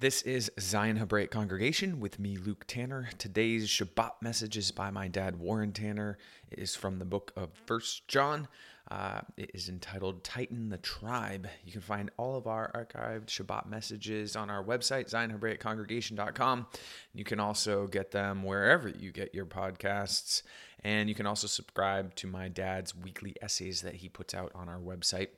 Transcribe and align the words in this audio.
This 0.00 0.22
is 0.22 0.48
Zion 0.60 0.96
Hebraic 0.98 1.32
Congregation 1.32 1.98
with 1.98 2.20
me, 2.20 2.36
Luke 2.36 2.66
Tanner. 2.68 3.08
Today's 3.18 3.66
Shabbat 3.68 4.12
message 4.20 4.56
is 4.56 4.70
by 4.70 4.92
my 4.92 5.08
dad, 5.08 5.40
Warren 5.40 5.72
Tanner. 5.72 6.18
It 6.52 6.60
is 6.60 6.76
from 6.76 7.00
the 7.00 7.04
book 7.04 7.32
of 7.34 7.50
First 7.66 8.06
John. 8.06 8.46
Uh, 8.88 9.22
it 9.36 9.50
is 9.54 9.68
entitled 9.68 10.22
Tighten 10.22 10.68
the 10.68 10.78
Tribe. 10.78 11.48
You 11.64 11.72
can 11.72 11.80
find 11.80 12.10
all 12.16 12.36
of 12.36 12.46
our 12.46 12.70
archived 12.76 13.26
Shabbat 13.26 13.66
messages 13.66 14.36
on 14.36 14.50
our 14.50 14.62
website, 14.62 15.10
ZionHebraicCongregation.com. 15.10 16.66
You 17.12 17.24
can 17.24 17.40
also 17.40 17.88
get 17.88 18.12
them 18.12 18.44
wherever 18.44 18.88
you 18.88 19.10
get 19.10 19.34
your 19.34 19.46
podcasts. 19.46 20.42
And 20.84 21.08
you 21.08 21.16
can 21.16 21.26
also 21.26 21.48
subscribe 21.48 22.14
to 22.16 22.28
my 22.28 22.46
dad's 22.46 22.94
weekly 22.94 23.34
essays 23.42 23.82
that 23.82 23.94
he 23.94 24.08
puts 24.08 24.32
out 24.32 24.52
on 24.54 24.68
our 24.68 24.78
website. 24.78 25.30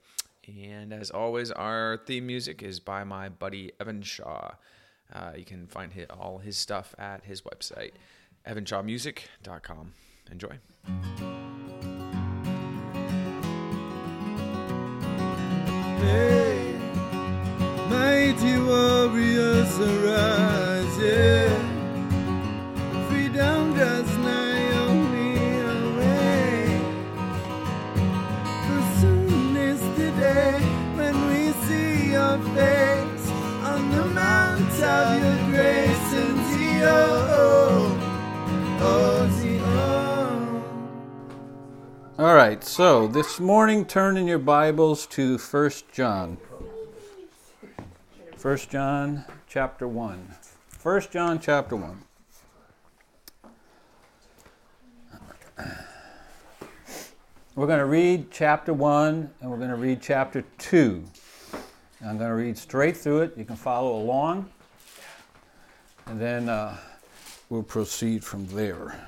And 0.47 0.93
as 0.93 1.11
always, 1.11 1.51
our 1.51 1.99
theme 2.07 2.27
music 2.27 2.63
is 2.63 2.81
by 2.81 3.05
my 3.05 3.29
buddy 3.29 3.73
Evan 3.81 4.03
Shaw. 4.03 4.53
Uh, 5.13 5.33
you 5.37 5.45
can 5.45 5.67
find 5.67 5.93
his, 5.93 6.07
all 6.09 6.39
his 6.39 6.57
stuff 6.57 6.95
at 6.99 7.25
his 7.25 7.43
website, 7.43 7.93
evanshawmusic.com. 8.47 9.93
Enjoy. 10.31 10.59
Hey, 15.99 16.75
mighty 17.89 18.59
warriors 18.61 19.79
arise, 19.79 20.99
yeah. 20.99 21.70
On 32.59 33.91
the 33.91 34.05
mount 34.07 34.83
of 34.83 35.23
your 35.23 35.51
grace 35.51 36.13
and. 36.15 36.41
All 42.19 42.35
right, 42.35 42.63
so 42.63 43.07
this 43.07 43.41
morning 43.41 43.87
turn 43.87 44.19
in 44.19 44.27
your 44.27 44.39
Bibles 44.39 45.07
to 45.07 45.39
1 45.39 45.71
John. 45.91 46.37
1 48.43 48.57
John 48.69 49.25
chapter 49.49 49.89
1. 49.89 50.35
1 50.83 51.03
John 51.11 51.39
chapter 51.41 51.77
1. 51.77 52.03
We're 57.55 57.67
going 57.67 57.79
to 57.79 57.87
read 57.87 58.31
chapter 58.31 58.75
1 58.75 59.31
and 59.41 59.51
we're 59.51 59.57
going 59.57 59.71
to 59.71 59.77
read 59.77 60.03
chapter 60.03 60.45
2. 60.59 61.05
I'm 62.03 62.17
going 62.17 62.31
to 62.31 62.35
read 62.35 62.57
straight 62.57 62.97
through 62.97 63.23
it. 63.23 63.37
You 63.37 63.45
can 63.45 63.57
follow 63.57 63.97
along. 63.97 64.49
And 66.07 66.19
then 66.19 66.49
uh, 66.49 66.79
we'll 67.51 67.63
proceed 67.63 68.25
from 68.25 68.47
there. 68.47 68.99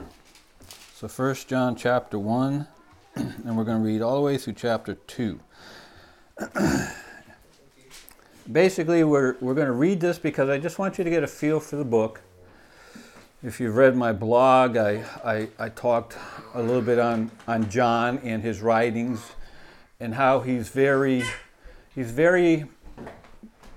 So 0.94 1.08
1 1.08 1.34
John 1.48 1.74
chapter 1.74 2.18
1 2.18 2.66
and 3.14 3.56
we're 3.56 3.64
going 3.64 3.78
to 3.78 3.84
read 3.84 4.02
all 4.02 4.16
the 4.16 4.20
way 4.20 4.36
through 4.36 4.52
chapter 4.52 4.94
2. 4.94 5.40
Basically, 8.52 9.04
we're, 9.04 9.36
we're 9.40 9.54
going 9.54 9.68
to 9.68 9.72
read 9.72 9.98
this 9.98 10.18
because 10.18 10.50
I 10.50 10.58
just 10.58 10.78
want 10.78 10.98
you 10.98 11.04
to 11.04 11.10
get 11.10 11.22
a 11.22 11.26
feel 11.26 11.60
for 11.60 11.76
the 11.76 11.84
book. 11.84 12.20
If 13.42 13.58
you've 13.58 13.74
read 13.74 13.96
my 13.96 14.12
blog, 14.12 14.76
I, 14.76 15.02
I, 15.24 15.48
I 15.58 15.70
talked 15.70 16.18
a 16.52 16.60
little 16.60 16.82
bit 16.82 16.98
on, 16.98 17.30
on 17.48 17.70
John 17.70 18.18
and 18.18 18.42
his 18.42 18.60
writings 18.60 19.32
and 19.98 20.14
how 20.14 20.40
he's 20.40 20.68
very, 20.68 21.24
he's 21.94 22.10
very 22.10 22.66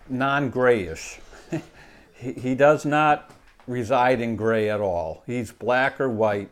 non 0.09 0.49
grayish. 0.49 1.19
he, 2.15 2.33
he 2.33 2.55
does 2.55 2.85
not 2.85 3.31
reside 3.67 4.21
in 4.21 4.35
gray 4.35 4.69
at 4.69 4.81
all. 4.81 5.23
He's 5.25 5.51
black 5.51 5.99
or 5.99 6.09
white. 6.09 6.49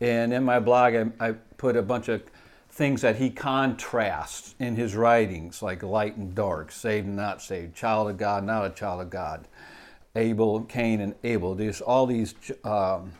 And 0.00 0.32
in 0.32 0.44
my 0.44 0.60
blog, 0.60 0.94
I, 0.94 1.28
I 1.28 1.32
put 1.56 1.76
a 1.76 1.82
bunch 1.82 2.08
of 2.08 2.22
things 2.70 3.02
that 3.02 3.16
he 3.16 3.30
contrasts 3.30 4.54
in 4.60 4.76
his 4.76 4.94
writings, 4.94 5.62
like 5.62 5.82
light 5.82 6.16
and 6.16 6.34
dark, 6.34 6.70
saved 6.70 7.06
and 7.06 7.16
not 7.16 7.42
saved, 7.42 7.74
child 7.74 8.08
of 8.08 8.16
God, 8.16 8.44
not 8.44 8.64
a 8.64 8.70
child 8.70 9.00
of 9.00 9.10
God, 9.10 9.46
Abel, 10.14 10.62
Cain, 10.62 11.00
and 11.00 11.14
Abel. 11.24 11.56
There's 11.56 11.80
all 11.80 12.06
these 12.06 12.34
um, 12.62 13.12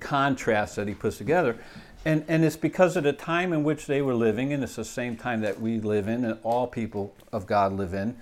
contrasts 0.00 0.74
that 0.74 0.86
he 0.86 0.94
puts 0.94 1.16
together. 1.16 1.56
And, 2.04 2.24
and 2.28 2.44
it's 2.44 2.56
because 2.56 2.96
of 2.96 3.04
the 3.04 3.12
time 3.12 3.52
in 3.52 3.62
which 3.64 3.86
they 3.86 4.02
were 4.02 4.14
living, 4.14 4.52
and 4.52 4.62
it's 4.62 4.76
the 4.76 4.84
same 4.84 5.16
time 5.16 5.40
that 5.42 5.60
we 5.60 5.80
live 5.80 6.08
in, 6.08 6.24
and 6.24 6.38
all 6.42 6.66
people 6.66 7.14
of 7.32 7.46
God 7.46 7.72
live 7.72 7.94
in. 7.94 8.16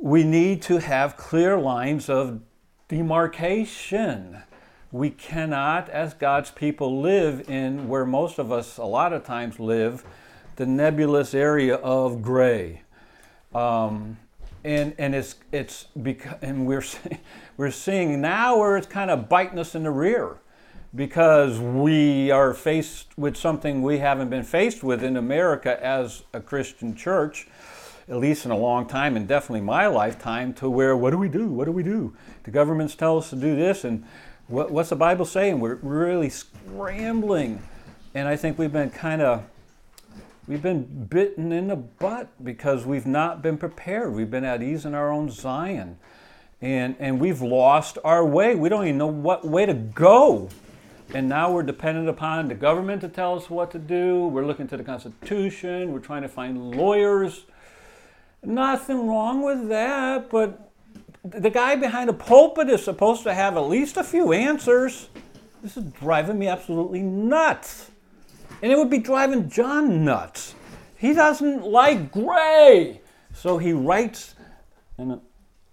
We 0.00 0.24
need 0.24 0.62
to 0.62 0.78
have 0.78 1.16
clear 1.16 1.58
lines 1.58 2.08
of 2.08 2.40
demarcation 2.88 4.42
we 4.90 5.10
cannot, 5.10 5.90
as 5.90 6.14
God's 6.14 6.50
people, 6.50 7.00
live 7.02 7.50
in 7.50 7.88
where 7.88 8.06
most 8.06 8.38
of 8.38 8.50
us 8.50 8.78
a 8.78 8.84
lot 8.84 9.12
of 9.12 9.24
times 9.24 9.60
live, 9.60 10.02
the 10.56 10.64
nebulous 10.64 11.34
area 11.34 11.74
of 11.76 12.22
gray. 12.22 12.82
Um, 13.54 14.16
and 14.64 14.94
and 14.98 15.14
it's 15.14 15.36
it's 15.52 15.84
because 16.02 16.36
and 16.42 16.66
we're 16.66 16.84
we're 17.56 17.70
seeing 17.70 18.20
now 18.20 18.58
where 18.58 18.76
it's 18.76 18.86
kind 18.86 19.10
of 19.10 19.28
biting 19.28 19.58
us 19.58 19.74
in 19.74 19.82
the 19.84 19.90
rear 19.90 20.38
because 20.94 21.58
we 21.58 22.30
are 22.30 22.54
faced 22.54 23.16
with 23.18 23.36
something 23.36 23.82
we 23.82 23.98
haven't 23.98 24.30
been 24.30 24.42
faced 24.42 24.82
with 24.82 25.04
in 25.04 25.18
America 25.18 25.82
as 25.84 26.22
a 26.32 26.40
Christian 26.40 26.96
church, 26.96 27.46
at 28.08 28.16
least 28.16 28.44
in 28.44 28.50
a 28.50 28.56
long 28.56 28.86
time, 28.86 29.16
and 29.16 29.28
definitely 29.28 29.60
my 29.60 29.86
lifetime. 29.86 30.54
To 30.54 30.70
where 30.70 30.96
what 30.96 31.10
do 31.10 31.18
we 31.18 31.28
do? 31.28 31.46
What 31.46 31.66
do 31.66 31.72
we 31.72 31.82
do? 31.82 32.14
The 32.44 32.50
governments 32.50 32.94
tell 32.94 33.18
us 33.18 33.30
to 33.30 33.36
do 33.36 33.56
this, 33.56 33.84
and 33.84 34.04
what, 34.48 34.70
what's 34.70 34.88
the 34.88 34.96
Bible 34.96 35.24
saying? 35.24 35.60
We're 35.60 35.76
really 35.76 36.30
scrambling. 36.30 37.62
And 38.14 38.26
I 38.26 38.36
think 38.36 38.58
we've 38.58 38.72
been 38.72 38.90
kind 38.90 39.20
of 39.20 39.44
we've 40.46 40.62
been 40.62 41.04
bitten 41.04 41.52
in 41.52 41.68
the 41.68 41.76
butt 41.76 42.28
because 42.42 42.86
we've 42.86 43.06
not 43.06 43.42
been 43.42 43.58
prepared. 43.58 44.14
We've 44.14 44.30
been 44.30 44.44
at 44.44 44.62
ease 44.62 44.86
in 44.86 44.94
our 44.94 45.12
own 45.12 45.30
Zion. 45.30 45.98
And, 46.60 46.96
and 46.98 47.20
we've 47.20 47.40
lost 47.40 47.98
our 48.02 48.24
way. 48.24 48.54
We 48.56 48.68
don't 48.68 48.84
even 48.84 48.98
know 48.98 49.06
what 49.06 49.46
way 49.46 49.66
to 49.66 49.74
go. 49.74 50.48
And 51.14 51.28
now 51.28 51.52
we're 51.52 51.62
dependent 51.62 52.08
upon 52.08 52.48
the 52.48 52.54
government 52.54 53.00
to 53.02 53.08
tell 53.08 53.36
us 53.36 53.48
what 53.48 53.70
to 53.72 53.78
do. 53.78 54.26
We're 54.26 54.44
looking 54.44 54.66
to 54.68 54.76
the 54.76 54.82
Constitution. 54.82 55.92
We're 55.92 56.00
trying 56.00 56.22
to 56.22 56.28
find 56.28 56.72
lawyers. 56.72 57.44
Nothing 58.42 59.08
wrong 59.08 59.42
with 59.42 59.68
that, 59.68 60.30
but 60.30 60.72
the 61.24 61.50
guy 61.50 61.76
behind 61.76 62.08
the 62.08 62.14
pulpit 62.14 62.68
is 62.70 62.82
supposed 62.82 63.22
to 63.24 63.34
have 63.34 63.56
at 63.56 63.68
least 63.68 63.96
a 63.96 64.04
few 64.04 64.32
answers. 64.32 65.08
This 65.62 65.76
is 65.76 65.84
driving 65.92 66.38
me 66.38 66.46
absolutely 66.48 67.02
nuts. 67.02 67.90
And 68.62 68.72
it 68.72 68.78
would 68.78 68.90
be 68.90 68.98
driving 68.98 69.48
John 69.48 70.04
nuts. 70.04 70.54
He 70.96 71.12
doesn't 71.12 71.64
like 71.64 72.12
gray. 72.12 73.00
So 73.34 73.58
he 73.58 73.72
writes, 73.72 74.34
and 74.96 75.20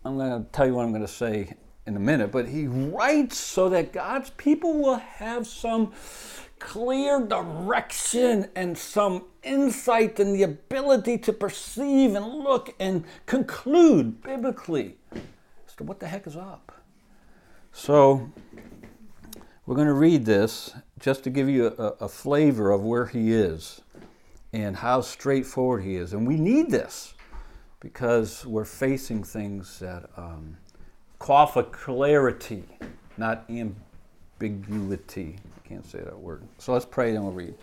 I'm 0.04 0.18
going 0.18 0.44
to 0.44 0.50
tell 0.52 0.68
you 0.68 0.76
what 0.76 0.84
I'm 0.84 0.92
going 0.92 1.02
to 1.02 1.08
say 1.08 1.54
in 1.88 1.96
a 1.96 2.00
minute, 2.00 2.32
but 2.32 2.48
he 2.48 2.68
writes 2.68 3.38
so 3.38 3.70
that 3.70 3.94
God's 3.94 4.32
people 4.32 4.74
will 4.74 4.98
have 4.98 5.46
some 5.48 5.94
clear 6.60 7.22
direction 7.22 8.48
and 8.56 8.78
some 8.78 9.26
insight 9.44 10.20
and 10.20 10.36
the 10.36 10.44
ability 10.44 11.18
to 11.20 11.34
perceive 11.34 12.16
and 12.16 12.26
look 12.26 12.74
and 12.80 13.04
conclude 13.26 14.22
biblically 14.22 14.98
as 15.14 15.76
to 15.78 15.84
what 15.84 16.00
the 16.00 16.08
heck 16.08 16.26
is 16.28 16.36
up. 16.36 16.72
So, 17.72 18.32
we're 19.66 19.76
going 19.76 19.88
to 19.88 19.94
read 19.94 20.26
this 20.26 20.74
just 21.00 21.24
to 21.24 21.30
give 21.30 21.50
you 21.50 21.68
a, 21.68 22.06
a, 22.06 22.08
flavor 22.08 22.72
of 22.72 22.84
where 22.84 23.08
he 23.08 23.34
is 23.34 23.82
and 24.54 24.78
how 24.78 25.02
straightforward 25.02 25.84
he 25.84 25.96
is. 25.96 26.14
And 26.14 26.28
we 26.28 26.38
need 26.38 26.70
this 26.70 27.16
because 27.80 28.46
we're 28.46 28.64
facing 28.64 29.24
things 29.24 29.80
that 29.80 30.10
um, 30.16 30.58
call 31.20 31.48
for 31.48 31.64
clarity, 31.64 32.64
not 33.18 33.44
ambiguity. 33.50 33.85
I 35.56 35.68
can't 35.68 35.86
say 35.86 36.00
that 36.00 36.18
word. 36.18 36.44
So 36.58 36.74
let's 36.74 36.86
pray 36.86 37.16
and 37.16 37.24
we'll 37.24 37.34
read. 37.34 37.56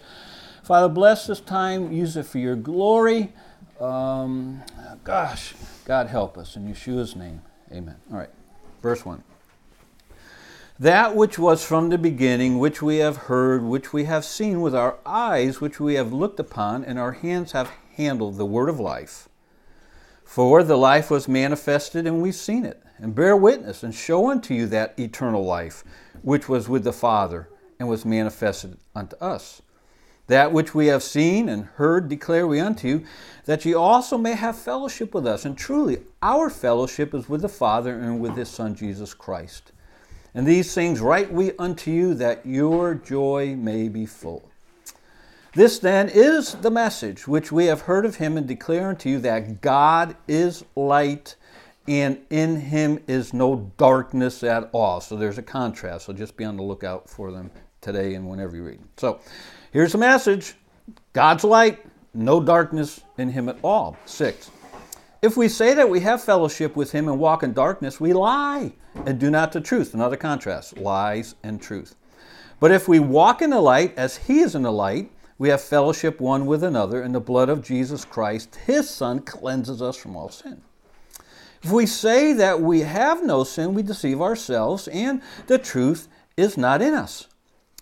Father, 0.63 0.89
bless 0.89 1.27
this 1.27 1.41
time, 1.41 1.93
use 1.93 2.17
it 2.17 2.27
for 2.27 2.39
your 2.39 2.57
glory. 2.57 3.33
Um, 3.81 4.63
gosh, 5.05 5.55
God 5.85 6.07
help 6.07 6.39
us 6.39 6.57
in 6.57 6.69
Yeshua's 6.69 7.17
name. 7.17 7.43
Amen. 7.73 7.97
All 8.13 8.19
right. 8.19 8.31
Verse 8.81 9.05
1. 9.05 9.23
That 10.79 11.15
which 11.15 11.39
was 11.39 11.65
from 11.65 11.91
the 11.91 11.99
beginning, 11.99 12.59
which 12.59 12.83
we 12.83 12.97
have 12.97 13.17
heard, 13.17 13.63
which 13.63 13.93
we 13.93 14.05
have 14.05 14.25
seen 14.25 14.61
with 14.61 14.75
our 14.75 14.99
eyes, 15.07 15.61
which 15.61 15.79
we 15.79 15.95
have 15.95 16.13
looked 16.13 16.41
upon, 16.41 16.85
and 16.85 16.99
our 16.99 17.13
hands 17.13 17.53
have 17.53 17.71
handled 17.97 18.37
the 18.37 18.47
word 18.47 18.69
of 18.69 18.81
life. 18.81 19.29
For 20.25 20.63
the 20.63 20.79
life 20.79 21.11
was 21.11 21.29
manifested, 21.29 22.07
and 22.07 22.23
we've 22.23 22.35
seen 22.35 22.65
it, 22.65 22.83
and 23.03 23.15
bear 23.15 23.37
witness, 23.37 23.83
and 23.83 23.95
show 23.95 24.31
unto 24.31 24.55
you 24.55 24.67
that 24.69 24.99
eternal 24.99 25.45
life, 25.45 25.85
which 26.23 26.49
was 26.49 26.69
with 26.69 26.85
the 26.85 26.93
Father, 26.93 27.49
and 27.79 27.89
was 27.89 28.05
manifested 28.05 28.79
unto 28.95 29.17
us. 29.17 29.61
That 30.29 30.53
which 30.53 30.73
we 30.73 30.87
have 30.87 31.03
seen 31.03 31.49
and 31.49 31.65
heard 31.65 32.09
declare 32.09 32.47
we 32.47 32.61
unto 32.61 32.87
you, 32.87 33.05
that 33.45 33.65
ye 33.65 33.75
also 33.75 34.17
may 34.17 34.35
have 34.35 34.57
fellowship 34.57 35.13
with 35.13 35.27
us. 35.27 35.45
And 35.45 35.59
truly, 35.59 35.99
our 36.23 36.49
fellowship 36.49 37.13
is 37.13 37.29
with 37.29 37.43
the 37.43 37.49
Father 37.49 37.99
and 37.99 38.21
with 38.21 38.37
his 38.37 38.49
Son 38.49 38.77
Jesus 38.77 39.15
Christ. 39.15 39.73
And 40.33 40.47
these 40.47 40.73
things 40.73 41.01
write 41.01 41.33
we 41.33 41.53
unto 41.59 41.91
you, 41.91 42.15
that 42.15 42.47
your 42.47 42.95
joy 42.95 43.57
may 43.57 43.89
be 43.89 44.07
full. 44.07 44.49
This 45.55 45.81
then 45.81 46.09
is 46.09 46.55
the 46.55 46.71
message 46.71 47.29
which 47.29 47.53
we 47.53 47.67
have 47.67 47.83
heard 47.83 48.07
of 48.07 48.17
him 48.17 48.39
and 48.39 48.47
declare 48.47 48.89
unto 48.89 49.11
you 49.11 49.19
that 49.19 49.61
God 49.61 50.17
is 50.27 50.65
light 50.75 51.35
and 51.89 52.19
in 52.31 52.57
him 52.57 52.99
is 53.07 53.35
no 53.35 53.73
darkness 53.77 54.43
at 54.43 54.69
all. 54.73 55.01
So 55.01 55.17
there's 55.17 55.39
a 55.39 55.43
contrast. 55.43 56.07
So 56.07 56.13
just 56.13 56.37
be 56.37 56.45
on 56.45 56.57
the 56.57 56.63
lookout 56.63 57.09
for 57.09 57.33
them 57.33 57.51
today 57.81 58.15
and 58.15 58.29
whenever 58.29 58.57
you 58.57 58.65
read. 58.65 58.81
So 58.97 59.21
here's 59.73 59.93
the 59.93 59.99
message 59.99 60.55
God's 61.13 61.45
light, 61.45 61.85
no 62.15 62.41
darkness 62.41 63.01
in 63.19 63.31
him 63.31 63.49
at 63.49 63.59
all. 63.63 63.97
Six. 64.07 64.51
If 65.23 65.37
we 65.37 65.49
say 65.49 65.75
that 65.75 65.89
we 65.89 66.01
have 66.01 66.23
fellowship 66.23 66.75
with 66.75 66.91
him 66.91 67.09
and 67.09 67.19
walk 67.19 67.43
in 67.43 67.53
darkness, 67.53 68.01
we 68.01 68.13
lie 68.13 68.73
and 69.07 69.19
do 69.19 69.31
not 69.31 69.53
the 69.53 69.61
truth. 69.61 69.95
Another 69.95 70.17
contrast 70.17 70.79
lies 70.79 71.37
and 71.43 71.63
truth. 71.63 71.95
But 72.59 72.73
if 72.73 72.89
we 72.89 72.99
walk 72.99 73.43
in 73.43 73.51
the 73.51 73.61
light 73.61 73.95
as 73.97 74.17
he 74.17 74.41
is 74.41 74.55
in 74.55 74.63
the 74.63 74.73
light, 74.73 75.11
we 75.39 75.49
have 75.49 75.61
fellowship 75.61 76.21
one 76.21 76.47
with 76.47 76.63
another, 76.63 77.03
and 77.03 77.13
the 77.13 77.21
blood 77.21 77.49
of 77.49 77.65
Jesus 77.65 78.05
Christ, 78.05 78.55
his 78.67 78.89
Son, 78.89 79.19
cleanses 79.21 79.83
us 79.83 79.97
from 79.97 80.15
all 80.15 80.29
sin. 80.29 80.61
If 81.63 81.71
we 81.71 81.87
say 81.87 82.33
that 82.33 82.61
we 82.61 82.81
have 82.81 83.25
no 83.25 83.45
sin, 83.45 83.75
we 83.75 83.83
deceive 83.83 84.21
ourselves, 84.21 84.89
and 84.89 85.23
the 85.47 85.59
truth 85.59 86.09
is 86.37 86.57
not 86.57 86.83
in 86.83 86.95
us. 86.95 87.29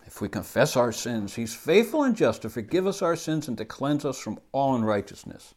If 0.06 0.20
we 0.20 0.28
confess 0.28 0.76
our 0.76 0.92
sins, 0.92 1.34
He's 1.34 1.54
faithful 1.54 2.02
and 2.02 2.14
just 2.14 2.42
to 2.42 2.50
forgive 2.50 2.86
us 2.86 3.00
our 3.00 3.16
sins 3.16 3.48
and 3.48 3.56
to 3.56 3.64
cleanse 3.64 4.04
us 4.04 4.18
from 4.18 4.38
all 4.52 4.74
unrighteousness. 4.74 5.54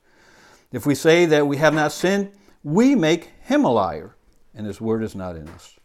If 0.72 0.86
we 0.86 0.96
say 0.96 1.26
that 1.26 1.48
we 1.48 1.58
have 1.58 1.74
not 1.74 1.92
sinned, 1.92 2.32
we 2.64 2.96
make 2.96 3.32
Him 3.42 3.66
a 3.66 3.72
liar, 3.72 4.16
and 4.56 4.66
His 4.66 4.80
word 4.80 5.04
is 5.04 5.16
not 5.16 5.36
in 5.36 5.50
us. 5.50 5.78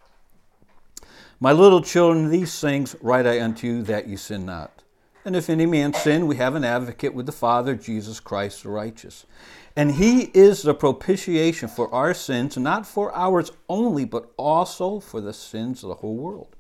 My 1.41 1.53
little 1.53 1.83
children, 1.83 2.31
these 2.31 2.61
things 2.61 2.95
write 3.01 3.27
I 3.27 3.41
unto 3.41 3.67
you 3.67 3.83
that 3.85 4.07
ye 4.07 4.17
sin 4.17 4.47
not. 4.47 4.83
And 5.25 5.37
if 5.37 5.51
any 5.51 5.67
man 5.67 5.93
sin, 5.93 6.27
we 6.27 6.37
have 6.37 6.55
an 6.55 6.65
advocate 6.65 7.15
with 7.15 7.27
the 7.27 7.33
Father, 7.33 7.75
Jesus 7.75 8.21
Christ 8.21 8.63
the 8.63 8.71
righteous. 8.71 9.27
And 9.77 9.93
he 9.93 10.31
is 10.35 10.63
the 10.63 10.75
propitiation 10.75 11.69
for 11.69 11.93
our 11.95 12.15
sins, 12.15 12.57
not 12.57 12.87
for 12.87 13.15
ours 13.15 13.53
only, 13.69 14.05
but 14.05 14.33
also 14.37 15.01
for 15.01 15.21
the 15.21 15.33
sins 15.33 15.83
of 15.83 15.89
the 15.89 15.95
whole 15.97 16.17
world. 16.17 16.57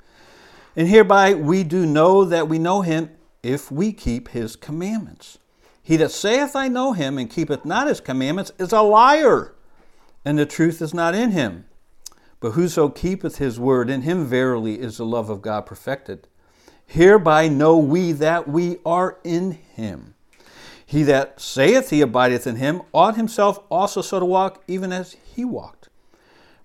And 0.76 0.88
hereby 0.88 1.34
we 1.34 1.64
do 1.64 1.84
know 1.87 2.25
that 2.25 2.49
we 2.49 2.58
know 2.58 2.82
him 2.82 3.10
if 3.43 3.70
we 3.70 3.93
keep 3.93 4.28
his 4.28 4.55
commandments. 4.55 5.38
He 5.82 5.96
that 5.96 6.10
saith, 6.10 6.55
I 6.55 6.69
know 6.69 6.93
him, 6.93 7.19
and 7.19 7.31
keepeth 7.31 7.64
not 7.64 7.88
his 7.88 8.00
commandments, 8.00 8.52
is 8.58 8.72
a 8.72 8.82
liar, 8.82 9.55
and 10.25 10.38
the 10.38 10.46
truth 10.46 10.82
is 10.82 10.93
not 10.93 11.14
in 11.14 11.31
him. 11.31 11.64
But 12.40 12.52
whoso 12.52 12.88
keepeth 12.88 13.38
his 13.38 13.58
word, 13.58 13.90
in 13.90 14.02
him 14.02 14.26
verily 14.26 14.78
is 14.78 14.99
the 14.99 15.06
love 15.06 15.31
of 15.31 15.43
God 15.43 15.62
perfected. 15.62 16.28
Hereby 16.87 17.49
know 17.49 17.78
we 17.78 18.12
that 18.12 18.46
we 18.46 18.78
are 18.84 19.19
in 19.25 19.52
him. 19.52 20.14
He 20.88 21.02
that 21.02 21.38
saith 21.38 21.90
he 21.90 22.00
abideth 22.00 22.46
in 22.46 22.56
him 22.56 22.81
ought 22.94 23.14
himself 23.14 23.61
also 23.70 24.00
so 24.00 24.20
to 24.20 24.25
walk, 24.25 24.62
even 24.67 24.90
as 24.90 25.17
he 25.35 25.44
walked. 25.44 25.90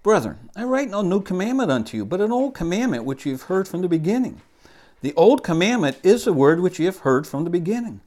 Brethren, 0.01 0.49
I 0.55 0.63
write 0.63 0.89
no 0.89 1.01
new 1.01 1.21
commandment 1.21 1.69
unto 1.69 1.97
you, 1.97 2.05
but 2.05 2.21
an 2.21 2.31
old 2.31 2.53
commandment 2.53 3.03
which 3.03 3.25
ye 3.25 3.33
have 3.33 3.41
heard 3.43 3.67
from 3.67 3.81
the 3.81 3.89
beginning. 3.89 4.41
The 5.01 5.13
old 5.15 5.43
commandment 5.43 5.97
is 6.03 6.23
the 6.23 6.31
word 6.31 6.61
which 6.61 6.79
ye 6.79 6.85
have 6.85 6.99
heard 6.99 7.27
from 7.27 7.43
the 7.43 7.49
beginning. 7.49 7.99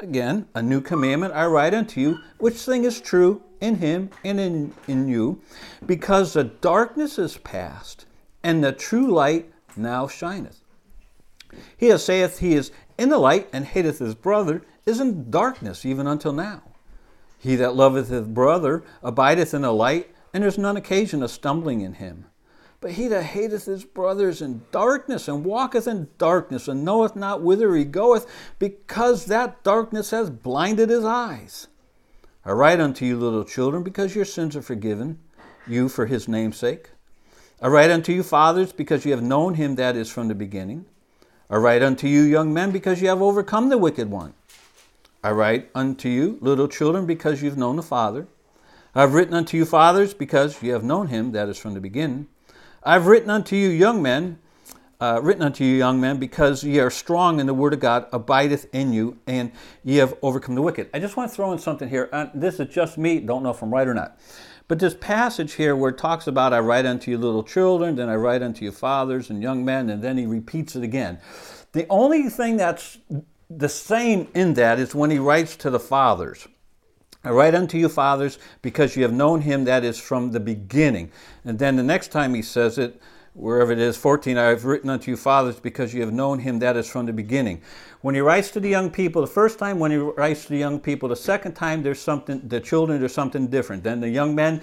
Again, 0.00 0.48
a 0.56 0.60
new 0.60 0.80
commandment 0.80 1.34
I 1.34 1.46
write 1.46 1.72
unto 1.72 2.00
you, 2.00 2.18
which 2.38 2.56
thing 2.56 2.82
is 2.82 3.00
true 3.00 3.40
in 3.60 3.76
him 3.76 4.10
and 4.24 4.40
in, 4.40 4.74
in 4.88 5.06
you, 5.06 5.40
because 5.86 6.32
the 6.32 6.42
darkness 6.42 7.16
is 7.16 7.36
past, 7.36 8.06
and 8.42 8.64
the 8.64 8.72
true 8.72 9.08
light 9.08 9.52
now 9.76 10.08
shineth. 10.08 10.62
He 11.76 11.90
that 11.90 12.00
saith 12.00 12.40
he 12.40 12.54
is 12.54 12.72
in 12.98 13.08
the 13.08 13.18
light 13.18 13.48
and 13.52 13.64
hateth 13.64 14.00
his 14.00 14.16
brother 14.16 14.62
is 14.86 15.00
in 15.00 15.30
darkness 15.30 15.84
even 15.84 16.06
until 16.06 16.32
now. 16.32 16.62
He 17.38 17.56
that 17.56 17.76
loveth 17.76 18.08
his 18.08 18.26
brother 18.26 18.84
abideth 19.02 19.52
in 19.52 19.62
the 19.62 19.72
light, 19.72 20.14
and 20.32 20.42
there 20.42 20.48
is 20.48 20.58
none 20.58 20.76
occasion 20.76 21.22
of 21.22 21.30
stumbling 21.30 21.82
in 21.82 21.94
him. 21.94 22.26
But 22.80 22.92
he 22.92 23.08
that 23.08 23.22
hateth 23.22 23.64
his 23.64 23.84
brother 23.84 24.28
is 24.28 24.42
in 24.42 24.62
darkness, 24.70 25.28
and 25.28 25.44
walketh 25.44 25.86
in 25.86 26.08
darkness, 26.18 26.68
and 26.68 26.84
knoweth 26.84 27.16
not 27.16 27.42
whither 27.42 27.74
he 27.74 27.84
goeth, 27.84 28.26
because 28.58 29.26
that 29.26 29.62
darkness 29.62 30.10
has 30.10 30.28
blinded 30.30 30.90
his 30.90 31.04
eyes. 31.04 31.68
I 32.44 32.52
write 32.52 32.80
unto 32.80 33.06
you, 33.06 33.18
little 33.18 33.44
children, 33.44 33.82
because 33.82 34.14
your 34.14 34.26
sins 34.26 34.54
are 34.54 34.62
forgiven, 34.62 35.18
you 35.66 35.88
for 35.88 36.06
his 36.06 36.28
name's 36.28 36.58
sake. 36.58 36.90
I 37.62 37.68
write 37.68 37.90
unto 37.90 38.12
you, 38.12 38.22
fathers, 38.22 38.72
because 38.72 39.06
you 39.06 39.12
have 39.12 39.22
known 39.22 39.54
him 39.54 39.76
that 39.76 39.96
is 39.96 40.10
from 40.10 40.28
the 40.28 40.34
beginning. 40.34 40.84
I 41.48 41.56
write 41.56 41.82
unto 41.82 42.06
you, 42.06 42.20
young 42.20 42.52
men, 42.52 42.70
because 42.70 43.00
you 43.00 43.08
have 43.08 43.22
overcome 43.22 43.70
the 43.70 43.78
wicked 43.78 44.10
one. 44.10 44.34
I 45.24 45.30
write 45.30 45.70
unto 45.74 46.10
you, 46.10 46.36
little 46.42 46.68
children, 46.68 47.06
because 47.06 47.42
you've 47.42 47.56
known 47.56 47.76
the 47.76 47.82
Father. 47.82 48.28
I've 48.94 49.14
written 49.14 49.32
unto 49.32 49.56
you, 49.56 49.64
fathers, 49.64 50.12
because 50.12 50.62
you 50.62 50.74
have 50.74 50.84
known 50.84 51.06
him 51.06 51.32
that 51.32 51.48
is 51.48 51.56
from 51.56 51.72
the 51.72 51.80
beginning. 51.80 52.26
I've 52.82 53.06
written 53.06 53.30
unto 53.30 53.56
you, 53.56 53.70
young 53.70 54.02
men, 54.02 54.38
uh, 55.00 55.20
written 55.22 55.42
unto 55.42 55.64
you, 55.64 55.76
young 55.76 55.98
men, 55.98 56.18
because 56.18 56.62
ye 56.62 56.78
are 56.78 56.90
strong 56.90 57.40
in 57.40 57.46
the 57.46 57.54
word 57.54 57.72
of 57.72 57.80
God, 57.80 58.06
abideth 58.12 58.66
in 58.74 58.92
you, 58.92 59.18
and 59.26 59.50
ye 59.82 59.96
have 59.96 60.14
overcome 60.20 60.56
the 60.56 60.60
wicked. 60.60 60.90
I 60.92 60.98
just 60.98 61.16
want 61.16 61.30
to 61.30 61.34
throw 61.34 61.52
in 61.52 61.58
something 61.58 61.88
here. 61.88 62.10
Uh, 62.12 62.26
this 62.34 62.60
is 62.60 62.68
just 62.68 62.98
me, 62.98 63.18
don't 63.20 63.42
know 63.42 63.50
if 63.50 63.62
I'm 63.62 63.72
right 63.72 63.88
or 63.88 63.94
not. 63.94 64.20
But 64.68 64.78
this 64.78 64.94
passage 64.94 65.54
here 65.54 65.74
where 65.74 65.90
it 65.90 65.96
talks 65.96 66.26
about, 66.26 66.52
I 66.52 66.58
write 66.58 66.84
unto 66.84 67.10
you 67.10 67.16
little 67.16 67.42
children, 67.42 67.96
then 67.96 68.10
I 68.10 68.16
write 68.16 68.42
unto 68.42 68.62
you 68.62 68.72
fathers 68.72 69.30
and 69.30 69.42
young 69.42 69.64
men, 69.64 69.88
and 69.88 70.04
then 70.04 70.18
he 70.18 70.26
repeats 70.26 70.76
it 70.76 70.82
again. 70.82 71.18
The 71.72 71.86
only 71.88 72.28
thing 72.28 72.58
that's 72.58 72.98
the 73.56 73.68
same 73.68 74.28
in 74.34 74.54
that 74.54 74.78
is 74.78 74.94
when 74.94 75.10
he 75.10 75.18
writes 75.18 75.56
to 75.56 75.70
the 75.70 75.80
fathers. 75.80 76.46
I 77.22 77.30
write 77.30 77.54
unto 77.54 77.78
you, 77.78 77.88
fathers, 77.88 78.38
because 78.60 78.96
you 78.96 79.02
have 79.02 79.12
known 79.12 79.40
him 79.40 79.64
that 79.64 79.82
is 79.84 79.98
from 79.98 80.32
the 80.32 80.40
beginning. 80.40 81.10
And 81.44 81.58
then 81.58 81.76
the 81.76 81.82
next 81.82 82.08
time 82.08 82.34
he 82.34 82.42
says 82.42 82.76
it, 82.76 83.00
wherever 83.32 83.72
it 83.72 83.78
is, 83.78 83.96
14, 83.96 84.36
I 84.36 84.44
have 84.48 84.66
written 84.66 84.90
unto 84.90 85.10
you, 85.10 85.16
fathers, 85.16 85.58
because 85.58 85.94
you 85.94 86.02
have 86.02 86.12
known 86.12 86.38
him 86.38 86.58
that 86.58 86.76
is 86.76 86.88
from 86.88 87.06
the 87.06 87.14
beginning. 87.14 87.62
When 88.02 88.14
he 88.14 88.20
writes 88.20 88.50
to 88.52 88.60
the 88.60 88.68
young 88.68 88.90
people, 88.90 89.22
the 89.22 89.26
first 89.26 89.58
time 89.58 89.78
when 89.78 89.90
he 89.90 89.96
writes 89.96 90.44
to 90.44 90.50
the 90.50 90.58
young 90.58 90.78
people, 90.78 91.08
the 91.08 91.16
second 91.16 91.54
time 91.54 91.82
there's 91.82 91.98
something, 91.98 92.46
the 92.46 92.60
children, 92.60 93.00
there's 93.00 93.14
something 93.14 93.46
different. 93.46 93.82
Then 93.82 94.00
the 94.00 94.10
young 94.10 94.34
men, 94.34 94.60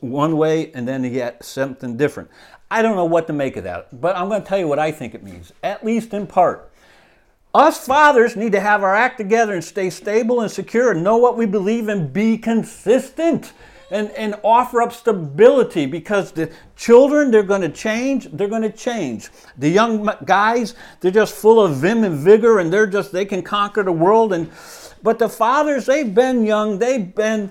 one 0.00 0.36
way, 0.36 0.70
and 0.72 0.86
then 0.86 1.02
he 1.02 1.16
had 1.16 1.42
something 1.42 1.96
different. 1.96 2.30
I 2.70 2.82
don't 2.82 2.96
know 2.96 3.06
what 3.06 3.26
to 3.28 3.32
make 3.32 3.56
of 3.56 3.64
that, 3.64 4.00
but 4.00 4.16
I'm 4.16 4.28
going 4.28 4.42
to 4.42 4.48
tell 4.48 4.58
you 4.58 4.68
what 4.68 4.78
I 4.78 4.92
think 4.92 5.14
it 5.14 5.22
means, 5.22 5.52
at 5.62 5.84
least 5.84 6.12
in 6.12 6.26
part. 6.26 6.71
Us 7.54 7.86
fathers 7.86 8.34
need 8.34 8.52
to 8.52 8.60
have 8.60 8.82
our 8.82 8.94
act 8.94 9.18
together 9.18 9.52
and 9.52 9.62
stay 9.62 9.90
stable 9.90 10.40
and 10.40 10.50
secure 10.50 10.92
and 10.92 11.04
know 11.04 11.18
what 11.18 11.36
we 11.36 11.44
believe 11.44 11.88
and 11.88 12.10
be 12.10 12.38
consistent 12.38 13.52
and, 13.90 14.10
and 14.12 14.34
offer 14.42 14.80
up 14.80 14.90
stability 14.90 15.84
because 15.84 16.32
the 16.32 16.50
children, 16.76 17.30
they're 17.30 17.42
going 17.42 17.60
to 17.60 17.68
change. 17.68 18.26
They're 18.32 18.48
going 18.48 18.62
to 18.62 18.72
change. 18.72 19.28
The 19.58 19.68
young 19.68 20.10
guys, 20.24 20.74
they're 21.00 21.10
just 21.10 21.34
full 21.34 21.62
of 21.62 21.76
vim 21.76 22.04
and 22.04 22.18
vigor 22.18 22.58
and 22.58 22.72
they're 22.72 22.86
just, 22.86 23.12
they 23.12 23.26
can 23.26 23.42
conquer 23.42 23.82
the 23.82 23.92
world. 23.92 24.32
And, 24.32 24.50
but 25.02 25.18
the 25.18 25.28
fathers, 25.28 25.84
they've 25.84 26.14
been 26.14 26.46
young, 26.46 26.78
they've 26.78 27.14
been 27.14 27.50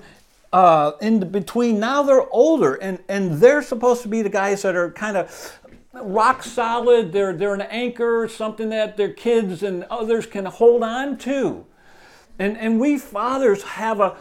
uh, 0.52 0.94
in 1.00 1.30
between. 1.30 1.80
Now 1.80 2.02
they're 2.02 2.28
older 2.32 2.74
and, 2.76 3.00
and 3.08 3.34
they're 3.40 3.62
supposed 3.62 4.02
to 4.02 4.08
be 4.08 4.24
the 4.24 4.30
guys 4.30 4.64
that 4.64 4.76
are 4.76 4.92
kind 4.92 5.18
of 5.18 5.60
rock 5.94 6.44
solid. 6.44 7.12
They're, 7.12 7.34
they're 7.34 7.54
an 7.54 7.62
anchor, 7.62 8.28
something 8.28 8.70
that 8.70 8.98
their 8.98 9.12
kids 9.12 9.64
and 9.64 9.84
others 9.86 10.26
can 10.26 10.46
hold 10.46 10.84
on 10.84 11.18
to. 11.20 11.66
And, 12.40 12.58
and 12.58 12.80
we 12.80 12.98
fathers 12.98 13.64
have 13.64 14.00
an 14.00 14.14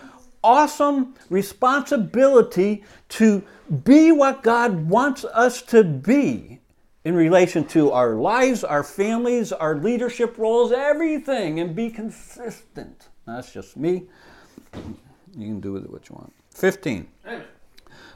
awesome 0.43 1.15
responsibility 1.29 2.85
to 3.11 3.43
be 3.85 4.13
what 4.13 4.43
God 4.43 4.89
wants 4.89 5.25
us 5.25 5.63
to 5.63 5.85
be 5.85 6.61
in 7.05 7.15
relation 7.15 7.65
to 7.69 7.93
our 7.93 8.15
lives, 8.17 8.63
our 8.63 8.83
families, 8.83 9.53
our 9.53 9.77
leadership 9.77 10.37
roles, 10.37 10.73
everything, 10.73 11.61
and 11.61 11.75
be 11.75 11.89
consistent. 11.89 13.09
That's 13.27 13.53
just 13.53 13.77
me. 13.77 14.05
You 14.75 15.47
can 15.47 15.61
do 15.61 15.73
with 15.73 15.85
it 15.85 15.91
what 15.91 16.09
you 16.09 16.17
want. 16.17 16.33
15. 16.55 17.07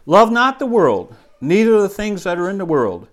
Love 0.07 0.31
not 0.31 0.59
the 0.59 0.67
world, 0.67 1.15
neither 1.41 1.81
the 1.81 1.89
things 1.89 2.25
that 2.25 2.39
are 2.39 2.51
in 2.51 2.59
the 2.59 2.65
world. 2.65 3.09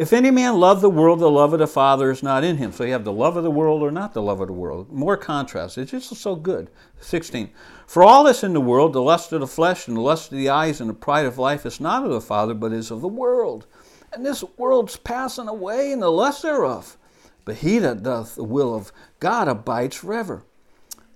If 0.00 0.14
any 0.14 0.30
man 0.30 0.58
love 0.58 0.80
the 0.80 0.88
world, 0.88 1.18
the 1.18 1.30
love 1.30 1.52
of 1.52 1.58
the 1.58 1.66
Father 1.66 2.10
is 2.10 2.22
not 2.22 2.42
in 2.42 2.56
him. 2.56 2.72
So 2.72 2.84
you 2.84 2.92
have 2.92 3.04
the 3.04 3.12
love 3.12 3.36
of 3.36 3.44
the 3.44 3.50
world 3.50 3.82
or 3.82 3.90
not 3.90 4.14
the 4.14 4.22
love 4.22 4.40
of 4.40 4.46
the 4.46 4.54
world. 4.54 4.90
More 4.90 5.18
contrast. 5.18 5.76
It's 5.76 5.90
just 5.90 6.16
so 6.16 6.36
good. 6.36 6.70
16. 7.02 7.50
For 7.86 8.02
all 8.02 8.24
that's 8.24 8.42
in 8.42 8.54
the 8.54 8.62
world, 8.62 8.94
the 8.94 9.02
lust 9.02 9.30
of 9.34 9.40
the 9.40 9.46
flesh 9.46 9.88
and 9.88 9.98
the 9.98 10.00
lust 10.00 10.32
of 10.32 10.38
the 10.38 10.48
eyes 10.48 10.80
and 10.80 10.88
the 10.88 10.94
pride 10.94 11.26
of 11.26 11.36
life 11.36 11.66
is 11.66 11.80
not 11.80 12.02
of 12.02 12.12
the 12.12 12.22
Father, 12.22 12.54
but 12.54 12.72
is 12.72 12.90
of 12.90 13.02
the 13.02 13.08
world. 13.08 13.66
And 14.10 14.24
this 14.24 14.42
world's 14.56 14.96
passing 14.96 15.48
away 15.48 15.92
and 15.92 16.00
the 16.00 16.10
lust 16.10 16.44
thereof. 16.44 16.96
But 17.44 17.56
he 17.56 17.78
that 17.80 18.02
doth 18.02 18.36
the 18.36 18.44
will 18.44 18.74
of 18.74 18.92
God 19.18 19.48
abides 19.48 19.96
forever. 19.96 20.44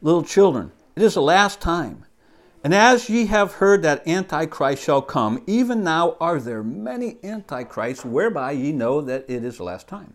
little 0.02 0.22
children, 0.22 0.72
it 0.94 1.02
is 1.02 1.14
the 1.14 1.22
last 1.22 1.58
time. 1.58 2.04
And 2.64 2.73
as 2.73 3.11
ye 3.11 3.26
have 3.26 3.52
heard 3.52 3.83
that 3.83 4.09
Antichrist 4.09 4.83
shall 4.83 5.02
come, 5.02 5.42
even 5.47 5.85
now 5.85 6.16
are 6.18 6.40
there 6.40 6.62
many 6.62 7.18
Antichrists, 7.23 8.06
whereby 8.06 8.52
ye 8.52 8.73
know 8.73 9.02
that 9.02 9.26
it 9.28 9.44
is 9.44 9.59
the 9.59 9.64
last 9.64 9.87
time. 9.87 10.14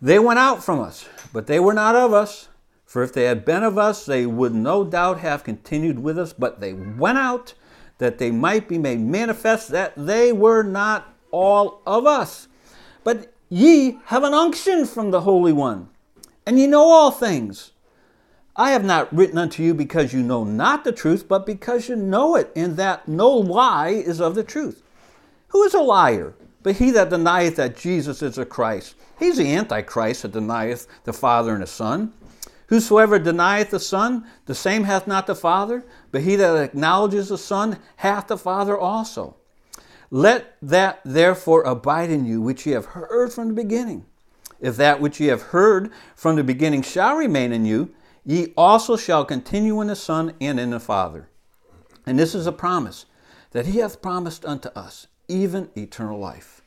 They 0.00 0.20
went 0.20 0.38
out 0.38 0.62
from 0.62 0.78
us, 0.78 1.08
but 1.32 1.48
they 1.48 1.58
were 1.58 1.74
not 1.74 1.96
of 1.96 2.12
us. 2.12 2.48
For 2.86 3.02
if 3.02 3.12
they 3.12 3.24
had 3.24 3.44
been 3.44 3.64
of 3.64 3.76
us, 3.76 4.06
they 4.06 4.24
would 4.24 4.54
no 4.54 4.84
doubt 4.84 5.18
have 5.18 5.42
continued 5.42 5.98
with 5.98 6.16
us, 6.16 6.32
but 6.32 6.60
they 6.60 6.74
went 6.74 7.18
out 7.18 7.54
that 7.98 8.18
they 8.18 8.30
might 8.30 8.68
be 8.68 8.78
made 8.78 9.00
manifest 9.00 9.68
that 9.70 9.94
they 9.96 10.32
were 10.32 10.62
not 10.62 11.12
all 11.32 11.82
of 11.84 12.06
us. 12.06 12.46
But 13.02 13.32
ye 13.48 13.98
have 14.06 14.22
an 14.22 14.34
unction 14.34 14.86
from 14.86 15.10
the 15.10 15.22
Holy 15.22 15.52
One, 15.52 15.88
and 16.46 16.56
ye 16.56 16.68
know 16.68 16.84
all 16.84 17.10
things. 17.10 17.72
I 18.54 18.72
have 18.72 18.84
not 18.84 19.14
written 19.14 19.38
unto 19.38 19.62
you 19.62 19.72
because 19.72 20.12
you 20.12 20.22
know 20.22 20.44
not 20.44 20.84
the 20.84 20.92
truth, 20.92 21.26
but 21.26 21.46
because 21.46 21.88
you 21.88 21.96
know 21.96 22.36
it, 22.36 22.52
and 22.54 22.76
that 22.76 23.08
no 23.08 23.30
lie 23.30 23.88
is 23.88 24.20
of 24.20 24.34
the 24.34 24.44
truth. 24.44 24.82
Who 25.48 25.62
is 25.62 25.74
a 25.74 25.80
liar? 25.80 26.34
But 26.62 26.76
he 26.76 26.90
that 26.92 27.10
denieth 27.10 27.56
that 27.56 27.76
Jesus 27.76 28.22
is 28.22 28.36
the 28.36 28.46
Christ. 28.46 28.94
He's 29.18 29.38
the 29.38 29.52
Antichrist 29.54 30.22
that 30.22 30.32
denieth 30.32 30.86
the 31.04 31.12
Father 31.12 31.54
and 31.54 31.62
the 31.62 31.66
Son. 31.66 32.12
Whosoever 32.66 33.18
denieth 33.18 33.70
the 33.70 33.80
Son, 33.80 34.26
the 34.46 34.54
same 34.54 34.84
hath 34.84 35.06
not 35.06 35.26
the 35.26 35.34
Father, 35.34 35.84
but 36.10 36.22
he 36.22 36.36
that 36.36 36.56
acknowledges 36.56 37.28
the 37.28 37.38
Son 37.38 37.78
hath 37.96 38.28
the 38.28 38.38
Father 38.38 38.78
also. 38.78 39.36
Let 40.10 40.56
that 40.60 41.00
therefore 41.04 41.62
abide 41.62 42.10
in 42.10 42.26
you 42.26 42.40
which 42.40 42.66
ye 42.66 42.72
have 42.72 42.86
heard 42.86 43.32
from 43.32 43.48
the 43.48 43.54
beginning. 43.54 44.04
If 44.60 44.76
that 44.76 45.00
which 45.00 45.20
ye 45.20 45.28
have 45.28 45.42
heard 45.42 45.90
from 46.14 46.36
the 46.36 46.44
beginning 46.44 46.82
shall 46.82 47.16
remain 47.16 47.52
in 47.52 47.64
you, 47.64 47.90
ye 48.24 48.52
also 48.56 48.96
shall 48.96 49.24
continue 49.24 49.80
in 49.80 49.88
the 49.88 49.96
Son 49.96 50.34
and 50.40 50.58
in 50.58 50.70
the 50.70 50.80
Father. 50.80 51.28
And 52.06 52.18
this 52.18 52.34
is 52.34 52.46
a 52.46 52.52
promise 52.52 53.06
that 53.52 53.66
he 53.66 53.78
hath 53.78 54.02
promised 54.02 54.44
unto 54.44 54.68
us, 54.70 55.06
even 55.28 55.70
eternal 55.76 56.18
life. 56.18 56.62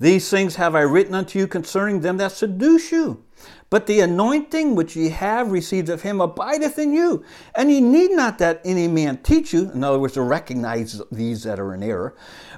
These 0.00 0.30
things 0.30 0.56
have 0.56 0.76
I 0.76 0.82
written 0.82 1.14
unto 1.14 1.38
you 1.38 1.48
concerning 1.48 2.00
them 2.00 2.18
that 2.18 2.32
seduce 2.32 2.92
you. 2.92 3.24
But 3.70 3.86
the 3.86 4.00
anointing 4.00 4.74
which 4.74 4.96
ye 4.96 5.08
have 5.10 5.50
received 5.50 5.88
of 5.88 6.02
him 6.02 6.20
abideth 6.20 6.78
in 6.78 6.92
you, 6.92 7.24
and 7.54 7.70
ye 7.70 7.80
need 7.80 8.12
not 8.12 8.38
that 8.38 8.60
any 8.64 8.88
man 8.88 9.18
teach 9.18 9.52
you, 9.52 9.70
in 9.70 9.82
other 9.82 9.98
words, 9.98 10.14
to 10.14 10.22
recognize 10.22 11.02
these 11.10 11.42
that 11.42 11.58
are 11.58 11.74
in 11.74 11.82
error. 11.82 12.14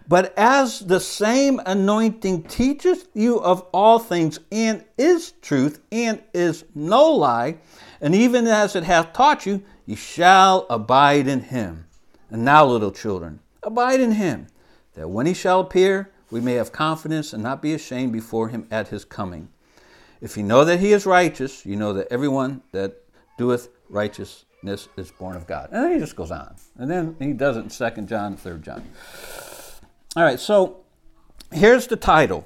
But 0.08 0.36
as 0.36 0.80
the 0.80 1.00
same 1.00 1.60
anointing 1.64 2.44
teaches 2.44 3.06
you 3.14 3.40
of 3.40 3.62
all 3.72 3.98
things, 3.98 4.40
and 4.50 4.84
is 4.98 5.32
truth, 5.42 5.80
and 5.92 6.22
is 6.34 6.64
no 6.74 7.10
lie, 7.10 7.58
and 8.00 8.14
even 8.14 8.46
as 8.46 8.74
it 8.74 8.84
hath 8.84 9.12
taught 9.12 9.46
you, 9.46 9.62
ye 9.86 9.94
shall 9.94 10.66
abide 10.68 11.28
in 11.28 11.40
him. 11.40 11.86
And 12.30 12.44
now, 12.44 12.64
little 12.66 12.92
children, 12.92 13.40
abide 13.62 14.00
in 14.00 14.12
him, 14.12 14.46
that 14.94 15.08
when 15.08 15.26
he 15.26 15.34
shall 15.34 15.60
appear, 15.60 16.10
we 16.30 16.40
may 16.40 16.54
have 16.54 16.72
confidence 16.72 17.32
and 17.32 17.42
not 17.42 17.60
be 17.60 17.74
ashamed 17.74 18.12
before 18.12 18.48
him 18.48 18.66
at 18.70 18.88
his 18.88 19.04
coming. 19.04 19.48
If 20.20 20.36
you 20.36 20.42
know 20.42 20.64
that 20.64 20.80
he 20.80 20.92
is 20.92 21.06
righteous, 21.06 21.64
you 21.64 21.76
know 21.76 21.92
that 21.94 22.08
everyone 22.10 22.62
that 22.72 22.96
doeth 23.38 23.68
righteousness 23.88 24.88
is 24.96 25.10
born 25.10 25.36
of 25.36 25.46
God. 25.46 25.70
And 25.72 25.84
then 25.84 25.92
he 25.94 25.98
just 25.98 26.14
goes 26.14 26.30
on. 26.30 26.54
And 26.76 26.90
then 26.90 27.16
he 27.18 27.32
does 27.32 27.56
it 27.56 27.60
in 27.60 27.94
2 27.94 28.02
John, 28.02 28.36
3 28.36 28.58
John. 28.60 28.84
All 30.16 30.24
right, 30.24 30.40
so 30.40 30.78
here's 31.52 31.86
the 31.86 31.94
title. 31.94 32.44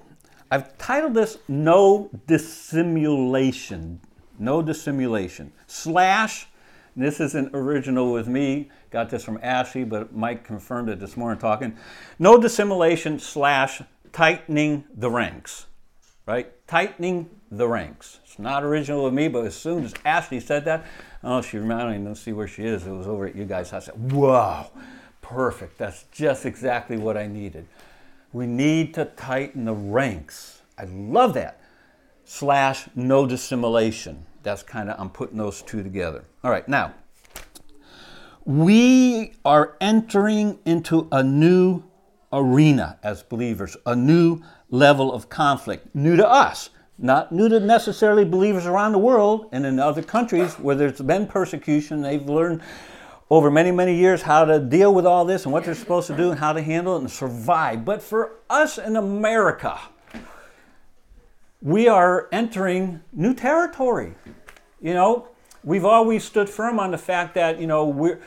I've 0.51 0.77
titled 0.77 1.15
this 1.15 1.39
No 1.49 2.11
Dissimulation. 2.27 4.03
No 4.39 4.61
Dissimulation. 4.61 5.51
Slash, 5.67 6.47
this 6.95 7.21
isn't 7.21 7.55
original 7.55 8.13
with 8.13 8.29
me, 8.29 8.71
got 8.91 9.09
this 9.09 9.25
from 9.25 9.41
Ashley, 9.43 9.85
but 9.85 10.15
Mike 10.15 10.45
confirmed 10.45 10.91
it 10.91 11.01
this 11.01 11.17
morning 11.17 11.41
talking. 11.41 11.75
No 12.19 12.39
dissimulation 12.39 13.19
slash 13.19 13.81
tightening 14.13 14.85
the 14.95 15.11
ranks. 15.11 15.65
Right? 16.27 16.53
Tightening 16.67 17.31
the 17.51 17.67
ranks. 17.67 18.21
It's 18.25 18.39
not 18.39 18.63
original 18.63 19.05
with 19.05 19.15
me, 19.15 19.29
but 19.29 19.47
as 19.47 19.57
soon 19.57 19.85
as 19.85 19.95
Ashley 20.05 20.41
said 20.41 20.67
that, 20.67 20.85
oh, 21.23 21.41
she 21.41 21.57
reminded 21.57 21.99
me, 22.03 22.09
to 22.11 22.15
see 22.15 22.33
where 22.33 22.47
she 22.47 22.65
is. 22.65 22.87
It 22.87 22.91
was 22.91 23.07
over 23.07 23.27
at 23.27 23.35
you 23.35 23.47
guys' 23.47 23.71
house. 23.71 23.89
I 23.89 23.93
said, 23.93 24.13
wow, 24.13 24.71
perfect. 25.25 25.79
That's 25.79 26.05
just 26.13 26.45
exactly 26.45 26.99
what 26.99 27.17
I 27.17 27.27
needed. 27.27 27.67
We 28.33 28.47
need 28.47 28.93
to 28.95 29.07
tighten 29.07 29.65
the 29.65 29.73
ranks. 29.73 30.61
I 30.79 30.85
love 30.85 31.35
that. 31.35 31.61
Slash 32.27 32.89
no 32.95 33.27
dissimulation. 33.27 34.27
That's 34.43 34.63
kind 34.63 34.91
of, 34.91 35.01
I'm 35.01 35.09
putting 35.09 35.39
those 35.39 35.63
two 35.63 35.83
together. 35.83 36.25
All 36.43 36.51
right, 36.51 36.69
now, 36.69 36.95
we 38.45 39.33
are 39.45 39.77
entering 39.81 40.59
into 40.67 41.09
a 41.11 41.23
new 41.23 41.83
arena 42.31 42.99
as 43.03 43.23
believers, 43.23 43.77
a 43.87 43.97
new 43.97 44.43
level 44.69 45.13
of 45.13 45.31
conflict, 45.31 45.95
new 45.95 46.17
to 46.17 46.29
us 46.29 46.69
not 46.99 47.33
new 47.33 47.49
to 47.49 47.59
necessarily 47.59 48.25
believers 48.25 48.67
around 48.67 48.93
the 48.93 48.99
world 48.99 49.49
and 49.51 49.67
in 49.67 49.81
other 49.81 50.01
countries 50.03 50.55
where 50.55 50.77
there's 50.77 51.01
been 51.01 51.27
persecution. 51.27 52.03
They've 52.03 52.25
learned 52.25 52.63
over 53.31 53.51
many, 53.51 53.71
many 53.71 53.97
years 53.97 54.23
how 54.23 54.45
to 54.45 54.59
deal 54.59 54.95
with 54.95 55.07
all 55.07 55.25
this 55.25 55.45
and 55.45 55.53
what 55.53 55.65
they're 55.65 55.75
supposed 55.75 56.07
to 56.09 56.17
do 56.17 56.31
and 56.31 56.39
how 56.39 56.53
to 56.53 56.63
handle 56.63 56.97
it 56.97 57.01
and 57.01 57.11
survive. 57.11 57.85
But 57.85 58.03
for 58.03 58.33
us 58.51 58.79
in 58.79 58.97
America, 58.97 59.81
we 61.63 61.89
are 61.89 62.29
entering 62.31 63.01
new 63.13 63.35
territory. 63.35 64.15
You 64.81 64.95
know, 64.95 65.29
we've 65.63 65.85
always 65.85 66.25
stood 66.25 66.49
firm 66.49 66.79
on 66.79 66.91
the 66.91 66.99
fact 66.99 67.35
that, 67.35 67.59
you 67.59 67.67
know, 67.67 67.87
we're 67.87 68.21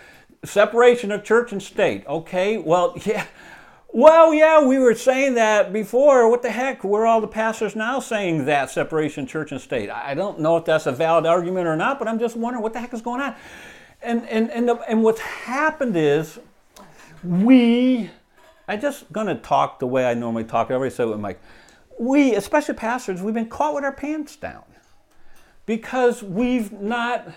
separation 0.43 1.11
of 1.11 1.23
church 1.23 1.51
and 1.51 1.61
state. 1.61 2.05
Okay, 2.07 2.57
well, 2.57 2.93
yeah 3.05 3.25
well, 3.93 4.33
yeah, 4.33 4.63
we 4.65 4.77
were 4.79 4.93
saying 4.93 5.35
that 5.35 5.71
before. 5.71 6.29
What 6.29 6.41
the 6.41 6.51
heck? 6.51 6.83
We're 6.83 7.05
all 7.05 7.21
the 7.21 7.27
pastors 7.27 7.75
now 7.75 7.99
saying 7.99 8.45
that 8.45 8.69
separation 8.69 9.25
church 9.25 9.51
and 9.53 9.61
state. 9.61 9.89
I 9.89 10.13
don't 10.13 10.39
know 10.39 10.57
if 10.57 10.65
that's 10.65 10.87
a 10.87 10.91
valid 10.91 11.25
argument 11.25 11.67
or 11.67 11.77
not, 11.77 11.97
but 11.97 12.07
I'm 12.07 12.19
just 12.19 12.35
wondering 12.35 12.61
what 12.61 12.73
the 12.73 12.79
heck 12.81 12.93
is 12.93 13.01
going 13.01 13.21
on. 13.21 13.35
And 14.01 14.27
and 14.27 14.51
and, 14.51 14.69
the, 14.69 14.75
and 14.89 15.03
what's 15.03 15.21
happened 15.21 15.95
is 15.97 16.39
we. 17.23 18.09
I'm 18.67 18.81
just 18.81 19.11
gonna 19.13 19.35
talk 19.35 19.79
the 19.79 19.87
way 19.87 20.05
I 20.05 20.13
normally 20.13 20.43
talk. 20.43 20.69
Everybody 20.69 20.93
said 20.93 21.07
with 21.07 21.19
Mike. 21.19 21.39
We, 21.99 22.35
especially 22.35 22.75
pastors, 22.75 23.21
we've 23.21 23.33
been 23.33 23.49
caught 23.49 23.73
with 23.73 23.83
our 23.83 23.91
pants 23.91 24.35
down 24.35 24.63
because 25.65 26.21
we've 26.21 26.71
not 26.71 27.27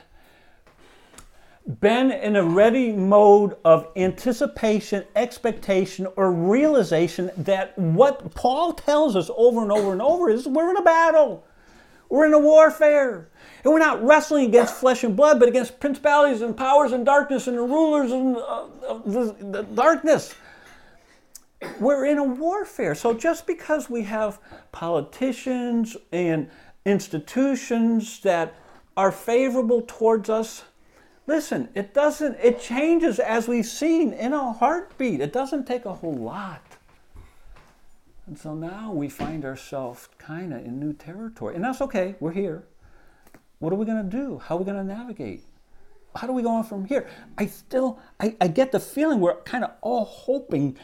been 1.81 2.11
in 2.11 2.37
a 2.37 2.43
ready 2.43 2.93
mode 2.93 3.57
of 3.65 3.87
anticipation, 3.97 5.05
expectation, 5.15 6.07
or 6.17 6.33
realization 6.33 7.31
that 7.37 7.79
what 7.79 8.35
Paul 8.35 8.73
tells 8.73 9.15
us 9.15 9.31
over 9.37 9.63
and 9.63 9.71
over 9.71 9.93
and 9.93 10.03
over 10.03 10.31
is 10.31 10.47
we're 10.47 10.71
in 10.71 10.77
a 10.77 10.83
battle. 10.83 11.45
We're 12.11 12.27
in 12.27 12.35
a 12.35 12.39
warfare. 12.39 13.31
And 13.65 13.73
we're 13.73 13.79
not 13.79 14.05
wrestling 14.05 14.47
against 14.47 14.75
flesh 14.75 15.05
and 15.05 15.17
blood, 15.17 15.39
but 15.39 15.49
against 15.49 15.81
principalities 15.81 16.43
and 16.43 16.57
powers 16.57 16.93
and 16.93 17.07
darkness 17.07 17.47
and 17.47 17.57
the 17.57 17.63
rulers 17.63 18.11
and 18.11 18.37
uh, 18.37 18.67
the, 19.07 19.37
the 19.39 19.63
darkness. 19.63 20.35
We're 21.79 22.07
in 22.07 22.19
a 22.19 22.25
warfare. 22.25 22.95
So 22.95 23.15
just 23.15 23.47
because 23.47 23.89
we 23.89 24.03
have 24.03 24.39
politicians 24.73 25.97
and 26.11 26.51
institutions 26.85 28.21
that 28.21 28.55
are 28.97 29.13
favorable 29.13 29.83
towards 29.87 30.29
us, 30.29 30.65
Listen, 31.31 31.69
it 31.77 31.95
doesn't, 31.95 32.39
it 32.43 32.61
changes 32.61 33.21
as 33.21 33.47
we've 33.47 33.65
seen 33.65 34.13
in 34.13 34.33
a 34.33 34.53
heartbeat. 34.53 35.21
It 35.21 35.33
doesn't 35.33 35.65
take 35.65 35.85
a 35.85 35.95
whole 35.95 36.17
lot. 36.17 36.61
So 38.37 38.55
now 38.55 38.93
we 38.93 39.09
find 39.09 39.45
ourselves 39.45 40.09
kind 40.19 40.53
of 40.53 40.65
in 40.65 40.79
new 40.79 40.93
territory. 40.93 41.57
And 41.57 41.65
that's 41.65 41.81
okay, 41.81 42.15
we're 42.21 42.33
here. 42.33 42.65
What 43.59 43.73
are 43.73 43.77
we 43.77 43.85
going 43.85 44.09
to 44.09 44.17
do? 44.17 44.39
How 44.39 44.57
are 44.57 44.59
we 44.59 44.65
going 44.65 44.77
to 44.77 44.85
navigate? 44.85 45.45
How 46.15 46.27
do 46.27 46.33
we 46.33 46.43
go 46.43 46.51
on 46.51 46.65
from 46.65 46.85
here? 46.85 47.09
I 47.39 47.47
still, 47.47 47.99
I, 48.19 48.37
I 48.41 48.49
get 48.49 48.73
the 48.73 48.81
feeling 48.81 49.21
we're 49.21 49.37
kind 49.43 49.65
of 49.65 49.73
all 49.81 50.05
hoping, 50.05 50.77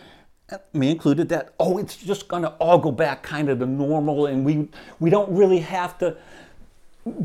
uh, 0.50 0.58
me 0.72 0.90
included, 0.90 1.28
that, 1.30 1.54
oh, 1.58 1.78
it's 1.78 1.96
just 1.96 2.28
going 2.28 2.42
to 2.42 2.50
all 2.54 2.78
go 2.78 2.92
back 2.92 3.22
kind 3.22 3.48
of 3.48 3.60
to 3.60 3.66
normal 3.66 4.26
and 4.26 4.44
we, 4.44 4.68
we 5.00 5.10
don't 5.10 5.30
really 5.34 5.60
have 5.60 5.98
to 5.98 6.16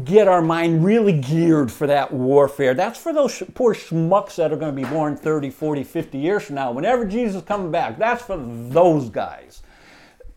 get 0.04 0.28
our 0.28 0.42
mind 0.42 0.86
really 0.86 1.14
geared 1.14 1.72
for 1.72 1.88
that 1.88 2.14
warfare. 2.14 2.76
That's 2.76 3.00
for 3.00 3.12
those 3.12 3.42
poor 3.56 3.74
schmucks 3.74 4.36
that 4.36 4.52
are 4.52 4.58
going 4.58 4.76
to 4.76 4.82
be 4.82 4.88
born 4.88 5.18
30, 5.18 5.50
40, 5.50 5.84
50 5.84 6.18
years 6.18 6.44
from 6.44 6.56
now. 6.56 6.72
Whenever 6.72 7.06
Jesus 7.06 7.42
coming 7.42 7.72
back, 7.72 7.98
that's 7.98 8.22
for 8.24 8.38
those 8.38 9.10
guys. 9.10 9.64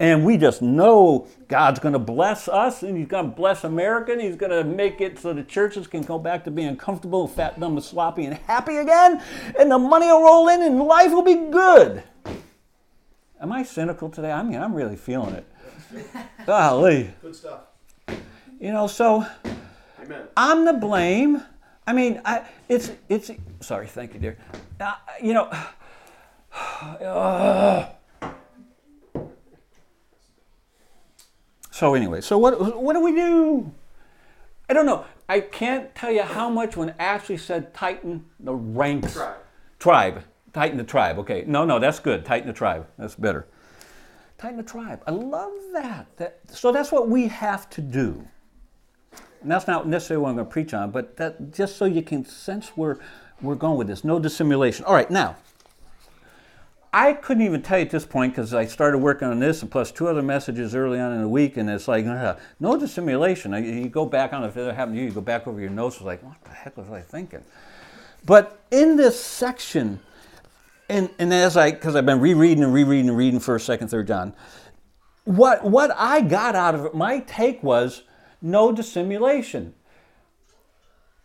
And 0.01 0.25
we 0.25 0.37
just 0.37 0.61
know 0.61 1.29
God's 1.49 1.79
going 1.79 1.93
to 1.93 1.99
bless 1.99 2.49
us 2.49 2.83
and 2.83 2.97
He's 2.97 3.07
going 3.07 3.31
to 3.31 3.37
bless 3.37 3.65
America 3.65 4.13
and 4.13 4.21
He's 4.21 4.37
going 4.37 4.51
to 4.51 4.65
make 4.65 5.01
it 5.01 5.19
so 5.19 5.33
the 5.33 5.45
churches 5.45 5.87
can 5.87 6.03
go 6.03 6.19
back 6.19 6.45
to 6.45 6.51
being 6.51 6.77
comfortable, 6.77 7.29
fat, 7.29 7.59
dumb, 7.61 7.77
and 7.77 7.85
sloppy 7.85 8.25
and 8.25 8.35
happy 8.35 8.77
again. 8.77 9.23
And 9.59 9.71
the 9.71 9.79
money 9.79 10.07
will 10.07 10.23
roll 10.23 10.49
in 10.49 10.63
and 10.63 10.79
life 10.81 11.13
will 11.13 11.23
be 11.23 11.51
good. 11.51 12.03
Am 13.41 13.53
I 13.53 13.63
cynical 13.63 14.09
today? 14.09 14.33
I 14.33 14.43
mean, 14.43 14.61
I'm 14.61 14.75
really 14.75 14.97
feeling 14.97 15.35
it. 15.35 15.47
Golly. 16.47 17.13
Good 17.23 17.37
stuff. 17.37 17.61
You 18.59 18.73
know, 18.73 18.87
so 18.87 19.27
Amen. 20.03 20.23
I'm 20.37 20.65
to 20.65 20.73
blame. 20.73 21.43
I 21.87 21.93
mean, 21.93 22.21
I, 22.25 22.47
it's 22.69 22.91
it's. 23.09 23.31
Sorry, 23.61 23.87
thank 23.87 24.15
you, 24.15 24.21
dear. 24.21 24.39
Uh, 24.81 24.95
you 25.23 25.35
know. 25.35 25.45
uh, 26.53 27.87
so 31.75 31.95
anyway, 31.95 32.21
so 32.21 32.39
what 32.39 32.81
what 32.81 32.93
do 32.93 33.01
we 33.01 33.11
do? 33.11 33.73
I 34.71 34.75
don't 34.75 34.87
know. 34.87 35.07
I 35.29 35.41
can't 35.41 35.93
tell 35.93 36.13
you 36.13 36.23
how 36.23 36.49
much 36.49 36.77
when 36.77 36.95
Ashley 37.01 37.37
said 37.37 37.75
tighten 37.75 38.27
the 38.39 38.55
ranks. 38.55 39.15
Tribe. 39.15 39.37
Tribe. 39.81 40.23
Tighten 40.53 40.79
the 40.79 40.85
tribe. 40.85 41.19
Okay. 41.19 41.43
No, 41.49 41.65
no, 41.65 41.81
that's 41.81 41.99
good. 41.99 42.25
Tighten 42.25 42.47
the 42.47 42.53
tribe. 42.53 42.87
That's 42.97 43.17
better. 43.17 43.49
Tighten 44.39 44.59
the 44.59 44.63
tribe. 44.63 45.03
I 45.05 45.11
love 45.11 45.51
that. 45.73 46.07
that 46.19 46.39
so 46.49 46.71
that's 46.71 46.93
what 46.93 47.09
we 47.09 47.27
have 47.27 47.69
to 47.71 47.81
do. 47.81 48.25
And 49.43 49.51
that's 49.51 49.67
not 49.67 49.89
necessarily 49.89 50.23
what 50.23 50.29
I'm 50.29 50.37
going 50.37 50.47
to 50.47 50.53
preach 50.53 50.75
on, 50.75 50.93
but 50.93 51.17
that 51.17 51.53
just 51.53 51.77
so 51.77 51.87
you 51.87 52.03
can 52.03 52.25
sense 52.25 52.69
where 52.77 53.01
we're 53.43 53.57
going 53.57 53.79
with 53.79 53.89
this. 53.89 54.05
No 54.05 54.21
dissimulation. 54.21 54.85
All 54.85 54.95
right, 54.95 55.11
now, 55.11 55.35
I 56.97 57.13
couldn't 57.13 57.43
even 57.43 57.61
tell 57.61 57.79
you 57.79 57.87
at 57.87 57.91
this 57.91 58.07
point 58.07 58.35
because 58.35 58.55
I 58.55 58.67
started 58.67 58.99
working 58.99 59.27
on 59.27 59.41
this 59.41 59.63
and 59.63 59.71
plus 59.71 59.91
two 59.91 60.07
other 60.07 60.23
messages 60.23 60.77
early 60.77 61.01
on 61.01 61.13
in 61.13 61.23
the 61.23 61.29
week, 61.29 61.57
and 61.57 61.69
it's 61.69 61.89
like, 61.89 62.07
uh, 62.07 62.37
no 62.61 62.77
dissimulation. 62.77 63.53
You 63.53 63.89
go 63.89 64.07
back 64.07 64.33
on, 64.33 64.45
if 64.45 64.57
it 64.57 64.73
happened 64.73 64.95
to 64.95 65.01
you, 65.01 65.09
you 65.09 65.13
go 65.13 65.21
back 65.21 65.49
over 65.49 65.61
your 65.61 65.71
notes, 65.71 65.97
it's 65.97 66.05
like, 66.05 66.23
what 66.23 66.37
the 66.45 66.51
heck 66.51 66.77
was 66.77 66.89
I 66.91 67.01
thinking? 67.01 67.43
But 68.25 68.61
in 68.71 68.97
this 68.97 69.21
section, 69.21 69.99
and, 70.89 71.11
and 71.19 71.35
as 71.35 71.57
I, 71.57 71.73
because 71.73 71.97
I've 71.97 72.07
been 72.07 72.21
rereading 72.21 72.63
and 72.63 72.73
rereading 72.73 73.09
and 73.09 73.19
reading 73.19 73.41
first, 73.41 73.67
second, 73.67 73.89
third 73.89 74.07
John, 74.07 74.33
what, 75.25 75.65
what 75.65 75.91
I 75.97 76.21
got 76.21 76.55
out 76.55 76.77
of 76.77 76.85
it, 76.85 76.95
my 76.95 77.19
take 77.27 77.61
was 77.61 78.05
no 78.41 78.71
dissimulation, 78.71 79.75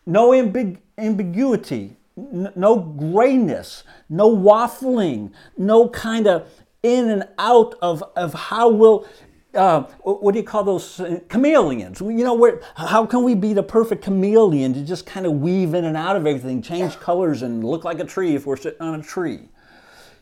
no 0.07 0.31
ambig- 0.31 0.79
ambiguity, 0.97 1.98
n- 2.31 2.51
no 2.55 2.77
grayness, 2.77 3.83
no 4.09 4.35
waffling, 4.35 5.31
no 5.57 5.89
kind 5.89 6.27
of 6.27 6.49
in 6.83 7.09
and 7.09 7.27
out 7.37 7.75
of, 7.81 8.03
of 8.15 8.33
how 8.33 8.69
will 8.69 9.05
uh, 9.53 9.81
what 10.03 10.33
do 10.33 10.39
you 10.39 10.45
call 10.45 10.63
those 10.63 10.99
uh, 10.99 11.19
chameleons? 11.29 11.99
You 11.99 12.11
know, 12.11 12.35
where, 12.35 12.61
how 12.75 13.05
can 13.05 13.23
we 13.23 13.33
be 13.33 13.53
the 13.53 13.63
perfect 13.63 14.03
chameleon 14.03 14.73
to 14.75 14.81
just 14.81 15.07
kind 15.07 15.25
of 15.25 15.33
weave 15.33 15.73
in 15.73 15.85
and 15.85 15.97
out 15.97 16.15
of 16.15 16.27
everything, 16.27 16.61
change 16.61 16.99
colors, 16.99 17.41
and 17.41 17.63
look 17.63 17.83
like 17.83 17.99
a 17.99 18.05
tree 18.05 18.35
if 18.35 18.45
we're 18.45 18.57
sitting 18.57 18.81
on 18.81 18.99
a 18.99 19.03
tree? 19.03 19.49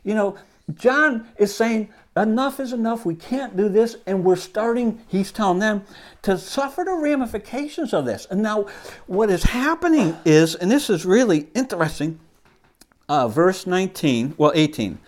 You 0.05 0.15
know, 0.15 0.37
John 0.75 1.27
is 1.37 1.53
saying 1.53 1.89
enough 2.17 2.59
is 2.59 2.73
enough. 2.73 3.05
We 3.05 3.15
can't 3.15 3.55
do 3.55 3.69
this, 3.69 3.97
and 4.05 4.23
we're 4.23 4.35
starting. 4.35 5.01
He's 5.07 5.31
telling 5.31 5.59
them 5.59 5.83
to 6.23 6.37
suffer 6.37 6.83
the 6.83 6.93
ramifications 6.93 7.93
of 7.93 8.05
this. 8.05 8.27
And 8.29 8.41
now, 8.41 8.67
what 9.07 9.29
is 9.29 9.43
happening 9.43 10.15
is, 10.25 10.55
and 10.55 10.71
this 10.71 10.89
is 10.89 11.05
really 11.05 11.47
interesting. 11.53 12.19
Uh, 13.09 13.27
verse 13.27 13.65
19, 13.65 14.35
well, 14.37 14.51
18 14.53 14.99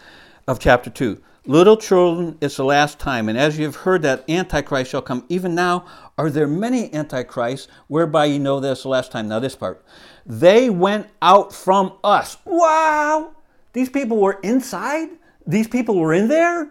of 0.48 0.60
chapter 0.60 0.89
2. 0.89 1.22
Little 1.46 1.78
children, 1.78 2.38
it's 2.42 2.58
the 2.58 2.63
last 2.63 3.00
time. 3.00 3.28
And 3.28 3.38
as 3.38 3.58
you've 3.58 3.78
heard 3.78 4.01
that 4.04 4.30
Antichrist 4.30 4.92
shall 4.92 5.01
come, 5.01 5.25
even 5.30 5.56
now 5.56 5.86
are 6.18 6.30
there 6.30 6.48
many 6.48 6.94
Antichrists, 6.94 7.68
whereby 7.88 8.25
you 8.25 8.39
know 8.39 8.60
this 8.60 8.84
the 8.84 8.89
last 8.89 9.12
time. 9.12 9.28
Now, 9.28 9.39
this 9.39 9.56
part. 9.56 9.84
They 10.25 10.70
went 10.70 11.08
out 11.22 11.54
from 11.54 11.94
us. 12.04 12.38
Wow! 12.46 13.32
These 13.74 13.89
people 13.89 14.18
were 14.18 14.39
inside? 14.44 15.10
These 15.48 15.68
people 15.68 15.96
were 15.96 16.13
in 16.13 16.28
there? 16.28 16.70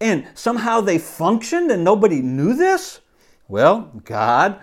And 0.00 0.26
somehow 0.34 0.80
they 0.80 0.98
functioned 0.98 1.70
and 1.70 1.84
nobody 1.84 2.22
knew 2.22 2.54
this? 2.54 3.00
Well, 3.48 3.90
God 4.04 4.60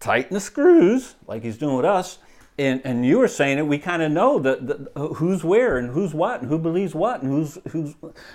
tighten 0.00 0.34
the 0.34 0.40
screws, 0.40 1.14
like 1.26 1.42
He's 1.42 1.56
doing 1.56 1.76
with 1.76 1.84
us, 1.84 2.18
and, 2.58 2.82
and 2.84 3.06
you 3.06 3.18
were 3.18 3.28
saying 3.28 3.58
it, 3.58 3.66
we 3.66 3.78
kind 3.78 4.02
of 4.02 4.12
know 4.12 4.38
that, 4.40 4.66
that, 4.66 5.14
who's 5.16 5.42
where 5.42 5.78
and 5.78 5.90
who's 5.90 6.12
what 6.12 6.40
and 6.40 6.48
who 6.48 6.58
believes 6.58 6.94
what 6.94 7.22
and 7.22 7.32
who's, 7.32 7.58
who's 7.70 7.94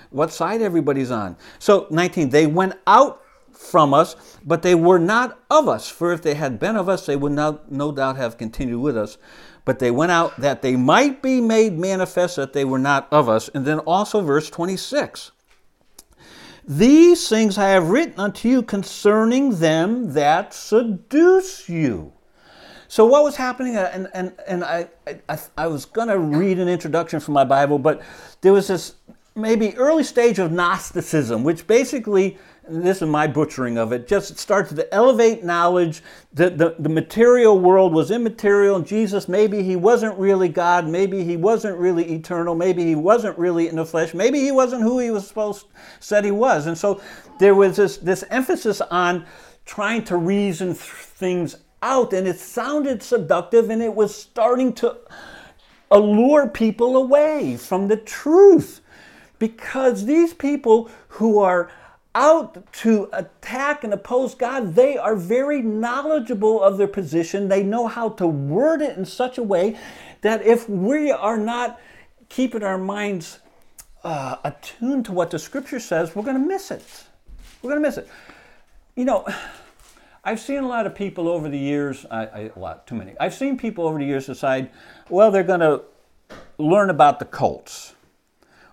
what 0.10 0.32
side 0.34 0.62
everybody's 0.62 1.12
on. 1.12 1.38
So 1.60 1.88
19, 1.92 2.30
they 2.30 2.48
went 2.48 2.74
out 2.88 3.22
from 3.52 3.94
us, 3.94 4.16
but 4.44 4.64
they 4.64 4.76
were 4.76 5.00
not 5.00 5.40
of 5.50 5.68
us. 5.68 5.88
For 5.88 6.12
if 6.12 6.22
they 6.22 6.34
had 6.34 6.60
been 6.60 6.76
of 6.76 6.90
us, 6.90 7.06
they 7.06 7.16
would 7.16 7.32
not, 7.32 7.72
no 7.72 7.92
doubt 7.92 8.18
have 8.18 8.38
continued 8.38 8.82
with 8.82 8.98
us. 8.98 9.18
But 9.66 9.80
they 9.80 9.92
went 9.92 10.12
out 10.12 10.40
that 10.40 10.62
they 10.62 10.76
might 10.76 11.22
be 11.22 11.42
made 11.42 11.78
manifest 11.78 12.38
that 12.38 12.54
they 12.54 12.66
were 12.66 12.80
not 12.80 13.08
of 13.12 13.30
us. 13.30 13.50
And 13.50 13.66
then 13.66 13.80
also 13.80 14.22
verse 14.22 14.50
26. 14.50 15.32
These 16.68 17.30
things 17.30 17.58
I 17.58 17.70
have 17.70 17.90
written 17.90 18.20
unto 18.20 18.50
you 18.50 18.62
concerning 18.62 19.60
them 19.60 20.12
that 20.14 20.54
seduce 20.54 21.70
you. 21.70 22.12
So 22.90 23.06
what 23.06 23.24
was 23.24 23.38
happening, 23.38 23.78
uh, 23.78 23.90
and, 23.94 24.10
and, 24.14 24.34
and 24.46 24.64
I, 24.66 24.88
I, 25.30 25.40
I 25.58 25.68
was 25.68 25.86
going 25.86 26.10
to 26.10 26.20
read 26.20 26.60
an 26.60 26.68
introduction 26.68 27.22
from 27.22 27.34
my 27.36 27.46
Bible, 27.46 27.80
but 27.80 28.02
there 28.42 28.52
was 28.52 28.68
this 28.68 28.96
maybe 29.34 29.78
early 29.78 30.04
stage 30.04 30.40
of 30.40 30.52
Gnosticism, 30.52 31.44
which 31.44 31.68
basically, 31.68 32.38
this 32.70 33.02
is 33.02 33.08
my 33.08 33.28
butchering 33.28 33.78
of 33.78 33.92
it, 33.92 34.08
just 34.08 34.38
started 34.38 34.76
to 34.76 34.94
elevate 34.94 35.44
knowledge 35.44 36.02
that 36.34 36.58
the, 36.58 36.76
the 36.80 36.90
material 36.90 37.60
world 37.60 37.94
was 37.94 38.12
immaterial, 38.12 38.80
Jesus, 38.82 39.28
maybe 39.28 39.64
he 39.64 39.76
wasn't 39.76 40.18
really 40.18 40.50
God, 40.50 40.88
maybe 40.88 41.24
he 41.24 41.38
wasn't 41.38 41.78
really 41.78 42.14
eternal, 42.14 42.56
maybe 42.56 42.84
he 42.84 42.96
wasn't 42.96 43.38
really 43.38 43.68
in 43.68 43.76
the 43.76 43.86
flesh, 43.86 44.14
maybe 44.14 44.40
he 44.40 44.52
wasn't 44.52 44.82
who 44.82 45.00
he 45.00 45.12
was 45.12 45.28
supposed 45.28 45.68
said 46.00 46.26
he 46.26 46.32
was. 46.32 46.68
And 46.68 46.78
so 46.78 47.02
there 47.40 47.56
was 47.56 47.78
this, 47.78 47.98
this 47.98 48.24
emphasis 48.30 48.82
on 48.82 49.26
trying 49.66 50.04
to 50.06 50.18
reason 50.18 50.74
things 50.74 51.58
out 51.82 52.14
and 52.14 52.28
it 52.28 52.40
sounded 52.40 53.04
seductive 53.04 53.70
and 53.70 53.82
it 53.82 53.94
was 53.94 54.16
starting 54.16 54.74
to 54.74 54.98
allure 55.92 56.48
people 56.48 56.98
away 56.98 57.56
from 57.56 57.88
the 57.88 57.98
truth 57.98 58.82
because 59.40 60.06
these 60.06 60.34
people 60.34 60.90
who 61.10 61.40
are 61.40 61.70
out 62.18 62.74
to 62.74 63.08
attack 63.14 63.84
and 63.84 63.94
oppose 63.94 64.34
God, 64.34 64.74
they 64.74 64.98
are 64.98 65.16
very 65.16 65.62
knowledgeable 65.62 66.62
of 66.62 66.78
their 66.78 66.88
position. 66.88 67.48
They 67.48 67.62
know 67.62 67.88
how 67.88 68.10
to 68.10 68.26
word 68.28 68.82
it 68.82 68.98
in 68.98 69.06
such 69.06 69.38
a 69.38 69.44
way 69.44 69.78
that 70.22 70.42
if 70.42 70.68
we 70.68 71.12
are 71.12 71.38
not 71.38 71.80
keeping 72.28 72.64
our 72.64 72.80
minds 72.80 73.40
uh, 74.04 74.38
attuned 74.44 75.06
to 75.06 75.12
what 75.12 75.30
the 75.30 75.38
scripture 75.38 75.80
says, 75.80 76.16
we're 76.16 76.24
going 76.24 76.42
to 76.42 76.48
miss 76.48 76.72
it. 76.72 76.84
We're 77.62 77.70
going 77.70 77.84
to 77.84 77.88
miss 77.88 77.98
it. 77.98 78.10
You 78.96 79.06
know, 79.06 79.28
I've 80.24 80.40
seen 80.40 80.64
a 80.64 80.68
lot 80.68 80.88
of 80.88 80.96
people 80.96 81.28
over 81.28 81.50
the 81.50 81.58
years, 81.58 82.04
I, 82.10 82.26
I, 82.26 82.52
a 82.56 82.60
lot, 82.60 82.88
too 82.88 82.96
many. 82.96 83.14
I've 83.20 83.36
seen 83.36 83.58
people 83.58 83.86
over 83.86 84.00
the 84.00 84.06
years 84.06 84.26
decide, 84.26 84.72
well, 85.08 85.30
they're 85.30 85.44
going 85.44 85.60
to 85.60 85.84
learn 86.58 86.90
about 86.90 87.20
the 87.20 87.26
cults, 87.26 87.94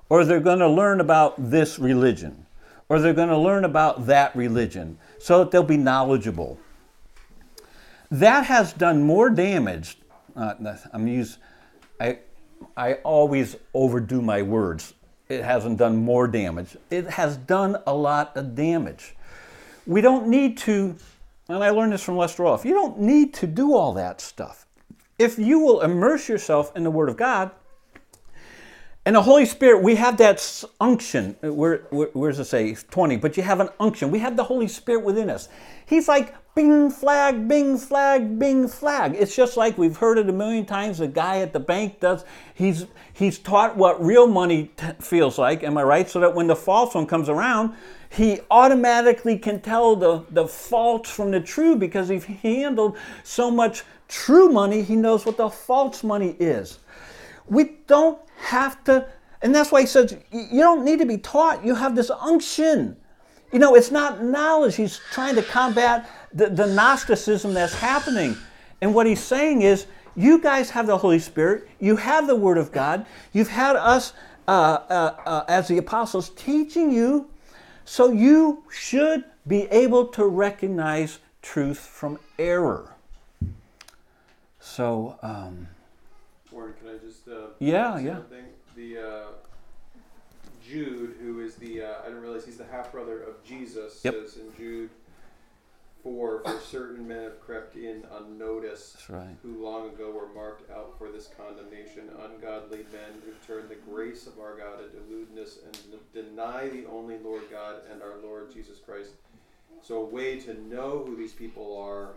or 0.09 0.25
they're 0.25 0.41
going 0.41 0.61
to 0.61 0.69
learn 0.69 1.01
about 1.01 1.35
this 1.51 1.79
religion, 1.79 2.44
or 2.89 2.99
they're 2.99 3.15
going 3.15 3.29
to 3.29 3.39
learn 3.39 3.65
about 3.65 4.07
that 4.07 4.35
religion, 4.37 4.99
so 5.19 5.41
that 5.41 5.51
they'll 5.51 5.63
be 5.63 5.77
knowledgeable. 5.77 6.59
That 8.11 8.47
has 8.47 8.73
done 8.73 9.03
more 9.03 9.31
damage. 9.31 9.99
Uh, 10.37 10.55
I'm 10.93 11.09
use, 11.09 11.39
I, 12.01 12.19
I 12.77 12.95
always 12.95 13.57
overdo 13.73 14.21
my 14.21 14.43
words. 14.43 14.95
It 15.29 15.43
hasn't 15.43 15.79
done 15.79 15.97
more 15.97 16.29
damage. 16.29 16.77
It 16.91 17.09
has 17.09 17.37
done 17.37 17.79
a 17.87 17.95
lot 17.95 18.37
of 18.37 18.55
damage. 18.55 19.17
We 19.87 20.01
don't 20.01 20.29
need 20.29 20.59
to 20.59 20.97
and 21.49 21.63
I 21.63 21.71
learned 21.71 21.93
this 21.93 22.03
from 22.03 22.17
Lester 22.17 22.43
Roloff, 22.43 22.65
you 22.65 22.73
don't 22.73 22.99
need 22.99 23.35
to 23.35 23.47
do 23.47 23.75
all 23.75 23.93
that 23.95 24.21
stuff. 24.21 24.67
If 25.19 25.39
you 25.39 25.59
will 25.59 25.83
immerse 25.83 26.29
yourself 26.29 26.75
in 26.75 26.85
the 26.85 26.91
Word 26.91 27.09
of 27.09 27.17
God, 27.17 27.51
and 29.07 29.17
the 29.17 29.23
Holy 29.23 29.45
Spirit, 29.45 29.83
we 29.83 29.97
have 29.97 30.17
that 30.17 30.65
unction. 30.81 31.37
Uh, 31.45 31.53
where, 31.53 31.79
where, 31.91 32.09
where 32.15 32.31
does 32.31 32.41
it 32.41 32.47
say? 32.47 32.75
20. 32.75 33.17
But 33.19 33.37
you 33.37 33.43
have 33.43 33.61
an 33.61 33.69
unction. 33.79 34.11
We 34.11 34.21
have 34.21 34.37
the 34.37 34.45
Holy 34.45 34.67
Spirit 34.69 35.05
within 35.05 35.29
us. 35.29 35.49
He's 35.85 36.09
like 36.09 36.35
bing 36.55 36.91
flag, 36.91 37.47
bing 37.47 37.77
flag, 37.77 38.39
bing 38.39 38.67
flag. 38.67 39.15
It's 39.19 39.37
just 39.37 39.59
like 39.59 39.77
we've 39.77 39.97
heard 39.97 40.17
it 40.17 40.29
a 40.31 40.33
million 40.33 40.65
times. 40.65 40.99
The 40.99 41.09
guy 41.09 41.41
at 41.41 41.53
the 41.53 41.61
bank 41.61 42.01
does. 42.01 42.25
He's 42.55 42.87
he's 43.13 43.39
taught 43.39 43.77
what 43.77 44.03
real 44.03 44.27
money 44.27 44.71
t- 44.77 44.87
feels 45.01 45.37
like. 45.37 45.63
Am 45.63 45.77
I 45.77 45.83
right? 45.83 46.09
So 46.09 46.21
that 46.21 46.35
when 46.35 46.47
the 46.47 46.57
false 46.57 46.95
one 46.95 47.07
comes 47.07 47.29
around, 47.29 47.75
he 48.09 48.41
automatically 48.51 49.37
can 49.37 49.61
tell 49.61 49.97
the, 49.97 50.25
the 50.31 50.47
false 50.47 51.11
from 51.11 51.31
the 51.31 51.41
true 51.41 51.77
because 51.77 52.09
he's 52.09 52.25
handled 52.25 52.97
so 53.23 53.51
much 53.51 53.83
true 54.09 54.49
money, 54.49 54.83
he 54.83 54.97
knows 54.97 55.27
what 55.27 55.37
the 55.37 55.51
false 55.51 56.05
money 56.05 56.37
is. 56.39 56.79
We 57.49 57.77
don't 57.87 58.19
have 58.39 58.83
to, 58.85 59.09
and 59.43 59.55
that's 59.55 59.71
why 59.71 59.83
he 59.83 59.87
says, 59.87 60.17
you 60.31 60.61
don't 60.61 60.85
need 60.85 60.99
to 60.99 61.07
be 61.07 61.19
taught. 61.19 61.65
You 61.65 61.75
have 61.75 61.95
this 61.95 62.11
unction. 62.11 62.97
You 63.53 63.59
know, 63.59 63.75
it's 63.75 63.91
not 63.91 64.23
knowledge. 64.23 64.77
He's 64.77 65.01
trying 65.13 65.35
to 65.37 65.43
combat 65.43 66.11
the, 66.33 66.51
the 66.51 66.67
Gnosticism 66.67 67.55
that's 67.55 67.75
happening. 67.75 68.37
And 68.81 68.95
what 68.95 69.07
he's 69.07 69.23
saying 69.23 69.63
is, 69.63 69.87
you 70.17 70.41
guys 70.41 70.71
have 70.71 70.87
the 70.87 70.97
Holy 70.97 71.19
Spirit, 71.19 71.69
you 71.81 71.97
have 71.97 72.27
the 72.27 72.37
Word 72.37 72.59
of 72.59 72.71
God, 72.71 73.07
you've 73.33 73.49
had 73.49 73.77
us 73.77 74.13
uh, 74.47 74.79
uh, 74.89 75.17
uh, 75.27 75.45
as 75.49 75.69
the 75.69 75.79
apostles 75.79 76.31
teaching 76.31 76.93
you 76.93 77.29
so 77.85 78.13
you 78.13 78.65
should 78.71 79.25
be 79.47 79.63
able 79.65 80.07
to 80.07 80.27
recognize 80.27 81.19
truth 81.43 81.79
from 81.79 82.19
error. 82.39 82.95
So, 84.61 85.19
um, 85.23 85.69
Warren, 86.51 86.75
can 86.81 86.89
I 86.89 86.99
just 86.99 87.29
uh, 87.29 87.49
Yeah, 87.59 87.97
say 87.99 88.05
yeah. 88.05 88.21
thing? 88.23 88.45
The 88.77 88.99
uh, 88.99 89.27
Jude, 90.67 91.17
who 91.21 91.41
is 91.41 91.57
the 91.57 91.83
uh, 91.83 91.95
I 92.03 92.07
didn't 92.09 92.23
realize 92.23 92.45
he's 92.45 92.57
the 92.59 92.67
half 92.67 92.93
brother 92.93 93.23
of 93.23 93.43
Jesus, 93.45 94.01
Yep. 94.05 94.15
says 94.15 94.37
in 94.37 94.55
Jude 94.57 94.91
four, 96.03 96.43
for 96.45 96.61
certain 96.65 97.09
men 97.09 97.23
have 97.25 97.41
crept 97.41 97.77
in 97.77 98.05
unnoticed, 98.19 99.09
right. 99.09 99.37
who 99.43 99.65
long 99.65 99.89
ago 99.89 100.11
were 100.11 100.29
marked 100.35 100.71
out 100.71 100.97
for 100.99 101.11
this 101.11 101.29
condemnation, 101.37 102.11
ungodly 102.23 102.85
men 102.93 103.23
who 103.25 103.33
turn 103.47 103.69
the 103.69 103.75
grace 103.91 104.27
of 104.27 104.39
our 104.39 104.57
God 104.57 104.81
into 104.85 104.99
lewdness 105.11 105.59
and 105.65 105.79
deny 106.13 106.69
the 106.69 106.85
only 106.87 107.19
Lord 107.19 107.43
God 107.51 107.77
and 107.91 108.03
our 108.03 108.17
Lord 108.23 108.53
Jesus 108.53 108.79
Christ. 108.79 109.13
So 109.83 110.03
a 110.03 110.05
way 110.05 110.39
to 110.41 110.55
know 110.69 111.05
who 111.07 111.17
these 111.17 111.33
people 111.33 111.77
are 111.79 112.15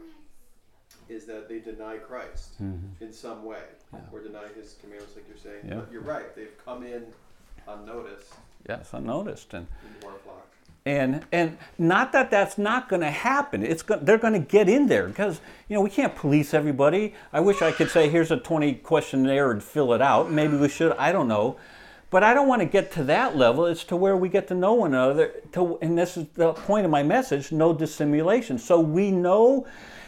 is 1.10 1.26
that 1.26 1.48
they 1.50 1.60
deny 1.60 1.98
Christ 1.98 2.62
Mhm. 2.62 2.80
in 3.02 3.14
some 3.14 3.44
way 3.46 3.62
Yeah. 3.94 4.00
or 4.12 4.20
deny 4.22 4.48
his 4.56 4.76
commandments 4.82 5.16
like 5.16 5.26
you're 5.28 5.38
saying. 5.38 5.66
Yeah. 5.68 5.76
But 5.76 5.92
you're 5.92 6.02
right, 6.02 6.36
they've 6.36 6.58
come 6.66 6.84
in 6.84 7.06
unnoticed 7.68 8.34
Yes, 8.68 8.90
unnoticed. 8.94 9.54
And 9.54 9.68
into 9.96 10.08
our 10.08 10.14
flock. 10.20 10.46
and 10.86 11.26
and 11.32 11.58
not 11.78 12.12
that 12.14 12.30
that's 12.32 12.58
not 12.58 12.88
going 12.90 13.02
to 13.02 13.10
happen 13.12 13.62
it's 13.64 13.82
go, 13.82 13.98
they're 13.98 14.18
going 14.18 14.34
to 14.34 14.40
get 14.40 14.70
in 14.70 14.88
there 14.88 15.08
because 15.08 15.42
you 15.68 15.76
know 15.76 15.82
we 15.82 15.90
can't 15.90 16.16
police 16.16 16.54
everybody 16.54 17.14
i 17.34 17.40
wish 17.42 17.62
i 17.62 17.72
could 17.74 17.90
say 17.90 18.08
here's 18.10 18.32
a 18.32 18.38
20 18.38 18.74
questionnaire 18.76 19.52
and 19.52 19.62
fill 19.62 19.92
it 19.94 20.02
out 20.02 20.32
maybe 20.32 20.56
we 20.56 20.70
should 20.70 20.94
i 20.94 21.12
don't 21.12 21.28
know 21.28 21.58
but 22.10 22.24
i 22.24 22.34
don't 22.34 22.48
want 22.48 22.62
to 22.62 22.66
get 22.66 22.90
to 22.90 23.04
that 23.04 23.36
level 23.36 23.66
it's 23.66 23.84
to 23.84 23.98
where 23.98 24.16
we 24.16 24.30
get 24.30 24.48
to 24.48 24.56
know 24.56 24.74
one 24.76 24.94
another 24.94 25.34
to, 25.52 25.78
and 25.82 25.98
this 25.98 26.16
is 26.16 26.26
the 26.36 26.54
point 26.54 26.86
of 26.86 26.92
my 26.92 27.04
message 27.04 27.52
no 27.52 27.74
dissimulation 27.74 28.58
so 28.58 28.80
we 28.80 29.12
know 29.12 29.66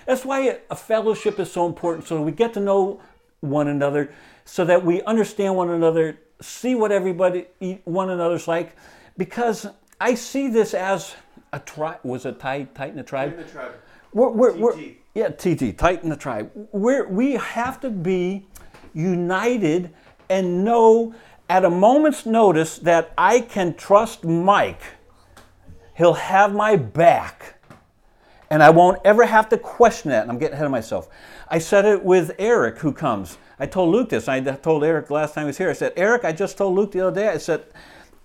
that's 0.09 0.25
why 0.25 0.59
a- 0.69 0.75
fellowship 0.75 1.39
is 1.39 1.51
so 1.51 1.65
important 1.65 2.07
so 2.07 2.21
we 2.21 2.31
get 2.31 2.53
to 2.53 2.59
know 2.59 2.99
one 3.41 3.67
another 3.67 4.11
so 4.43 4.65
that 4.65 4.83
we 4.83 5.01
understand 5.03 5.55
one 5.55 5.69
another 5.69 6.17
see 6.41 6.73
what 6.75 6.91
everybody 6.91 7.45
one 7.85 8.09
another's 8.09 8.47
like 8.47 8.75
because 9.17 9.67
I 10.01 10.15
see 10.15 10.47
this 10.47 10.73
as 10.73 11.13
a 11.51 11.59
tribe. 11.59 11.99
Was 12.03 12.25
it 12.25 12.39
Tighten, 12.39 12.73
Tighten 12.73 12.95
the 12.95 13.01
In 13.01 13.05
tribe? 13.05 13.37
the 13.37 13.43
tribe. 13.43 13.73
We're, 14.13 14.29
we're, 14.29 14.55
we're, 14.57 14.79
yeah, 15.13 15.29
TT, 15.29 15.77
Tighten 15.77 16.09
the 16.09 16.15
tribe. 16.15 16.51
We're, 16.71 17.07
we 17.07 17.33
have 17.33 17.79
to 17.81 17.89
be 17.89 18.47
united 18.93 19.93
and 20.29 20.63
know 20.63 21.13
at 21.49 21.65
a 21.65 21.69
moment's 21.69 22.25
notice 22.25 22.77
that 22.79 23.13
I 23.17 23.41
can 23.41 23.75
trust 23.75 24.23
Mike. 24.23 24.81
He'll 25.97 26.13
have 26.13 26.53
my 26.53 26.75
back. 26.75 27.58
And 28.51 28.63
I 28.63 28.69
won't 28.71 28.99
ever 29.05 29.25
have 29.25 29.49
to 29.49 29.57
question 29.57 30.11
that. 30.11 30.23
And 30.23 30.31
I'm 30.31 30.39
getting 30.39 30.55
ahead 30.55 30.65
of 30.65 30.71
myself. 30.71 31.09
I 31.47 31.59
said 31.59 31.85
it 31.85 32.03
with 32.03 32.31
Eric, 32.39 32.79
who 32.79 32.91
comes. 32.91 33.37
I 33.59 33.65
told 33.65 33.91
Luke 33.91 34.09
this. 34.09 34.27
I 34.27 34.39
told 34.39 34.83
Eric 34.83 35.09
last 35.11 35.35
time 35.35 35.43
he 35.43 35.47
was 35.47 35.57
here. 35.57 35.69
I 35.69 35.73
said, 35.73 35.93
Eric, 35.95 36.25
I 36.25 36.31
just 36.31 36.57
told 36.57 36.75
Luke 36.75 36.91
the 36.91 37.01
other 37.07 37.21
day. 37.21 37.29
I 37.29 37.37
said, 37.37 37.65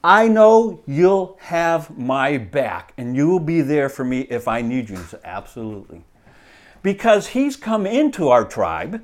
I 0.03 0.29
know 0.29 0.83
you'll 0.87 1.39
have 1.41 1.97
my 1.97 2.37
back 2.37 2.93
and 2.99 3.17
you 3.17 3.29
will 3.29 3.41
be 3.41 3.63
there 3.63 3.89
for 3.89 4.05
me 4.05 4.21
if 4.23 4.47
I 4.49 4.61
need 4.61 4.91
you. 4.91 4.97
He 4.97 5.03
said, 5.03 5.21
Absolutely. 5.25 6.05
Because 6.83 7.29
he's 7.29 7.57
come 7.57 7.87
into 7.87 8.29
our 8.29 8.45
tribe 8.45 9.03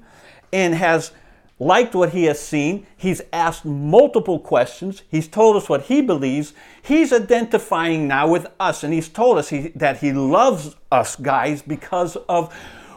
and 0.52 0.74
has 0.74 1.12
liked 1.61 1.94
what 1.94 2.11
he 2.11 2.25
has 2.25 2.40
seen. 2.40 2.87
He's 2.96 3.20
asked 3.33 3.64
multiple 3.64 4.40
questions. 4.40 5.03
He's 5.09 5.29
told 5.29 5.57
us 5.57 5.68
what 5.68 5.83
he 5.83 6.01
believes. 6.01 6.55
He's 6.83 7.12
identifying 7.12 8.09
now 8.09 8.29
with 8.29 8.46
us 8.59 8.83
and 8.83 8.92
he's 8.92 9.09
told 9.09 9.38
us 9.38 9.51
he, 9.51 9.68
that 9.77 9.99
he 9.99 10.12
loves 10.12 10.75
us 10.90 11.14
guys 11.14 11.62
because 11.62 12.16
of 12.29 12.53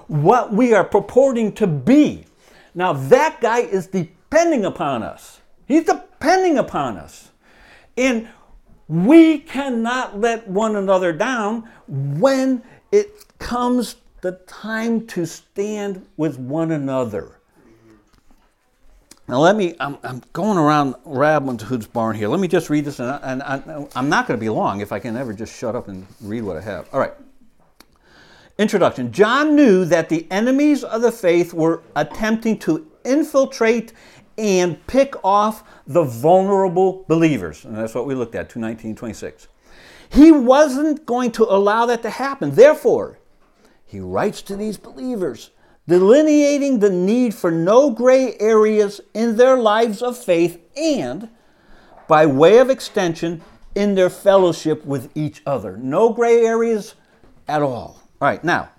what 0.08 0.54
we 0.54 0.74
are 0.74 0.86
purporting 0.86 1.52
to 1.54 1.68
be. 1.68 2.26
Now, 2.74 2.94
that 2.94 3.42
guy 3.42 3.60
is 3.60 3.88
depending 3.88 4.66
upon 4.66 5.04
us. 5.04 5.42
He's 5.68 5.84
depending 5.84 6.58
upon 6.58 6.98
us. 6.98 7.30
And 7.98 8.30
we 8.88 9.40
cannot 9.40 10.20
let 10.20 10.48
one 10.48 10.76
another 10.76 11.12
down 11.14 11.70
when 11.88 12.64
it 12.92 13.26
comes 13.40 13.98
the 14.22 14.34
time 14.48 15.06
to 15.08 15.26
stand 15.26 16.08
with 16.16 16.40
one 16.40 16.72
another. 16.72 17.40
Now, 19.28 19.40
let 19.40 19.56
me, 19.56 19.76
I'm, 19.80 19.98
I'm 20.04 20.22
going 20.34 20.58
around 20.58 20.96
Robin 21.06 21.58
Hood's 21.58 21.88
barn 21.88 22.16
here. 22.16 22.28
Let 22.28 22.42
me 22.42 22.48
just 22.50 22.70
read 22.70 22.84
this, 22.84 23.00
and, 23.00 23.10
I, 23.10 23.20
and 23.24 23.42
I, 23.44 23.88
I'm 23.96 24.10
not 24.10 24.28
going 24.28 24.38
to 24.38 24.42
be 24.44 24.50
long 24.50 24.82
if 24.82 24.92
I 24.92 25.00
can 25.00 25.16
ever 25.16 25.34
just 25.34 25.58
shut 25.58 25.76
up 25.76 25.88
and 25.88 26.06
read 26.22 26.44
what 26.44 26.58
I 26.58 26.62
have. 26.62 26.90
All 26.94 27.00
right. 27.00 27.14
Introduction 28.58 29.12
John 29.12 29.56
knew 29.56 29.86
that 29.86 30.10
the 30.10 30.28
enemies 30.30 30.84
of 30.84 31.02
the 31.02 31.12
faith 31.12 31.54
were 31.54 31.82
attempting 31.96 32.60
to 32.60 32.86
infiltrate 33.04 33.94
and 34.38 34.86
pick 34.88 35.16
off 35.24 35.64
the 35.88 36.04
vulnerable 36.04 37.06
believers. 37.08 37.66
And 37.66 37.76
that's 37.76 37.96
what 37.96 38.06
we 38.06 38.16
looked 38.16 38.36
at, 38.36 38.50
219, 38.50 38.96
26. 38.96 39.48
He 40.10 40.32
wasn't 40.32 41.06
going 41.06 41.32
to 41.34 41.44
allow 41.44 41.86
that 41.88 42.04
to 42.04 42.10
happen. 42.10 42.52
Therefore, 42.52 43.18
he 43.86 44.00
writes 44.00 44.42
to 44.44 44.56
these 44.56 44.78
believers, 44.78 45.52
delineating 45.88 46.80
the 46.80 46.90
need 46.90 47.34
for 47.34 47.52
no 47.52 47.90
gray 47.90 48.36
areas 48.40 49.02
in 49.14 49.36
their 49.38 49.58
lives 49.58 50.02
of 50.02 50.18
faith 50.18 50.60
and, 50.78 51.30
by 52.08 52.26
way 52.26 52.58
of 52.58 52.70
extension, 52.70 53.42
in 53.76 53.96
their 53.96 54.10
fellowship 54.10 54.86
with 54.86 55.12
each 55.16 55.42
other. 55.46 55.78
No 55.78 56.14
gray 56.14 56.46
areas 56.46 56.96
at 57.48 57.62
all. 57.62 58.02
All 58.22 58.28
right, 58.28 58.44
now, 58.44 58.70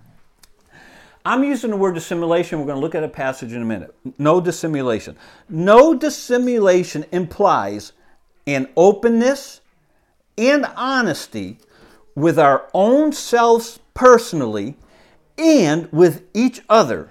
I'm 1.26 1.42
using 1.42 1.70
the 1.70 1.76
word 1.76 1.94
dissimulation. 1.94 2.58
We're 2.58 2.66
going 2.66 2.76
to 2.76 2.82
look 2.82 2.94
at 2.94 3.02
a 3.02 3.08
passage 3.08 3.52
in 3.52 3.62
a 3.62 3.64
minute. 3.64 3.94
No 4.18 4.40
dissimulation. 4.40 5.16
No 5.48 5.94
dissimulation 5.94 7.04
implies 7.12 7.92
an 8.46 8.68
openness 8.76 9.60
and 10.36 10.66
honesty 10.76 11.58
with 12.14 12.38
our 12.38 12.68
own 12.74 13.12
selves 13.12 13.80
personally 13.94 14.76
and 15.36 15.90
with 15.92 16.22
each 16.34 16.62
other, 16.68 17.10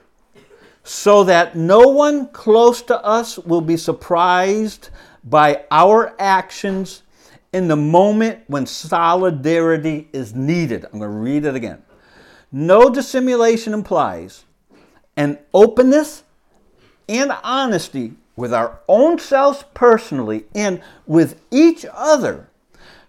so 0.83 1.23
that 1.23 1.55
no 1.55 1.79
one 1.89 2.27
close 2.29 2.81
to 2.83 3.03
us 3.03 3.37
will 3.37 3.61
be 3.61 3.77
surprised 3.77 4.89
by 5.23 5.63
our 5.71 6.13
actions 6.19 7.03
in 7.53 7.67
the 7.67 7.75
moment 7.75 8.39
when 8.47 8.65
solidarity 8.65 10.09
is 10.11 10.33
needed. 10.33 10.85
I'm 10.85 10.99
going 10.99 11.11
to 11.11 11.17
read 11.17 11.45
it 11.45 11.55
again. 11.55 11.83
No 12.51 12.89
dissimulation 12.89 13.73
implies 13.73 14.43
an 15.15 15.37
openness 15.53 16.23
and 17.07 17.31
honesty 17.43 18.13
with 18.35 18.53
our 18.53 18.79
own 18.87 19.19
selves 19.19 19.63
personally 19.73 20.45
and 20.55 20.81
with 21.05 21.39
each 21.51 21.85
other, 21.93 22.49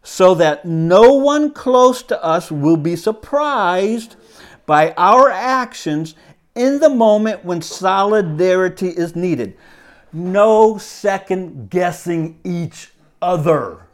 so 0.03 0.35
that 0.35 0.67
no 0.67 1.15
one 1.15 1.51
close 1.51 2.03
to 2.03 2.23
us 2.23 2.51
will 2.51 2.77
be 2.77 2.95
surprised 2.95 4.17
by 4.67 4.93
our 4.97 5.31
actions 5.31 6.15
in 6.55 6.81
the 6.81 6.89
moment 6.89 7.45
when 7.45 7.61
solidarity 7.61 8.89
is 8.89 9.17
needed. 9.17 9.57
No 10.13 10.79
second 10.79 11.71
guessing 11.71 12.39
each 12.45 12.93
other. 13.21 13.87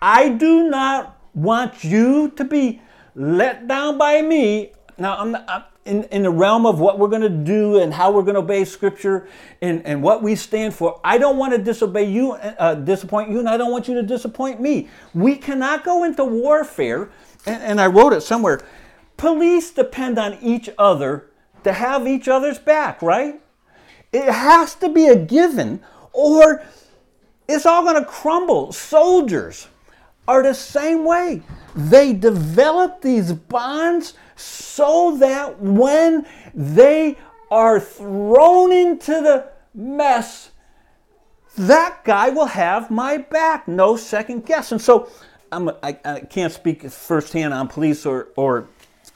I 0.00 0.30
do 0.30 0.68
not 0.68 1.18
want 1.34 1.84
you 1.84 2.30
to 2.30 2.44
be 2.44 2.80
let 3.14 3.68
down 3.68 3.98
by 3.98 4.22
me. 4.22 4.72
Now, 4.98 5.18
I'm, 5.18 5.32
not, 5.32 5.44
I'm 5.48 5.62
in, 5.84 6.04
in 6.04 6.22
the 6.22 6.30
realm 6.30 6.66
of 6.66 6.80
what 6.80 6.98
we're 6.98 7.08
going 7.08 7.22
to 7.22 7.28
do 7.28 7.78
and 7.78 7.92
how 7.92 8.10
we're 8.10 8.22
going 8.22 8.34
to 8.34 8.40
obey 8.40 8.64
Scripture 8.64 9.28
and, 9.60 9.84
and 9.84 10.02
what 10.02 10.22
we 10.22 10.34
stand 10.34 10.74
for. 10.74 11.00
I 11.04 11.18
don't 11.18 11.36
want 11.36 11.52
to 11.52 11.58
disobey 11.58 12.04
you, 12.04 12.32
uh, 12.32 12.74
disappoint 12.76 13.30
you, 13.30 13.38
and 13.38 13.48
I 13.48 13.56
don't 13.56 13.70
want 13.70 13.88
you 13.88 13.94
to 13.94 14.02
disappoint 14.02 14.60
me. 14.60 14.88
We 15.14 15.36
cannot 15.36 15.84
go 15.84 16.04
into 16.04 16.24
warfare, 16.24 17.10
and, 17.46 17.62
and 17.62 17.80
I 17.80 17.86
wrote 17.86 18.12
it 18.12 18.22
somewhere. 18.22 18.62
Police 19.22 19.70
depend 19.70 20.18
on 20.18 20.36
each 20.42 20.68
other 20.76 21.30
to 21.62 21.72
have 21.72 22.08
each 22.08 22.26
other's 22.26 22.58
back, 22.58 23.00
right? 23.00 23.40
It 24.12 24.28
has 24.28 24.74
to 24.74 24.88
be 24.88 25.06
a 25.06 25.14
given, 25.14 25.80
or 26.12 26.64
it's 27.48 27.64
all 27.64 27.84
going 27.84 28.02
to 28.02 28.04
crumble. 28.04 28.72
Soldiers 28.72 29.68
are 30.26 30.42
the 30.42 30.54
same 30.54 31.04
way. 31.04 31.40
They 31.76 32.12
develop 32.12 33.00
these 33.00 33.32
bonds 33.32 34.14
so 34.34 35.16
that 35.18 35.56
when 35.60 36.26
they 36.52 37.16
are 37.48 37.78
thrown 37.78 38.72
into 38.72 39.12
the 39.12 39.52
mess, 39.72 40.50
that 41.56 42.02
guy 42.02 42.30
will 42.30 42.46
have 42.46 42.90
my 42.90 43.18
back, 43.18 43.68
no 43.68 43.94
second 43.94 44.46
guess. 44.46 44.72
And 44.72 44.82
so 44.82 45.08
I'm, 45.52 45.68
I, 45.80 45.96
I 46.04 46.20
can't 46.28 46.52
speak 46.52 46.90
firsthand 46.90 47.54
on 47.54 47.68
police 47.68 48.04
or, 48.04 48.30
or 48.34 48.66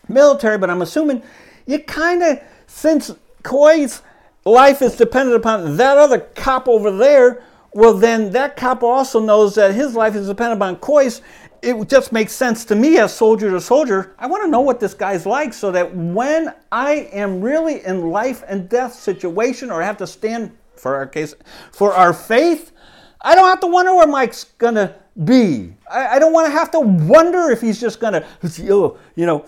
military, 0.09 0.59
but 0.59 0.71
I'm 0.71 0.83
assuming 0.83 1.23
you 1.67 1.79
kind 1.81 2.23
of, 2.23 2.41
since 2.67 3.15
Coy's 3.43 4.03
life 4.45 4.83
is 4.83 4.97
dependent 4.97 5.37
upon 5.37 5.77
that 5.77 5.99
other 5.99 6.21
cop 6.21 6.69
over 6.69 6.91
there, 6.91 7.43
well, 7.75 7.93
then 7.93 8.31
that 8.31 8.57
cop 8.57 8.83
also 8.83 9.21
knows 9.21 9.55
that 9.57 9.75
his 9.75 9.95
life 9.95 10.15
is 10.15 10.29
dependent 10.29 10.61
upon 10.61 10.77
Coy's, 10.77 11.21
it 11.63 11.89
just 11.89 12.13
makes 12.13 12.33
sense 12.33 12.65
to 12.67 12.75
me 12.75 12.99
as 12.99 13.15
soldier 13.15 13.51
to 13.51 13.61
soldier. 13.61 14.15
I 14.19 14.27
want 14.27 14.45
to 14.45 14.49
know 14.49 14.61
what 14.61 14.81
this 14.81 14.95
guy's 14.95 15.27
like 15.27 15.53
so 15.53 15.71
that 15.73 15.95
when 15.95 16.55
I 16.71 17.09
am 17.13 17.41
really 17.41 17.85
in 17.85 18.11
life 18.11 18.45
and 18.47 18.69
death 18.69 18.95
situation 18.95 19.71
or 19.71 19.83
have 19.83 19.97
to 19.99 20.07
stand 20.07 20.57
for 20.77 20.95
our 20.95 21.07
case 21.07 21.35
for 21.73 21.93
our 21.93 22.13
faith, 22.13 22.73
I 23.21 23.35
don't 23.35 23.49
have 23.49 23.61
to 23.61 23.67
wonder 23.67 23.95
where 23.95 24.07
Mike's 24.07 24.45
gonna 24.59 24.95
be. 25.25 25.75
I, 25.91 26.17
I 26.17 26.19
don't 26.19 26.33
want 26.33 26.47
to 26.47 26.53
have 26.53 26.71
to 26.73 26.81
wonder 26.81 27.51
if 27.51 27.61
he's 27.61 27.81
just 27.81 27.99
gonna, 28.01 28.25
you 28.59 28.99
know. 29.17 29.47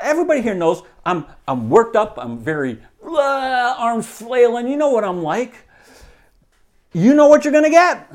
Everybody 0.00 0.42
here 0.42 0.54
knows 0.54 0.82
I'm 1.04 1.26
I'm 1.46 1.70
worked 1.70 1.96
up. 1.96 2.18
I'm 2.18 2.38
very 2.38 2.80
uh, 3.04 3.74
arms 3.78 4.06
flailing. 4.06 4.68
You 4.68 4.76
know 4.76 4.90
what 4.90 5.04
I'm 5.04 5.22
like. 5.22 5.54
You 6.92 7.14
know 7.14 7.28
what 7.28 7.44
you're 7.44 7.52
gonna 7.52 7.70
get. 7.70 8.10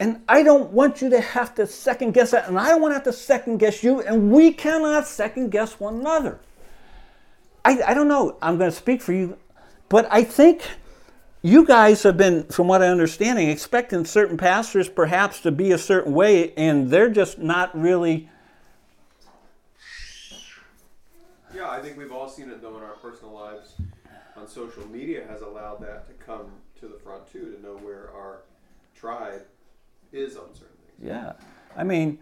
And 0.00 0.22
I 0.28 0.42
don't 0.44 0.70
want 0.70 1.02
you 1.02 1.10
to 1.10 1.20
have 1.20 1.54
to 1.56 1.66
second 1.66 2.12
guess 2.12 2.30
that, 2.30 2.48
and 2.48 2.58
I 2.58 2.68
don't 2.68 2.80
want 2.80 2.92
to 2.92 2.94
have 2.94 3.04
to 3.04 3.12
second 3.12 3.58
guess 3.58 3.82
you, 3.82 4.00
and 4.00 4.30
we 4.30 4.52
cannot 4.52 5.08
second 5.08 5.50
guess 5.50 5.80
one 5.80 5.96
another. 5.96 6.38
I, 7.64 7.82
I 7.84 7.94
don't 7.94 8.06
know, 8.06 8.36
I'm 8.40 8.58
going 8.58 8.70
to 8.70 8.76
speak 8.76 9.02
for 9.02 9.12
you, 9.12 9.36
but 9.88 10.06
I 10.08 10.22
think 10.22 10.62
you 11.42 11.66
guys 11.66 12.04
have 12.04 12.16
been, 12.16 12.44
from 12.44 12.68
what 12.68 12.80
I 12.80 12.86
understanding, 12.86 13.50
expecting 13.50 14.04
certain 14.04 14.36
pastors 14.36 14.88
perhaps 14.88 15.40
to 15.40 15.50
be 15.50 15.72
a 15.72 15.78
certain 15.78 16.14
way, 16.14 16.52
and 16.54 16.90
they're 16.90 17.10
just 17.10 17.38
not 17.38 17.76
really. 17.76 18.30
Yeah, 21.54 21.70
I 21.70 21.80
think 21.80 21.96
we've 21.96 22.12
all 22.12 22.28
seen 22.28 22.50
it 22.50 22.60
though 22.60 22.76
in 22.76 22.82
our 22.82 22.96
personal 22.96 23.32
lives. 23.32 23.74
On 24.36 24.46
social 24.46 24.86
media 24.86 25.24
has 25.28 25.42
allowed 25.42 25.80
that 25.82 26.06
to 26.06 26.12
come 26.24 26.52
to 26.80 26.86
the 26.86 26.98
front 26.98 27.30
too, 27.30 27.56
to 27.56 27.62
know 27.62 27.76
where 27.76 28.10
our 28.14 28.42
tribe 28.94 29.42
is 30.12 30.36
on 30.36 30.54
certain 30.54 30.76
things. 30.86 31.10
Yeah. 31.10 31.32
I 31.76 31.84
mean, 31.84 32.18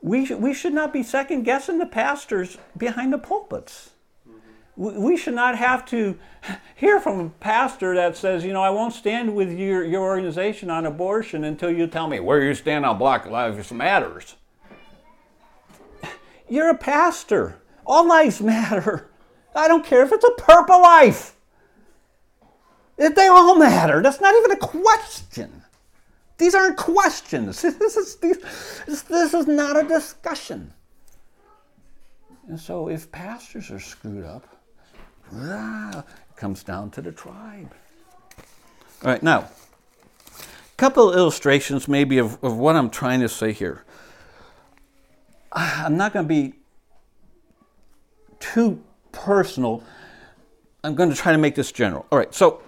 we, 0.00 0.26
sh- 0.26 0.32
we 0.32 0.54
should 0.54 0.74
not 0.74 0.92
be 0.92 1.02
second 1.02 1.44
guessing 1.44 1.78
the 1.78 1.86
pastors 1.86 2.58
behind 2.76 3.12
the 3.12 3.18
pulpits. 3.18 3.90
Mm-hmm. 4.28 4.38
We, 4.76 4.98
we 4.98 5.16
should 5.16 5.34
not 5.34 5.56
have 5.56 5.84
to 5.86 6.18
hear 6.74 7.00
from 7.00 7.20
a 7.20 7.28
pastor 7.30 7.94
that 7.94 8.16
says, 8.16 8.44
you 8.44 8.52
know, 8.52 8.62
I 8.62 8.70
won't 8.70 8.92
stand 8.92 9.34
with 9.34 9.52
your, 9.52 9.84
your 9.84 10.02
organization 10.02 10.70
on 10.70 10.84
abortion 10.84 11.44
until 11.44 11.70
you 11.70 11.86
tell 11.86 12.08
me 12.08 12.18
where 12.18 12.42
you 12.42 12.54
stand 12.54 12.84
on 12.84 12.98
Black 12.98 13.26
Lives 13.26 13.70
Matters. 13.70 14.34
You're 16.48 16.70
a 16.70 16.76
pastor. 16.76 17.61
All 17.86 18.06
lives 18.06 18.40
matter. 18.40 19.08
I 19.54 19.68
don't 19.68 19.84
care 19.84 20.02
if 20.02 20.12
it's 20.12 20.24
a 20.24 20.42
purple 20.42 20.80
life. 20.80 21.36
They 22.96 23.26
all 23.26 23.56
matter. 23.56 24.02
That's 24.02 24.20
not 24.20 24.34
even 24.34 24.52
a 24.52 24.56
question. 24.56 25.62
These 26.38 26.54
aren't 26.54 26.76
questions. 26.76 27.62
This 27.78 27.96
is, 27.96 28.16
this, 28.16 29.02
this 29.02 29.34
is 29.34 29.46
not 29.46 29.76
a 29.76 29.86
discussion. 29.86 30.72
And 32.48 32.58
so 32.58 32.88
if 32.88 33.10
pastors 33.10 33.70
are 33.70 33.78
screwed 33.78 34.24
up, 34.24 34.46
ah, 35.34 36.00
it 36.00 36.36
comes 36.36 36.62
down 36.62 36.90
to 36.92 37.02
the 37.02 37.12
tribe. 37.12 37.72
All 39.04 39.10
right, 39.10 39.22
now, 39.22 39.48
a 40.28 40.76
couple 40.76 41.12
illustrations 41.12 41.88
maybe 41.88 42.18
of, 42.18 42.42
of 42.42 42.56
what 42.56 42.76
I'm 42.76 42.90
trying 42.90 43.20
to 43.20 43.28
say 43.28 43.52
here. 43.52 43.84
I'm 45.52 45.96
not 45.96 46.12
going 46.12 46.24
to 46.24 46.28
be 46.28 46.54
too 48.42 48.82
personal. 49.12 49.82
I'm 50.84 50.94
going 50.94 51.10
to 51.10 51.16
try 51.16 51.32
to 51.32 51.38
make 51.38 51.54
this 51.54 51.70
general. 51.70 52.06
All 52.10 52.18
right, 52.18 52.34
so 52.34 52.60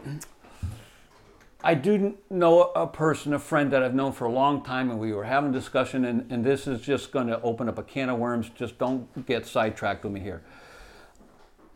I 1.62 1.74
do 1.74 2.16
know 2.30 2.70
a 2.76 2.87
person, 2.87 3.34
a 3.34 3.38
friend 3.38 3.72
that 3.72 3.82
I've 3.82 3.94
known 3.94 4.12
for 4.12 4.26
a 4.26 4.32
long 4.32 4.62
time, 4.62 4.90
and 4.90 5.00
we 5.00 5.12
were 5.12 5.24
having 5.24 5.50
a 5.50 5.52
discussion, 5.52 6.04
and, 6.04 6.30
and 6.30 6.44
this 6.44 6.66
is 6.66 6.80
just 6.80 7.10
going 7.10 7.26
to 7.26 7.40
open 7.42 7.68
up 7.68 7.78
a 7.78 7.82
can 7.82 8.08
of 8.08 8.18
worms. 8.18 8.50
Just 8.50 8.78
don't 8.78 9.26
get 9.26 9.46
sidetracked 9.46 10.04
with 10.04 10.12
me 10.12 10.20
here. 10.20 10.42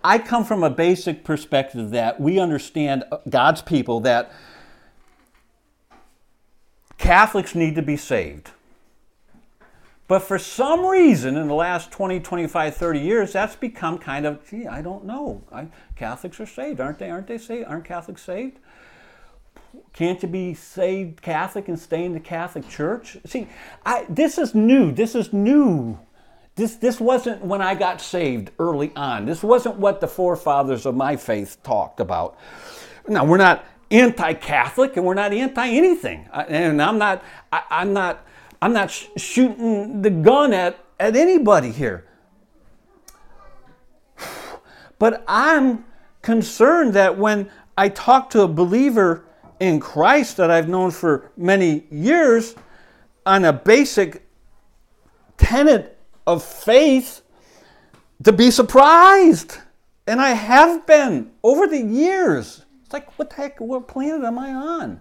I 0.05 0.19
come 0.19 0.45
from 0.45 0.63
a 0.63 0.71
basic 0.71 1.25
perspective 1.25 1.91
that 1.91 2.21
we 2.21 2.39
understand 2.39 3.05
uh, 3.11 3.19
God's 3.29 3.63
people 3.63 3.99
that 4.01 4.31
Catholics 6.99 7.55
need 7.55 7.75
to 7.75 7.83
be 7.83 7.97
saved. 7.97 8.51
But 10.09 10.21
for 10.21 10.39
some 10.39 10.87
reason, 10.87 11.37
in 11.37 11.49
the 11.49 11.55
last 11.55 11.91
20, 11.91 12.21
25, 12.21 12.75
30 12.75 12.99
years, 12.99 13.33
that's 13.35 13.55
become 13.55 13.99
kind 13.99 14.25
of, 14.25 14.49
gee, 14.49 14.67
I 14.67 14.81
don't 14.81 15.05
know. 15.05 15.45
I, 15.53 15.69
Catholics 15.97 16.41
are 16.41 16.47
saved, 16.47 16.81
aren't 16.81 16.99
they? 16.99 17.11
Aren't 17.11 17.27
they 17.27 17.37
saved? 17.37 17.69
Aren't 17.69 17.85
Catholics 17.85 18.23
saved? 18.23 18.59
Can't 19.93 20.23
you 20.23 20.29
be 20.29 20.55
saved 20.55 21.21
Catholic 21.21 21.69
and 21.69 21.79
stay 21.79 22.05
in 22.05 22.15
the 22.15 22.21
Catholic 22.21 22.67
Church? 22.71 23.19
See, 23.27 23.49
I, 23.85 24.07
this 24.09 24.39
is 24.39 24.55
new. 24.55 24.93
This 24.93 25.15
is 25.15 25.35
new. 25.35 25.99
This, 26.55 26.77
this 26.77 26.99
wasn't 26.99 27.45
when 27.45 27.61
I 27.61 27.75
got 27.75 28.01
saved 28.01 28.51
early 28.59 28.93
on. 28.97 29.27
This 29.27 29.43
wasn't 29.43 29.77
what 29.77 30.01
the 30.01 30.09
forefathers 30.09 30.87
of 30.87 30.97
my 30.97 31.17
faith 31.17 31.63
talked 31.63 32.01
about. 32.01 32.39
Now, 33.07 33.27
we're 33.27 33.37
not 33.37 33.65
anti 33.91 34.33
Catholic 34.35 34.97
and 34.97 35.05
we're 35.05 35.15
not 35.15 35.35
anti 35.35 35.69
anything. 35.69 36.29
And 36.33 36.81
I'm 36.81 36.97
not, 36.97 37.23
I, 37.53 37.63
am 37.71 37.93
not 37.93 38.27
I'm 38.61 38.73
not 38.73 38.91
sh- 38.91 39.07
shooting 39.17 40.03
the 40.03 40.11
gun 40.11 40.53
at, 40.53 40.79
at 40.99 41.17
anybody 41.17 41.71
here. 41.71 42.05
But 44.99 45.25
I'm 45.29 45.85
concerned 46.23 46.95
that 46.95 47.17
when 47.17 47.51
I 47.77 47.89
talk 47.89 48.31
to 48.31 48.43
a 48.43 48.49
believer 48.49 49.25
in 49.61 49.79
Christ 49.79 50.37
that 50.39 50.51
I've 50.51 50.69
known 50.69 50.91
for 50.91 51.31
many 51.37 51.85
years 51.91 52.57
on 53.25 53.45
a 53.45 53.53
basic 53.53 54.27
tenet 55.37 55.97
of 56.27 56.43
faith, 56.43 57.23
to 58.25 58.33
be 58.33 58.51
surprised. 58.51 59.59
And 60.07 60.21
I 60.21 60.31
have 60.31 60.87
been 60.87 61.31
over 61.43 61.67
the 61.67 61.81
years. 61.81 62.65
It's 62.83 62.93
like, 62.93 63.19
what 63.19 63.31
the 63.31 63.37
heck, 63.37 63.61
what 63.61 63.87
planet 63.87 64.25
am 64.25 64.39
I 64.39 64.53
on? 64.53 65.01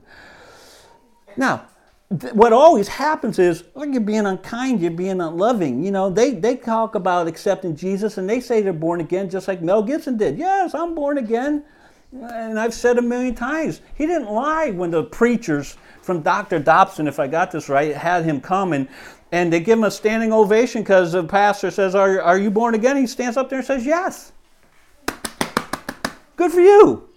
Now, 1.35 1.67
what 2.09 2.53
always 2.53 2.87
happens 2.87 3.37
is 3.37 3.65
like 3.75 3.91
you're 3.91 3.99
being 3.99 4.25
unkind, 4.25 4.79
you're 4.79 4.91
being 4.91 5.19
unloving. 5.19 5.83
You 5.83 5.91
know, 5.91 6.09
they, 6.09 6.31
they 6.31 6.55
talk 6.55 6.95
about 6.95 7.27
accepting 7.27 7.75
Jesus 7.75 8.17
and 8.17 8.29
they 8.29 8.39
say 8.39 8.61
they're 8.61 8.71
born 8.71 9.01
again, 9.01 9.29
just 9.29 9.47
like 9.47 9.61
Mel 9.61 9.83
Gibson 9.83 10.15
did. 10.17 10.37
Yes, 10.37 10.73
I'm 10.73 10.95
born 10.95 11.17
again. 11.17 11.65
And 12.13 12.57
I've 12.57 12.73
said 12.73 12.97
a 12.97 13.01
million 13.01 13.35
times, 13.35 13.81
he 13.95 14.05
didn't 14.05 14.31
lie 14.31 14.71
when 14.71 14.91
the 14.91 15.03
preachers 15.03 15.75
from 16.01 16.21
Dr. 16.21 16.59
Dobson, 16.59 17.05
if 17.05 17.19
I 17.19 17.27
got 17.27 17.51
this 17.51 17.67
right, 17.67 17.93
had 17.93 18.23
him 18.23 18.39
come 18.39 18.71
and, 18.71 18.87
and 19.33 19.51
they 19.51 19.59
give 19.59 19.77
him 19.77 19.83
a 19.83 19.91
standing 19.91 20.31
ovation 20.31 20.83
because 20.83 21.11
the 21.11 21.25
pastor 21.25 21.69
says, 21.69 21.93
are, 21.93 22.21
are 22.21 22.39
you 22.39 22.49
born 22.49 22.75
again? 22.75 22.95
He 22.95 23.05
stands 23.05 23.35
up 23.35 23.49
there 23.49 23.59
and 23.59 23.67
says, 23.67 23.85
Yes. 23.85 24.31
Good 26.37 26.51
for 26.51 26.61
you. 26.61 27.09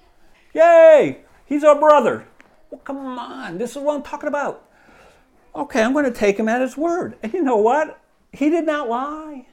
Yay. 0.55 1.21
He's 1.47 1.63
our 1.63 1.79
brother. 1.79 2.27
Well, 2.71 2.81
come 2.81 2.97
on. 2.97 3.59
This 3.59 3.77
is 3.77 3.77
what 3.77 3.95
I'm 3.95 4.03
talking 4.03 4.29
about 4.29 4.70
okay, 5.55 5.83
I'm 5.83 5.93
going 5.93 6.05
to 6.05 6.11
take 6.11 6.39
him 6.39 6.49
at 6.49 6.61
his 6.61 6.77
word. 6.77 7.17
And 7.23 7.33
you 7.33 7.43
know 7.43 7.57
what? 7.57 8.01
He 8.33 8.49
did 8.49 8.67
not 8.67 8.89
lie. 8.89 9.47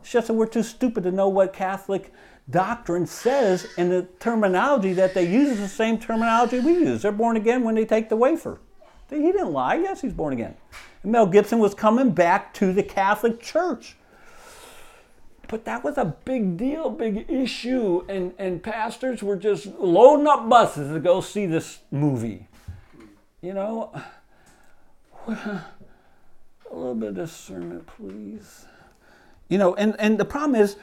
It's 0.00 0.10
just 0.10 0.26
that 0.26 0.34
we're 0.34 0.46
too 0.46 0.62
stupid 0.62 1.04
to 1.04 1.12
know 1.12 1.28
what 1.28 1.52
Catholic 1.52 2.12
doctrine 2.50 3.06
says, 3.06 3.66
and 3.78 3.90
the 3.90 4.02
terminology 4.20 4.92
that 4.92 5.14
they 5.14 5.26
use 5.26 5.50
is 5.50 5.60
the 5.60 5.68
same 5.68 5.98
terminology 5.98 6.60
we 6.60 6.72
use. 6.72 7.02
They're 7.02 7.12
born 7.12 7.36
again 7.36 7.64
when 7.64 7.74
they 7.74 7.86
take 7.86 8.08
the 8.08 8.16
wafer. 8.16 8.60
He 9.08 9.20
didn't 9.20 9.52
lie. 9.52 9.76
Yes, 9.76 10.00
he's 10.00 10.12
born 10.12 10.32
again. 10.32 10.54
And 11.02 11.12
Mel 11.12 11.26
Gibson 11.26 11.58
was 11.58 11.74
coming 11.74 12.10
back 12.10 12.52
to 12.54 12.72
the 12.72 12.82
Catholic 12.82 13.40
Church. 13.40 13.96
But 15.48 15.64
that 15.66 15.84
was 15.84 15.98
a 15.98 16.16
big 16.24 16.56
deal, 16.56 16.90
big 16.90 17.30
issue, 17.30 18.04
and, 18.08 18.32
and 18.38 18.62
pastors 18.62 19.22
were 19.22 19.36
just 19.36 19.66
loading 19.78 20.26
up 20.26 20.48
buses 20.48 20.92
to 20.92 20.98
go 21.00 21.20
see 21.20 21.46
this 21.46 21.80
movie. 21.90 22.48
You 23.40 23.52
know, 23.52 23.92
a 25.28 25.64
little 26.70 26.94
bit 26.94 27.10
of 27.10 27.14
discernment, 27.16 27.86
please. 27.86 28.66
You 29.48 29.58
know, 29.58 29.74
and, 29.74 29.94
and 29.98 30.18
the 30.18 30.24
problem 30.24 30.60
is 30.60 30.76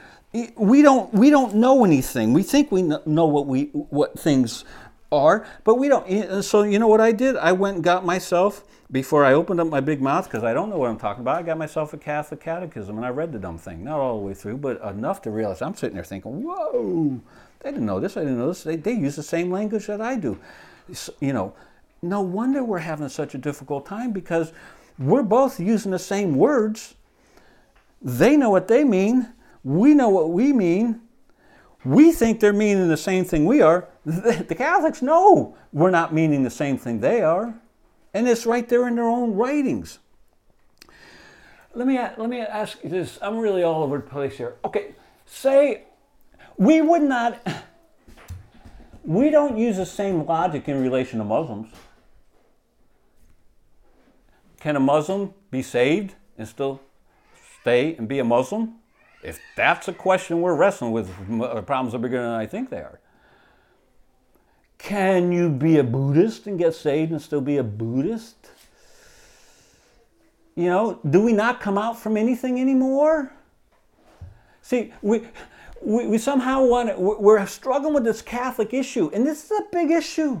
we 0.56 0.82
don't 0.82 1.12
we 1.12 1.30
don't 1.30 1.54
know 1.54 1.84
anything. 1.84 2.32
We 2.32 2.42
think 2.42 2.72
we 2.72 2.82
know 2.82 3.26
what 3.26 3.46
we 3.46 3.64
what 3.72 4.18
things 4.18 4.64
are, 5.10 5.46
but 5.64 5.74
we 5.76 5.88
don't. 5.88 6.42
So 6.42 6.62
you 6.62 6.78
know 6.78 6.88
what 6.88 7.00
I 7.00 7.12
did? 7.12 7.36
I 7.36 7.52
went 7.52 7.76
and 7.76 7.84
got 7.84 8.04
myself 8.04 8.64
before 8.90 9.24
I 9.24 9.34
opened 9.34 9.60
up 9.60 9.68
my 9.68 9.80
big 9.80 10.00
mouth 10.00 10.24
because 10.24 10.42
I 10.42 10.54
don't 10.54 10.70
know 10.70 10.78
what 10.78 10.90
I'm 10.90 10.98
talking 10.98 11.20
about. 11.20 11.38
I 11.38 11.42
got 11.42 11.58
myself 11.58 11.92
a 11.92 11.98
Catholic 11.98 12.40
catechism 12.40 12.96
and 12.96 13.06
I 13.06 13.10
read 13.10 13.32
the 13.32 13.38
dumb 13.38 13.58
thing, 13.58 13.84
not 13.84 13.98
all 13.98 14.18
the 14.18 14.26
way 14.26 14.34
through, 14.34 14.58
but 14.58 14.80
enough 14.82 15.22
to 15.22 15.30
realize 15.30 15.60
I'm 15.60 15.74
sitting 15.74 15.94
there 15.94 16.04
thinking, 16.04 16.42
"Whoa, 16.42 17.20
they 17.60 17.70
didn't 17.70 17.86
know 17.86 18.00
this. 18.00 18.16
I 18.16 18.20
didn't 18.20 18.38
know 18.38 18.48
this. 18.48 18.64
They, 18.64 18.76
they 18.76 18.92
use 18.92 19.16
the 19.16 19.22
same 19.22 19.50
language 19.50 19.86
that 19.86 20.00
I 20.00 20.16
do." 20.16 20.38
You 21.20 21.32
know, 21.32 21.54
no 22.02 22.20
wonder 22.20 22.64
we're 22.64 22.80
having 22.80 23.08
such 23.08 23.34
a 23.34 23.38
difficult 23.38 23.86
time 23.86 24.10
because 24.10 24.52
we're 24.98 25.22
both 25.22 25.60
using 25.60 25.92
the 25.92 25.98
same 25.98 26.34
words. 26.34 26.96
They 28.02 28.36
know 28.36 28.50
what 28.50 28.66
they 28.66 28.82
mean. 28.82 29.32
We 29.62 29.94
know 29.94 30.08
what 30.08 30.30
we 30.30 30.52
mean. 30.52 31.00
We 31.84 32.12
think 32.12 32.40
they're 32.40 32.52
meaning 32.52 32.88
the 32.88 32.96
same 32.96 33.24
thing 33.24 33.46
we 33.46 33.62
are. 33.62 33.88
The 34.04 34.54
Catholics 34.56 35.00
know 35.00 35.56
we're 35.72 35.90
not 35.90 36.12
meaning 36.12 36.42
the 36.42 36.50
same 36.50 36.76
thing 36.76 37.00
they 37.00 37.22
are. 37.22 37.54
And 38.14 38.28
it's 38.28 38.46
right 38.46 38.68
there 38.68 38.86
in 38.88 38.96
their 38.96 39.08
own 39.08 39.34
writings. 39.34 40.00
let 41.74 41.86
me 41.86 41.98
let 41.98 42.28
me 42.28 42.40
ask 42.40 42.82
you 42.82 42.90
this. 42.90 43.18
I'm 43.22 43.38
really 43.38 43.62
all 43.62 43.82
over 43.84 43.98
the 43.98 44.02
place 44.02 44.36
here. 44.36 44.56
Okay, 44.64 44.94
say 45.24 45.84
we 46.58 46.80
would 46.80 47.02
not. 47.02 47.40
We 49.04 49.30
don't 49.30 49.58
use 49.58 49.78
the 49.78 49.86
same 49.86 50.24
logic 50.26 50.68
in 50.68 50.80
relation 50.80 51.18
to 51.18 51.24
Muslims. 51.24 51.72
Can 54.62 54.76
a 54.76 54.80
Muslim 54.80 55.34
be 55.50 55.60
saved 55.60 56.14
and 56.38 56.46
still 56.46 56.80
stay 57.60 57.96
and 57.96 58.06
be 58.06 58.20
a 58.20 58.24
Muslim? 58.24 58.74
If 59.20 59.40
that's 59.56 59.88
a 59.88 59.92
question 59.92 60.40
we're 60.40 60.54
wrestling 60.54 60.92
with, 60.92 61.10
uh, 61.42 61.60
problems 61.62 61.96
are 61.96 61.98
bigger 61.98 62.22
than 62.22 62.30
I 62.30 62.46
think 62.46 62.70
they 62.70 62.76
are. 62.76 63.00
Can 64.78 65.32
you 65.32 65.48
be 65.48 65.78
a 65.78 65.82
Buddhist 65.82 66.46
and 66.46 66.60
get 66.60 66.76
saved 66.76 67.10
and 67.10 67.20
still 67.20 67.40
be 67.40 67.56
a 67.56 67.64
Buddhist? 67.64 68.36
You 70.54 70.66
know, 70.66 71.00
do 71.10 71.20
we 71.20 71.32
not 71.32 71.60
come 71.60 71.76
out 71.76 71.98
from 71.98 72.16
anything 72.16 72.60
anymore? 72.60 73.32
See, 74.60 74.92
we, 75.02 75.22
we, 75.80 76.06
we 76.06 76.18
somehow 76.18 76.64
want 76.64 76.88
to, 76.90 76.94
we're 77.00 77.44
struggling 77.46 77.94
with 77.94 78.04
this 78.04 78.22
Catholic 78.22 78.72
issue, 78.72 79.10
and 79.12 79.26
this 79.26 79.44
is 79.44 79.50
a 79.50 79.64
big 79.72 79.90
issue 79.90 80.40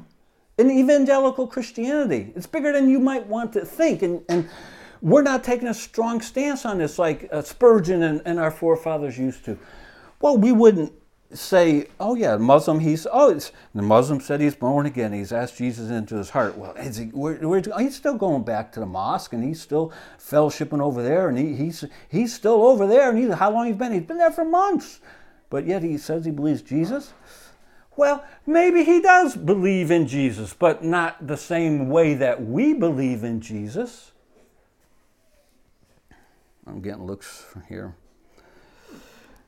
in 0.58 0.70
evangelical 0.70 1.46
Christianity. 1.46 2.32
It's 2.36 2.46
bigger 2.46 2.72
than 2.72 2.88
you 2.88 3.00
might 3.00 3.26
want 3.26 3.52
to 3.54 3.64
think, 3.64 4.02
and, 4.02 4.22
and 4.28 4.48
we're 5.00 5.22
not 5.22 5.42
taking 5.42 5.68
a 5.68 5.74
strong 5.74 6.20
stance 6.20 6.64
on 6.64 6.78
this 6.78 6.98
like 6.98 7.28
uh, 7.32 7.42
Spurgeon 7.42 8.02
and, 8.02 8.22
and 8.24 8.38
our 8.38 8.50
forefathers 8.50 9.18
used 9.18 9.44
to. 9.46 9.58
Well, 10.20 10.36
we 10.36 10.52
wouldn't 10.52 10.92
say, 11.34 11.88
oh 11.98 12.14
yeah, 12.14 12.36
Muslim, 12.36 12.80
he's, 12.80 13.06
oh, 13.10 13.32
the 13.74 13.82
Muslim 13.82 14.20
said 14.20 14.40
he's 14.40 14.54
born 14.54 14.86
again. 14.86 15.12
He's 15.12 15.32
asked 15.32 15.56
Jesus 15.56 15.90
into 15.90 16.16
his 16.16 16.30
heart. 16.30 16.56
Well, 16.56 16.72
is 16.74 16.96
he, 16.96 17.06
where, 17.06 17.36
where, 17.36 17.62
he's 17.78 17.96
still 17.96 18.16
going 18.16 18.44
back 18.44 18.72
to 18.72 18.80
the 18.80 18.86
mosque 18.86 19.32
and 19.32 19.42
he's 19.42 19.60
still 19.60 19.92
fellowshipping 20.18 20.80
over 20.80 21.02
there 21.02 21.28
and 21.28 21.38
he, 21.38 21.54
he's, 21.54 21.84
he's 22.08 22.34
still 22.34 22.62
over 22.64 22.86
there. 22.86 23.10
And 23.10 23.18
he's, 23.18 23.32
how 23.34 23.50
long 23.50 23.66
he's 23.66 23.76
been? 23.76 23.92
He's 23.92 24.02
been 24.02 24.18
there 24.18 24.30
for 24.30 24.44
months. 24.44 25.00
But 25.50 25.66
yet 25.66 25.82
he 25.82 25.98
says 25.98 26.24
he 26.24 26.30
believes 26.30 26.62
Jesus. 26.62 27.12
Well, 27.96 28.24
maybe 28.46 28.84
he 28.84 29.00
does 29.00 29.36
believe 29.36 29.90
in 29.90 30.06
Jesus, 30.06 30.54
but 30.54 30.82
not 30.82 31.26
the 31.26 31.36
same 31.36 31.88
way 31.88 32.14
that 32.14 32.44
we 32.44 32.72
believe 32.72 33.22
in 33.22 33.40
Jesus. 33.40 34.12
I'm 36.66 36.80
getting 36.80 37.04
looks 37.04 37.44
from 37.50 37.62
here. 37.68 37.94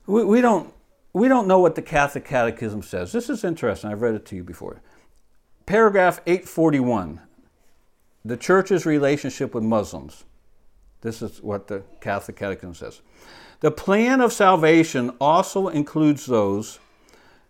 We, 0.07 0.25
we 0.25 0.41
don't 0.41 0.73
we 1.15 1.29
don't 1.29 1.47
know 1.47 1.61
what 1.61 1.77
the 1.77 1.83
Catholic 1.83 2.25
Catechism 2.25 2.83
says. 2.83 3.13
This 3.13 3.31
is 3.31 3.45
interesting. 3.45 3.91
I've 3.91 4.03
read 4.03 4.15
it 4.15 4.27
to 4.27 4.37
you 4.37 4.43
before. 4.43 4.83
Paragraph 5.65 6.21
841, 6.27 7.21
the 8.25 8.37
church's 8.37 8.85
relationship 8.85 9.55
with 9.55 9.63
Muslims. 9.63 10.25
This 11.03 11.23
is 11.23 11.41
what 11.41 11.69
the 11.69 11.85
Catholic 12.01 12.37
Catechism 12.37 12.75
says. 12.75 13.01
The 13.61 13.71
plan 13.71 14.21
of 14.21 14.33
salvation 14.33 15.11
also 15.21 15.69
includes 15.69 16.27
those 16.27 16.81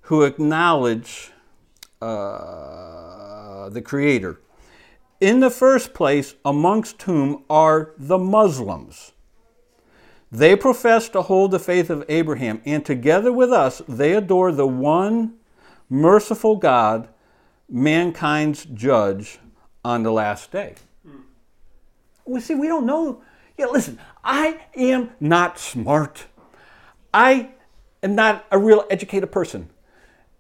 who 0.05 0.23
acknowledge 0.23 1.31
uh, 2.01 3.69
the 3.69 3.83
Creator. 3.83 4.40
In 5.21 5.40
the 5.40 5.51
first 5.51 5.95
place, 5.95 6.35
amongst 6.45 7.03
whom 7.03 7.45
are 7.49 7.93
the 7.99 8.19
Muslims 8.19 9.12
they 10.35 10.57
profess 10.57 11.09
to 11.11 11.23
hold 11.23 11.53
the 11.53 11.61
faith 11.61 11.90
of 11.90 12.05
Abraham, 12.09 12.61
and 12.64 12.85
together 12.85 13.33
with 13.33 13.53
us, 13.53 13.83
they 13.87 14.14
adore 14.14 14.51
the 14.51 14.67
one 14.67 15.35
merciful 15.88 16.57
God, 16.57 17.09
mankind's 17.69 18.64
judge 18.64 19.38
on 19.85 20.03
the 20.03 20.11
last 20.11 20.51
day. 20.51 20.75
We 22.25 22.40
see, 22.40 22.57
we 22.57 22.67
don't 22.67 22.85
know. 22.85 23.23
Yeah, 23.57 23.67
listen, 23.67 24.01
I 24.25 24.61
am 24.75 25.11
not 25.21 25.57
smart. 25.57 26.27
I 27.12 27.51
am 28.03 28.17
not 28.17 28.45
a 28.51 28.59
real 28.59 28.87
educated 28.90 29.31
person. 29.31 29.71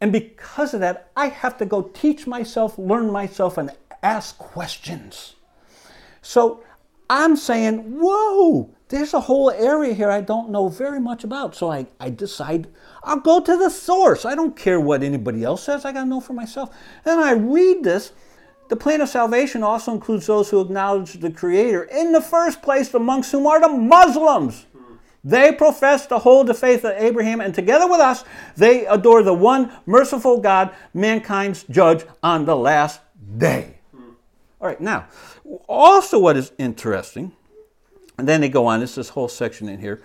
And 0.04 0.12
because 0.12 0.74
of 0.74 0.80
that, 0.80 1.10
I 1.16 1.28
have 1.28 1.56
to 1.56 1.64
go 1.64 1.80
teach 1.80 2.26
myself, 2.26 2.76
learn 2.76 3.10
myself, 3.10 3.56
and 3.56 3.70
ask 4.02 4.36
questions. 4.36 5.36
So 6.20 6.62
I'm 7.08 7.36
saying, 7.36 7.78
whoa, 7.78 8.68
there's 8.88 9.14
a 9.14 9.20
whole 9.20 9.50
area 9.50 9.94
here 9.94 10.10
I 10.10 10.20
don't 10.20 10.50
know 10.50 10.68
very 10.68 11.00
much 11.00 11.24
about. 11.24 11.56
So 11.56 11.72
I, 11.72 11.86
I 11.98 12.10
decide 12.10 12.68
I'll 13.02 13.20
go 13.20 13.40
to 13.40 13.56
the 13.56 13.70
source. 13.70 14.26
I 14.26 14.34
don't 14.34 14.54
care 14.54 14.78
what 14.78 15.02
anybody 15.02 15.42
else 15.42 15.62
says, 15.62 15.86
I 15.86 15.92
got 15.92 16.02
to 16.02 16.06
know 16.06 16.20
for 16.20 16.34
myself. 16.34 16.76
And 17.06 17.18
I 17.18 17.32
read 17.32 17.82
this. 17.82 18.12
The 18.68 18.76
plan 18.76 19.00
of 19.00 19.08
salvation 19.08 19.62
also 19.62 19.94
includes 19.94 20.26
those 20.26 20.50
who 20.50 20.60
acknowledge 20.60 21.14
the 21.14 21.30
Creator 21.30 21.84
in 21.84 22.12
the 22.12 22.20
first 22.20 22.60
place, 22.60 22.92
amongst 22.92 23.32
whom 23.32 23.46
are 23.46 23.58
the 23.58 23.70
Muslims. 23.70 24.66
They 25.24 25.52
profess 25.52 26.06
to 26.08 26.18
hold 26.18 26.48
the 26.48 26.54
faith 26.54 26.84
of 26.84 26.92
Abraham, 26.96 27.40
and 27.40 27.54
together 27.54 27.88
with 27.88 28.00
us, 28.00 28.24
they 28.56 28.86
adore 28.86 29.22
the 29.22 29.34
one 29.34 29.72
merciful 29.86 30.38
God, 30.38 30.74
mankind's 30.92 31.64
judge 31.64 32.04
on 32.22 32.44
the 32.44 32.56
last 32.56 33.00
day. 33.38 33.78
All 34.60 34.68
right, 34.68 34.80
now, 34.80 35.06
also 35.66 36.18
what 36.18 36.36
is 36.36 36.52
interesting 36.58 37.32
and 38.18 38.28
then 38.28 38.40
they 38.40 38.48
go 38.48 38.66
on, 38.66 38.80
there's 38.80 38.94
this 38.94 39.08
whole 39.08 39.28
section 39.28 39.68
in 39.68 39.80
here. 39.80 40.02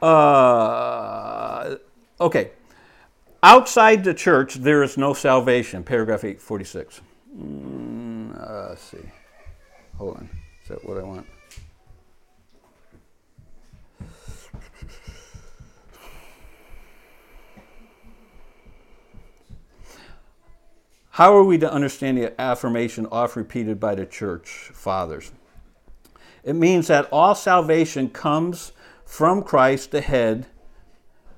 Uh, 0.00 1.76
okay. 2.20 2.50
Outside 3.42 4.04
the 4.04 4.14
church, 4.14 4.54
there 4.54 4.82
is 4.82 4.96
no 4.96 5.12
salvation. 5.12 5.84
Paragraph 5.84 6.24
846. 6.24 7.02
Mm, 7.36 8.40
uh, 8.40 8.68
let's 8.70 8.82
see. 8.82 8.98
Hold 9.98 10.16
on. 10.16 10.30
Is 10.62 10.68
that 10.68 10.84
what 10.88 10.96
I 10.96 11.02
want? 11.02 11.26
How 21.14 21.36
are 21.36 21.44
we 21.44 21.58
to 21.58 21.72
understand 21.72 22.18
the 22.18 22.40
affirmation 22.40 23.06
oft 23.12 23.36
repeated 23.36 23.78
by 23.78 23.94
the 23.94 24.04
church 24.04 24.72
fathers? 24.74 25.30
It 26.42 26.54
means 26.54 26.88
that 26.88 27.08
all 27.12 27.36
salvation 27.36 28.10
comes 28.10 28.72
from 29.04 29.44
Christ 29.44 29.92
the 29.92 30.00
head 30.00 30.46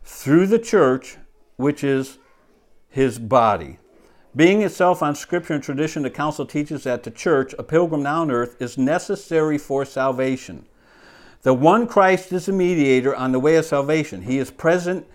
through 0.03 0.47
the 0.47 0.59
church, 0.59 1.19
which 1.57 1.85
is 1.85 2.17
his 2.89 3.19
body. 3.19 3.77
Being 4.35 4.63
itself 4.63 5.03
on 5.03 5.15
scripture 5.15 5.53
and 5.53 5.63
tradition, 5.63 6.05
the 6.05 6.11
council 6.11 6.47
teaches 6.47 6.85
that 6.85 7.03
the 7.03 7.11
church, 7.11 7.55
a 7.59 7.63
pilgrim 7.63 8.03
now 8.03 8.23
on 8.23 8.31
earth, 8.31 8.57
is 8.59 8.79
necessary 8.79 9.59
for 9.59 9.85
salvation. 9.85 10.65
The 11.43 11.53
one 11.53 11.87
Christ 11.87 12.33
is 12.33 12.47
the 12.47 12.53
mediator 12.53 13.15
on 13.15 13.33
the 13.33 13.41
way 13.41 13.57
of 13.57 13.67
salvation. 13.67 14.23
He 14.23 14.39
is 14.39 14.51
present 14.51 15.07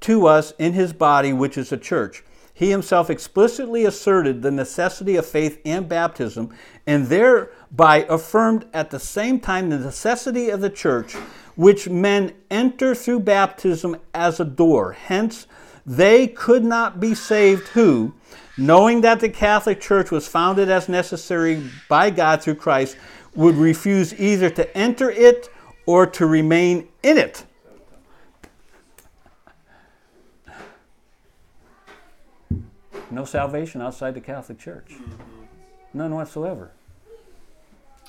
to 0.00 0.26
us 0.26 0.52
in 0.58 0.72
his 0.72 0.92
body, 0.92 1.32
which 1.32 1.56
is 1.56 1.70
the 1.70 1.76
church. 1.76 2.24
He 2.60 2.68
himself 2.68 3.08
explicitly 3.08 3.86
asserted 3.86 4.42
the 4.42 4.50
necessity 4.50 5.16
of 5.16 5.24
faith 5.24 5.62
and 5.64 5.88
baptism, 5.88 6.54
and 6.86 7.06
thereby 7.06 8.04
affirmed 8.06 8.66
at 8.74 8.90
the 8.90 9.00
same 9.00 9.40
time 9.40 9.70
the 9.70 9.78
necessity 9.78 10.50
of 10.50 10.60
the 10.60 10.68
church, 10.68 11.14
which 11.56 11.88
men 11.88 12.34
enter 12.50 12.94
through 12.94 13.20
baptism 13.20 13.96
as 14.12 14.40
a 14.40 14.44
door. 14.44 14.92
Hence, 14.92 15.46
they 15.86 16.26
could 16.26 16.62
not 16.62 17.00
be 17.00 17.14
saved 17.14 17.68
who, 17.68 18.12
knowing 18.58 19.00
that 19.00 19.20
the 19.20 19.30
Catholic 19.30 19.80
Church 19.80 20.10
was 20.10 20.28
founded 20.28 20.68
as 20.68 20.86
necessary 20.86 21.62
by 21.88 22.10
God 22.10 22.42
through 22.42 22.56
Christ, 22.56 22.98
would 23.34 23.54
refuse 23.54 24.12
either 24.20 24.50
to 24.50 24.76
enter 24.76 25.10
it 25.10 25.48
or 25.86 26.06
to 26.08 26.26
remain 26.26 26.88
in 27.02 27.16
it. 27.16 27.42
No 33.10 33.24
salvation 33.24 33.82
outside 33.82 34.14
the 34.14 34.20
Catholic 34.20 34.58
Church. 34.58 34.90
Mm-hmm. 34.90 35.44
None 35.94 36.14
whatsoever. 36.14 36.70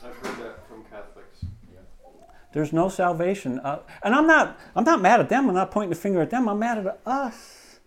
I've 0.03 0.15
heard 0.17 0.37
that 0.37 0.67
from 0.67 0.83
Catholics. 0.85 1.45
There's 2.53 2.73
no 2.73 2.89
salvation. 2.89 3.59
Uh, 3.59 3.79
and 4.03 4.13
I'm 4.13 4.27
not, 4.27 4.59
I'm 4.75 4.83
not 4.83 5.01
mad 5.01 5.19
at 5.19 5.29
them. 5.29 5.47
I'm 5.47 5.55
not 5.55 5.71
pointing 5.71 5.91
the 5.91 5.95
finger 5.95 6.21
at 6.21 6.29
them. 6.29 6.49
I'm 6.49 6.59
mad 6.59 6.85
at 6.85 6.99
us. 7.05 7.79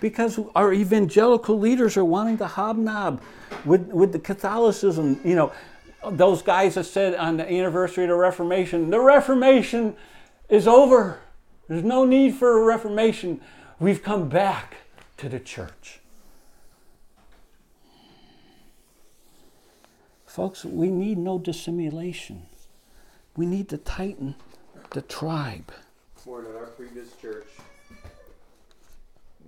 Because 0.00 0.38
our 0.54 0.72
evangelical 0.72 1.58
leaders 1.58 1.96
are 1.96 2.04
wanting 2.04 2.38
to 2.38 2.46
hobnob 2.46 3.22
with, 3.64 3.86
with 3.88 4.12
the 4.12 4.18
Catholicism. 4.18 5.20
You 5.24 5.36
know, 5.36 5.52
those 6.10 6.42
guys 6.42 6.74
that 6.74 6.84
said 6.84 7.14
on 7.14 7.36
the 7.36 7.50
anniversary 7.50 8.04
of 8.04 8.10
the 8.10 8.16
Reformation, 8.16 8.90
the 8.90 9.00
Reformation 9.00 9.96
is 10.48 10.66
over. 10.66 11.20
There's 11.68 11.84
no 11.84 12.04
need 12.04 12.34
for 12.34 12.60
a 12.60 12.64
Reformation. 12.64 13.40
We've 13.78 14.02
come 14.02 14.28
back 14.28 14.74
to 15.18 15.28
the 15.28 15.38
church. 15.38 16.00
Folks, 20.32 20.64
we 20.64 20.88
need 20.88 21.18
no 21.18 21.38
dissimulation. 21.38 22.46
We 23.36 23.44
need 23.44 23.68
to 23.68 23.76
tighten 23.76 24.34
the 24.92 25.02
tribe. 25.02 25.70
Warren, 26.24 26.46
at 26.46 26.56
our 26.56 26.68
previous 26.68 27.14
church, 27.16 27.48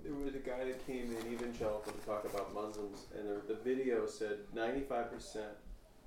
there 0.03 0.13
was 0.13 0.35
a 0.35 0.37
guy 0.37 0.63
that 0.63 0.85
came 0.85 1.05
in 1.05 1.33
evangelical 1.33 1.91
to 1.91 2.05
talk 2.05 2.23
about 2.25 2.53
Muslims, 2.53 3.07
and 3.17 3.27
the, 3.27 3.53
the 3.55 3.59
video 3.61 4.05
said 4.05 4.37
95%. 4.55 5.07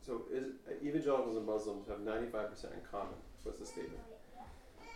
So 0.07 0.22
is, 0.33 0.53
evangelicals 0.81 1.37
and 1.37 1.45
Muslims 1.45 1.89
have 1.89 1.99
95% 1.99 2.35
in 2.66 2.79
common. 2.89 3.14
was 3.45 3.57
the 3.57 3.66
statement. 3.66 3.99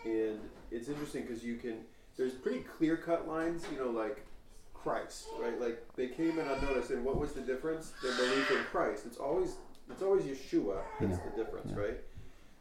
And 0.05 0.39
it's 0.71 0.87
interesting 0.87 1.23
because 1.23 1.43
you 1.43 1.57
can, 1.57 1.79
there's 2.15 2.35
pretty 2.35 2.61
clear 2.61 2.95
cut 2.95 3.27
lines, 3.27 3.65
you 3.69 3.77
know, 3.77 3.89
like 3.89 4.25
Christ, 4.73 5.27
right? 5.41 5.59
Like 5.59 5.85
they 5.97 6.07
came 6.07 6.39
in 6.39 6.47
unnoticed, 6.47 6.91
and 6.91 7.03
what 7.03 7.17
was 7.17 7.33
the 7.33 7.41
difference? 7.41 7.91
Their 8.01 8.15
belief 8.15 8.49
in 8.49 8.63
Christ. 8.71 9.05
It's 9.05 9.17
always, 9.17 9.55
it's 9.89 10.01
always 10.01 10.23
Yeshua 10.23 10.81
that's 10.99 11.17
Yeah. 11.17 11.29
the 11.29 11.43
difference, 11.43 11.71
right? 11.73 11.97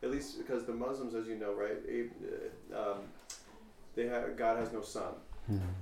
At 0.02 0.10
least 0.10 0.38
because 0.38 0.64
the 0.64 0.72
Muslims, 0.74 1.14
as 1.14 1.26
you 1.28 1.36
know, 1.36 1.52
right, 1.54 1.76
uh, 2.74 2.92
um, 2.92 2.98
they 3.94 4.06
have 4.08 4.36
God 4.36 4.58
has 4.58 4.72
no 4.72 4.80
son, 4.82 5.14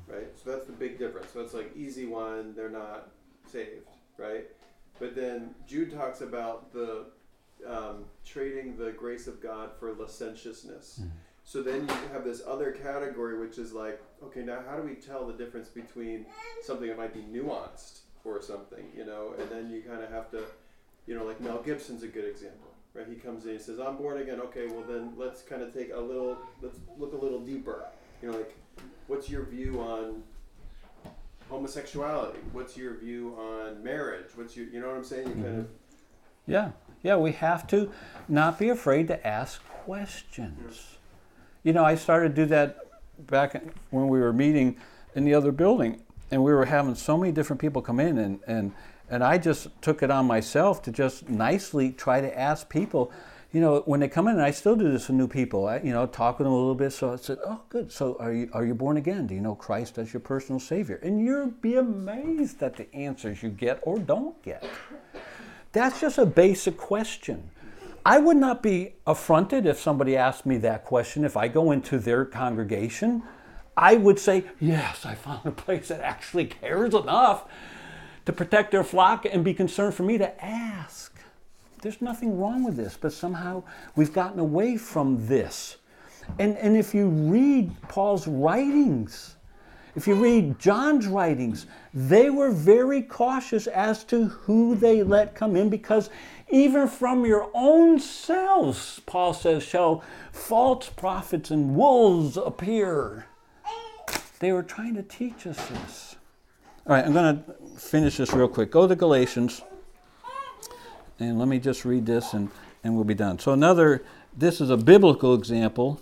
right? 0.07 0.28
So 0.36 0.51
that's 0.51 0.66
the 0.66 0.72
big 0.72 0.99
difference. 0.99 1.30
So 1.32 1.41
it's 1.41 1.55
like 1.55 1.74
easy 1.76 2.07
one, 2.07 2.55
they're 2.55 2.68
not 2.70 3.11
saved, 3.47 3.88
right? 4.18 4.47
But 4.99 5.14
then 5.14 5.55
Jude 5.66 5.93
talks 5.93 6.20
about 6.20 6.72
the 6.72 7.07
um, 7.66 8.05
trading 8.24 8.76
the 8.76 8.91
grace 8.93 9.26
of 9.26 9.41
God 9.43 9.70
for 9.78 9.93
licentiousness. 9.93 11.01
So 11.45 11.62
then 11.62 11.80
you 11.88 11.95
have 12.12 12.24
this 12.24 12.43
other 12.47 12.70
category, 12.72 13.38
which 13.38 13.59
is 13.59 13.72
like, 13.72 14.01
okay, 14.22 14.41
now 14.43 14.61
how 14.68 14.76
do 14.76 14.82
we 14.82 14.95
tell 14.95 15.26
the 15.26 15.32
difference 15.32 15.68
between 15.68 16.26
something 16.62 16.86
that 16.88 16.97
might 16.99 17.12
be 17.14 17.20
nuanced 17.22 18.01
or 18.24 18.41
something, 18.43 18.84
you 18.97 19.05
know? 19.05 19.34
And 19.38 19.51
then 19.51 19.70
you 19.70 19.82
kind 19.82 20.03
of 20.03 20.11
have 20.11 20.30
to, 20.32 20.45
you 21.07 21.14
know, 21.14 21.24
like 21.24 21.40
Mel 21.40 21.62
Gibson's 21.62 22.03
a 22.03 22.09
good 22.09 22.24
example, 22.24 22.68
right? 22.94 23.07
He 23.09 23.16
comes 23.16 23.44
in 23.44 23.53
and 23.53 23.61
says, 23.61 23.78
I'm 23.78 23.96
born 23.96 24.20
again. 24.20 24.40
Okay, 24.40 24.66
well 24.66 24.84
then 24.86 25.12
let's 25.16 25.42
kind 25.42 25.62
of 25.62 25.72
take 25.74 25.92
a 25.92 26.01
little, 26.01 26.38
let's 26.62 26.78
look 26.98 27.12
a 27.12 27.16
little 27.16 27.40
deeper. 27.40 27.84
You 28.22 28.30
know, 28.30 28.38
like, 28.38 28.57
what's 29.07 29.28
your 29.28 29.44
view 29.44 29.80
on 29.80 30.22
homosexuality? 31.48 32.38
What's 32.53 32.76
your 32.76 32.96
view 32.96 33.34
on 33.38 33.82
marriage? 33.82 34.26
What's 34.34 34.57
your, 34.57 34.66
you 34.66 34.80
know 34.80 34.88
what 34.88 34.96
I'm 34.96 35.05
saying? 35.05 35.28
You 35.28 35.34
mm-hmm. 35.34 35.44
kind 35.44 35.59
of, 35.59 35.68
Yeah, 36.46 36.70
yeah, 37.03 37.16
we 37.16 37.32
have 37.32 37.66
to 37.68 37.90
not 38.28 38.59
be 38.59 38.68
afraid 38.68 39.09
to 39.09 39.26
ask 39.26 39.62
questions. 39.64 40.96
You 41.62 41.72
know, 41.72 41.84
I 41.84 41.94
started 41.94 42.34
to 42.36 42.42
do 42.42 42.46
that 42.46 42.78
back 43.26 43.62
when 43.90 44.09
we 44.09 44.20
were 44.20 44.32
meeting 44.32 44.76
in 45.14 45.24
the 45.24 45.34
other 45.34 45.53
building, 45.53 46.03
and 46.30 46.42
we 46.42 46.53
were 46.53 46.64
having 46.64 46.94
so 46.94 47.18
many 47.18 47.32
different 47.32 47.61
people 47.61 47.82
come 47.82 48.01
in, 48.01 48.18
and, 48.18 48.40
and, 48.46 48.72
and 49.11 49.25
I 49.25 49.39
just 49.39 49.69
took 49.83 50.03
it 50.03 50.11
on 50.11 50.27
myself 50.27 50.83
to 50.83 50.93
just 50.93 51.29
nicely 51.29 51.91
try 51.93 52.21
to 52.21 52.39
ask 52.39 52.69
people. 52.69 53.13
You 53.53 53.61
know, 53.61 53.83
when 53.85 53.99
they 53.99 54.07
come 54.07 54.29
in, 54.29 54.35
and 54.35 54.43
I 54.43 54.53
still 54.53 54.77
do 54.77 54.93
this 54.93 55.09
with 55.09 55.17
new 55.17 55.27
people. 55.27 55.67
I, 55.67 55.79
you 55.79 55.93
know, 55.93 56.07
talk 56.07 56.39
with 56.39 56.47
them 56.47 56.53
a 56.53 56.57
little 56.57 56.77
bit. 56.77 56.93
So 56.93 57.13
I 57.13 57.17
said, 57.17 57.39
"Oh, 57.45 57.61
good. 57.69 57.91
So 57.91 58.17
are 58.21 58.33
you 58.33 58.49
are 58.53 58.65
you 58.65 58.75
born 58.75 58.97
again? 58.97 59.27
Do 59.27 59.35
you 59.35 59.41
know 59.41 59.57
Christ 59.57 59.99
as 59.99 60.13
your 60.13 60.21
personal 60.21 60.61
Savior?" 60.61 61.01
And 61.03 61.21
you'll 61.21 61.49
be 61.49 61.75
amazed 61.75 62.63
at 62.63 62.77
the 62.77 62.95
answers 62.95 63.43
you 63.43 63.49
get 63.51 63.81
or 63.83 63.99
don't 63.99 64.41
get. 64.43 64.65
That's 65.73 66.01
just 66.01 66.19
a 66.19 66.27
basic 66.27 66.77
question. 66.77 67.51
I 68.07 68.19
would 68.19 68.37
not 68.37 68.63
be 68.63 68.95
affronted 69.07 69.67
if 69.67 69.79
somebody 69.79 70.17
asked 70.17 70.47
me 70.47 70.57
that 70.59 70.85
question. 70.85 71.25
If 71.25 71.37
I 71.37 71.49
go 71.49 71.73
into 71.73 71.99
their 71.99 72.25
congregation, 72.25 73.23
I 73.77 73.97
would 73.97 74.19
say, 74.19 74.45
Yes, 74.61 75.05
I 75.05 75.15
found 75.17 75.45
a 75.45 75.51
place 75.51 75.89
that 75.89 76.01
actually 76.01 76.47
cares 76.47 76.95
enough 76.95 77.47
to 78.31 78.37
protect 78.37 78.70
their 78.70 78.85
flock 78.85 79.26
and 79.26 79.45
be 79.45 79.53
concerned 79.53 79.93
for 79.93 80.05
me 80.05 80.16
to 80.16 80.45
ask. 80.45 81.12
There's 81.83 82.01
nothing 82.01 82.39
wrong 82.39 82.62
with 82.62 82.76
this, 82.76 82.97
but 82.97 83.12
somehow 83.12 83.64
we've 83.97 84.12
gotten 84.12 84.39
away 84.39 84.76
from 84.76 85.26
this. 85.26 85.78
And, 86.39 86.57
and 86.59 86.76
if 86.76 86.95
you 86.95 87.09
read 87.09 87.72
Paul's 87.89 88.28
writings, 88.28 89.35
if 89.97 90.07
you 90.07 90.14
read 90.14 90.61
John's 90.61 91.09
writings, 91.09 91.66
they 91.93 92.31
were 92.31 92.53
very 92.53 93.03
cautious 93.03 93.66
as 93.66 94.05
to 94.05 94.26
who 94.26 94.76
they 94.76 95.03
let 95.03 95.35
come 95.35 95.57
in 95.57 95.68
because 95.68 96.09
even 96.51 96.87
from 96.87 97.26
your 97.26 97.51
own 97.53 97.99
selves, 97.99 99.01
Paul 99.07 99.35
says, 99.35 99.64
shall 99.64 100.05
false 100.31 100.89
prophets 100.89 101.51
and 101.51 101.74
wolves 101.74 102.37
appear. 102.37 103.26
They 104.39 104.53
were 104.53 104.62
trying 104.62 104.95
to 104.95 105.03
teach 105.03 105.49
us 105.49 105.59
this. 105.66 106.16
All 106.87 106.95
right, 106.95 107.05
I'm 107.05 107.12
going 107.12 107.37
to 107.37 107.55
finish 107.81 108.18
this 108.18 108.33
real 108.33 108.49
quick. 108.49 108.70
Go 108.70 108.87
to 108.87 108.95
Galatians, 108.95 109.62
and 111.18 111.39
let 111.39 111.49
me 111.49 111.59
just 111.59 111.85
read 111.85 112.07
this 112.07 112.35
and, 112.35 112.51
and 112.85 112.95
we'll 112.95 113.05
be 113.05 113.14
done. 113.14 113.39
So, 113.39 113.53
another, 113.53 114.05
this 114.37 114.61
is 114.61 114.70
a 114.70 114.76
biblical 114.76 115.35
example 115.35 116.01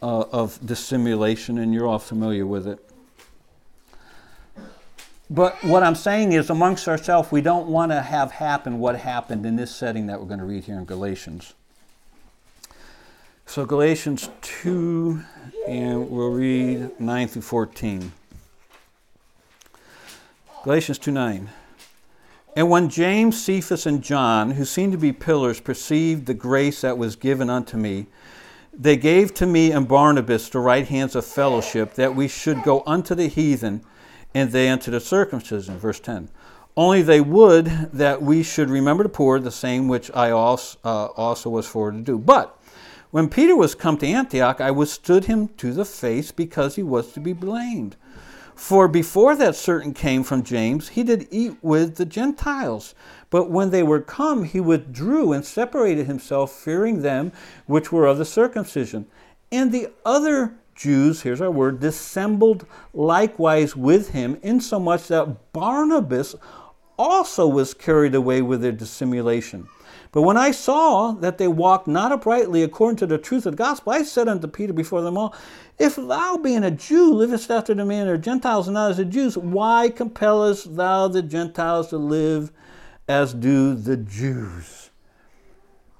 uh, 0.00 0.20
of 0.32 0.64
dissimulation, 0.64 1.58
and 1.58 1.74
you're 1.74 1.86
all 1.86 1.98
familiar 1.98 2.46
with 2.46 2.66
it. 2.66 2.78
But 5.28 5.62
what 5.64 5.82
I'm 5.82 5.96
saying 5.96 6.32
is, 6.32 6.50
amongst 6.50 6.86
ourselves, 6.86 7.32
we 7.32 7.40
don't 7.40 7.66
want 7.66 7.90
to 7.90 8.00
have 8.00 8.30
happen 8.30 8.78
what 8.78 8.96
happened 8.96 9.44
in 9.44 9.56
this 9.56 9.74
setting 9.74 10.06
that 10.06 10.20
we're 10.20 10.28
going 10.28 10.38
to 10.38 10.44
read 10.46 10.64
here 10.64 10.78
in 10.78 10.84
Galatians. 10.84 11.54
So, 13.46 13.66
Galatians 13.66 14.30
2, 14.42 15.20
and 15.66 16.08
we'll 16.10 16.30
read 16.30 17.00
9 17.00 17.28
through 17.28 17.42
14. 17.42 18.12
Galatians 20.66 20.98
2 20.98 21.12
9. 21.12 21.48
And 22.56 22.68
when 22.68 22.88
James, 22.88 23.40
Cephas, 23.40 23.86
and 23.86 24.02
John, 24.02 24.50
who 24.50 24.64
seemed 24.64 24.90
to 24.94 24.98
be 24.98 25.12
pillars, 25.12 25.60
perceived 25.60 26.26
the 26.26 26.34
grace 26.34 26.80
that 26.80 26.98
was 26.98 27.14
given 27.14 27.48
unto 27.48 27.76
me, 27.76 28.08
they 28.72 28.96
gave 28.96 29.32
to 29.34 29.46
me 29.46 29.70
and 29.70 29.86
Barnabas 29.86 30.48
the 30.48 30.58
right 30.58 30.84
hands 30.84 31.14
of 31.14 31.24
fellowship, 31.24 31.94
that 31.94 32.16
we 32.16 32.26
should 32.26 32.64
go 32.64 32.82
unto 32.84 33.14
the 33.14 33.28
heathen, 33.28 33.84
and 34.34 34.50
they 34.50 34.68
unto 34.68 34.90
the 34.90 34.98
circumcision. 34.98 35.78
Verse 35.78 36.00
10. 36.00 36.30
Only 36.76 37.00
they 37.00 37.20
would 37.20 37.66
that 37.92 38.20
we 38.20 38.42
should 38.42 38.68
remember 38.68 39.04
the 39.04 39.08
poor, 39.08 39.38
the 39.38 39.52
same 39.52 39.86
which 39.86 40.10
I 40.16 40.32
also, 40.32 40.80
uh, 40.84 41.04
also 41.16 41.48
was 41.48 41.68
for 41.68 41.92
to 41.92 42.00
do. 42.00 42.18
But 42.18 42.60
when 43.12 43.28
Peter 43.28 43.54
was 43.54 43.76
come 43.76 43.98
to 43.98 44.06
Antioch, 44.08 44.60
I 44.60 44.72
withstood 44.72 45.26
him 45.26 45.46
to 45.58 45.72
the 45.72 45.84
face, 45.84 46.32
because 46.32 46.74
he 46.74 46.82
was 46.82 47.12
to 47.12 47.20
be 47.20 47.34
blamed. 47.34 47.94
For 48.56 48.88
before 48.88 49.36
that 49.36 49.54
certain 49.54 49.92
came 49.92 50.24
from 50.24 50.42
James, 50.42 50.88
he 50.88 51.02
did 51.02 51.28
eat 51.30 51.56
with 51.62 51.96
the 51.96 52.06
Gentiles. 52.06 52.94
But 53.28 53.50
when 53.50 53.68
they 53.70 53.82
were 53.82 54.00
come, 54.00 54.44
he 54.44 54.60
withdrew 54.60 55.32
and 55.32 55.44
separated 55.44 56.06
himself, 56.06 56.52
fearing 56.52 57.02
them 57.02 57.32
which 57.66 57.92
were 57.92 58.06
of 58.06 58.16
the 58.16 58.24
circumcision. 58.24 59.06
And 59.52 59.72
the 59.72 59.88
other 60.06 60.54
Jews, 60.74 61.22
here's 61.22 61.42
our 61.42 61.50
word, 61.50 61.80
dissembled 61.80 62.66
likewise 62.94 63.76
with 63.76 64.10
him, 64.10 64.38
insomuch 64.42 65.08
that 65.08 65.52
Barnabas 65.52 66.34
also 66.98 67.46
was 67.46 67.74
carried 67.74 68.14
away 68.14 68.40
with 68.40 68.62
their 68.62 68.72
dissimulation. 68.72 69.68
But 70.16 70.22
when 70.22 70.38
I 70.38 70.50
saw 70.50 71.12
that 71.12 71.36
they 71.36 71.46
walked 71.46 71.86
not 71.86 72.10
uprightly 72.10 72.62
according 72.62 72.96
to 73.00 73.06
the 73.06 73.18
truth 73.18 73.44
of 73.44 73.52
the 73.52 73.58
gospel, 73.58 73.92
I 73.92 74.02
said 74.02 74.28
unto 74.28 74.48
Peter 74.48 74.72
before 74.72 75.02
them 75.02 75.18
all, 75.18 75.34
If 75.78 75.96
thou, 75.96 76.38
being 76.38 76.64
a 76.64 76.70
Jew, 76.70 77.12
livest 77.12 77.50
after 77.50 77.74
the 77.74 77.84
manner 77.84 78.14
of 78.14 78.22
Gentiles 78.22 78.66
and 78.66 78.72
not 78.72 78.92
as 78.92 78.96
the 78.96 79.04
Jews, 79.04 79.36
why 79.36 79.90
compellest 79.90 80.74
thou 80.74 81.08
the 81.08 81.20
Gentiles 81.20 81.88
to 81.88 81.98
live 81.98 82.50
as 83.06 83.34
do 83.34 83.74
the 83.74 83.98
Jews? 83.98 84.88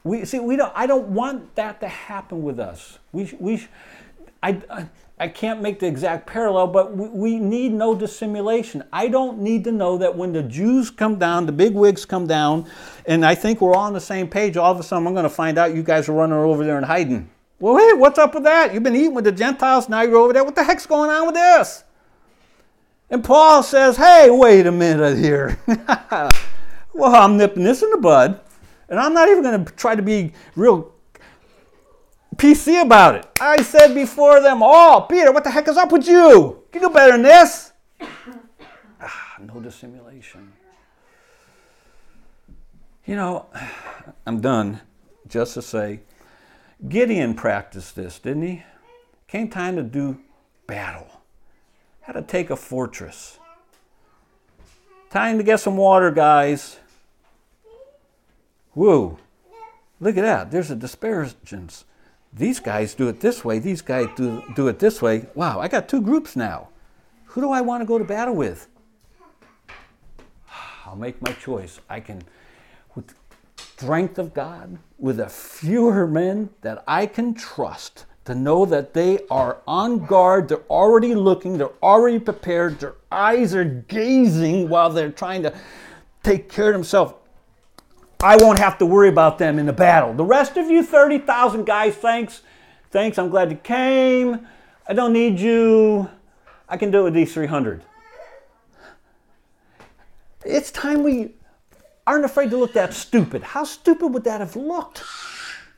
We 0.02 0.24
see. 0.24 0.38
We 0.38 0.56
don't. 0.56 0.72
I 0.74 0.86
don't 0.86 1.08
want 1.08 1.54
that 1.56 1.80
to 1.80 1.88
happen 1.88 2.42
with 2.42 2.58
us. 2.58 2.98
We. 3.12 3.36
We. 3.38 3.68
I. 4.42 4.62
I 4.70 4.86
I 5.18 5.28
can't 5.28 5.62
make 5.62 5.80
the 5.80 5.86
exact 5.86 6.26
parallel, 6.26 6.66
but 6.66 6.94
we, 6.94 7.38
need 7.38 7.72
no 7.72 7.94
dissimulation. 7.94 8.84
I 8.92 9.08
don't 9.08 9.38
need 9.38 9.64
to 9.64 9.72
know 9.72 9.96
that 9.96 10.14
when 10.14 10.34
the 10.34 10.42
Jews 10.42 10.90
come 10.90 11.18
down, 11.18 11.46
the 11.46 11.52
big 11.52 11.72
wigs 11.74 12.04
come 12.04 12.26
down, 12.26 12.68
and 13.06 13.24
I 13.24 13.34
think 13.34 13.62
we're 13.62 13.74
all 13.74 13.84
on 13.84 13.94
the 13.94 14.00
same 14.00 14.28
page, 14.28 14.58
all 14.58 14.70
of 14.70 14.78
a 14.78 14.82
sudden 14.82 15.06
I'm 15.06 15.14
going 15.14 15.22
to 15.22 15.30
find 15.30 15.56
out 15.56 15.74
you 15.74 15.82
guys 15.82 16.10
are 16.10 16.12
running 16.12 16.36
over 16.36 16.66
there 16.66 16.76
and 16.76 16.84
hiding. 16.84 17.30
Well, 17.58 17.78
hey, 17.78 17.94
what's 17.94 18.18
up 18.18 18.34
with 18.34 18.44
that? 18.44 18.74
You've 18.74 18.82
been 18.82 18.94
eating 18.94 19.14
with 19.14 19.24
the 19.24 19.32
Gentiles, 19.32 19.88
now 19.88 20.02
you're 20.02 20.16
over 20.16 20.34
there. 20.34 20.44
What 20.44 20.54
the 20.54 20.64
heck's 20.64 20.84
going 20.84 21.08
on 21.08 21.24
with 21.24 21.34
this? 21.34 21.84
And 23.08 23.24
Paul 23.24 23.62
says, 23.62 23.96
hey, 23.96 24.28
wait 24.30 24.66
a 24.66 24.72
minute 24.72 25.16
here. 25.16 25.58
well, 26.92 27.14
I'm 27.14 27.38
nipping 27.38 27.64
this 27.64 27.82
in 27.82 27.90
the 27.90 27.98
bud, 27.98 28.38
and 28.90 29.00
I'm 29.00 29.14
not 29.14 29.30
even 29.30 29.42
going 29.42 29.64
to 29.64 29.72
try 29.72 29.94
to 29.94 30.02
be 30.02 30.34
real 30.56 30.92
PC 32.36 32.82
about 32.82 33.14
it. 33.16 33.26
I 33.40 33.62
said 33.62 33.94
before 33.94 34.40
them 34.40 34.62
all, 34.62 35.02
Peter, 35.02 35.32
what 35.32 35.44
the 35.44 35.50
heck 35.50 35.68
is 35.68 35.76
up 35.76 35.92
with 35.92 36.06
you? 36.06 36.62
You 36.72 36.80
do 36.80 36.90
better 36.90 37.12
than 37.12 37.22
this. 37.22 37.72
ah, 39.00 39.36
no 39.40 39.60
dissimulation. 39.60 40.52
You 43.06 43.16
know, 43.16 43.46
I'm 44.26 44.40
done. 44.40 44.80
Just 45.28 45.54
to 45.54 45.62
say, 45.62 46.00
Gideon 46.88 47.34
practiced 47.34 47.96
this, 47.96 48.18
didn't 48.18 48.42
he? 48.42 48.62
Came 49.28 49.48
time 49.48 49.76
to 49.76 49.82
do 49.82 50.20
battle. 50.66 51.08
Had 52.02 52.12
to 52.12 52.22
take 52.22 52.50
a 52.50 52.56
fortress. 52.56 53.38
Time 55.10 55.38
to 55.38 55.44
get 55.44 55.58
some 55.58 55.76
water, 55.76 56.10
guys. 56.10 56.78
Woo. 58.74 59.18
Look 59.98 60.16
at 60.16 60.22
that. 60.22 60.50
There's 60.50 60.70
a 60.70 60.76
disparagence 60.76 61.84
these 62.32 62.60
guys 62.60 62.94
do 62.94 63.08
it 63.08 63.20
this 63.20 63.44
way, 63.44 63.58
these 63.58 63.82
guys 63.82 64.08
do, 64.16 64.42
do 64.54 64.68
it 64.68 64.78
this 64.78 65.00
way. 65.00 65.26
Wow, 65.34 65.60
I 65.60 65.68
got 65.68 65.88
two 65.88 66.00
groups 66.00 66.36
now. 66.36 66.68
Who 67.26 67.40
do 67.40 67.50
I 67.50 67.60
want 67.60 67.82
to 67.82 67.86
go 67.86 67.98
to 67.98 68.04
battle 68.04 68.34
with? 68.34 68.68
I'll 70.86 70.96
make 70.96 71.20
my 71.22 71.32
choice. 71.32 71.80
I 71.88 72.00
can, 72.00 72.22
with 72.94 73.14
strength 73.56 74.18
of 74.18 74.32
God, 74.34 74.78
with 74.98 75.20
a 75.20 75.28
fewer 75.28 76.06
men 76.06 76.50
that 76.62 76.82
I 76.86 77.06
can 77.06 77.34
trust 77.34 78.06
to 78.24 78.34
know 78.34 78.64
that 78.66 78.92
they 78.92 79.20
are 79.30 79.58
on 79.66 80.04
guard, 80.04 80.48
they're 80.48 80.58
already 80.68 81.14
looking, 81.14 81.58
they're 81.58 81.82
already 81.82 82.18
prepared, 82.18 82.80
their 82.80 82.94
eyes 83.10 83.54
are 83.54 83.64
gazing 83.64 84.68
while 84.68 84.90
they're 84.90 85.12
trying 85.12 85.42
to 85.44 85.54
take 86.22 86.48
care 86.48 86.68
of 86.68 86.72
themselves. 86.72 87.14
I 88.20 88.36
won't 88.36 88.58
have 88.58 88.78
to 88.78 88.86
worry 88.86 89.08
about 89.08 89.38
them 89.38 89.58
in 89.58 89.66
the 89.66 89.72
battle. 89.72 90.14
The 90.14 90.24
rest 90.24 90.56
of 90.56 90.70
you 90.70 90.82
30,000 90.82 91.64
guys, 91.64 91.94
thanks. 91.94 92.42
Thanks, 92.90 93.18
I'm 93.18 93.28
glad 93.28 93.50
you 93.50 93.58
came. 93.58 94.46
I 94.88 94.94
don't 94.94 95.12
need 95.12 95.38
you. 95.38 96.08
I 96.68 96.76
can 96.76 96.90
do 96.90 97.00
it 97.00 97.04
with 97.04 97.14
these 97.14 97.34
300. 97.34 97.82
It's 100.44 100.70
time 100.70 101.02
we 101.02 101.34
aren't 102.06 102.24
afraid 102.24 102.50
to 102.50 102.56
look 102.56 102.72
that 102.74 102.94
stupid. 102.94 103.42
How 103.42 103.64
stupid 103.64 104.08
would 104.08 104.24
that 104.24 104.40
have 104.40 104.56
looked? 104.56 105.02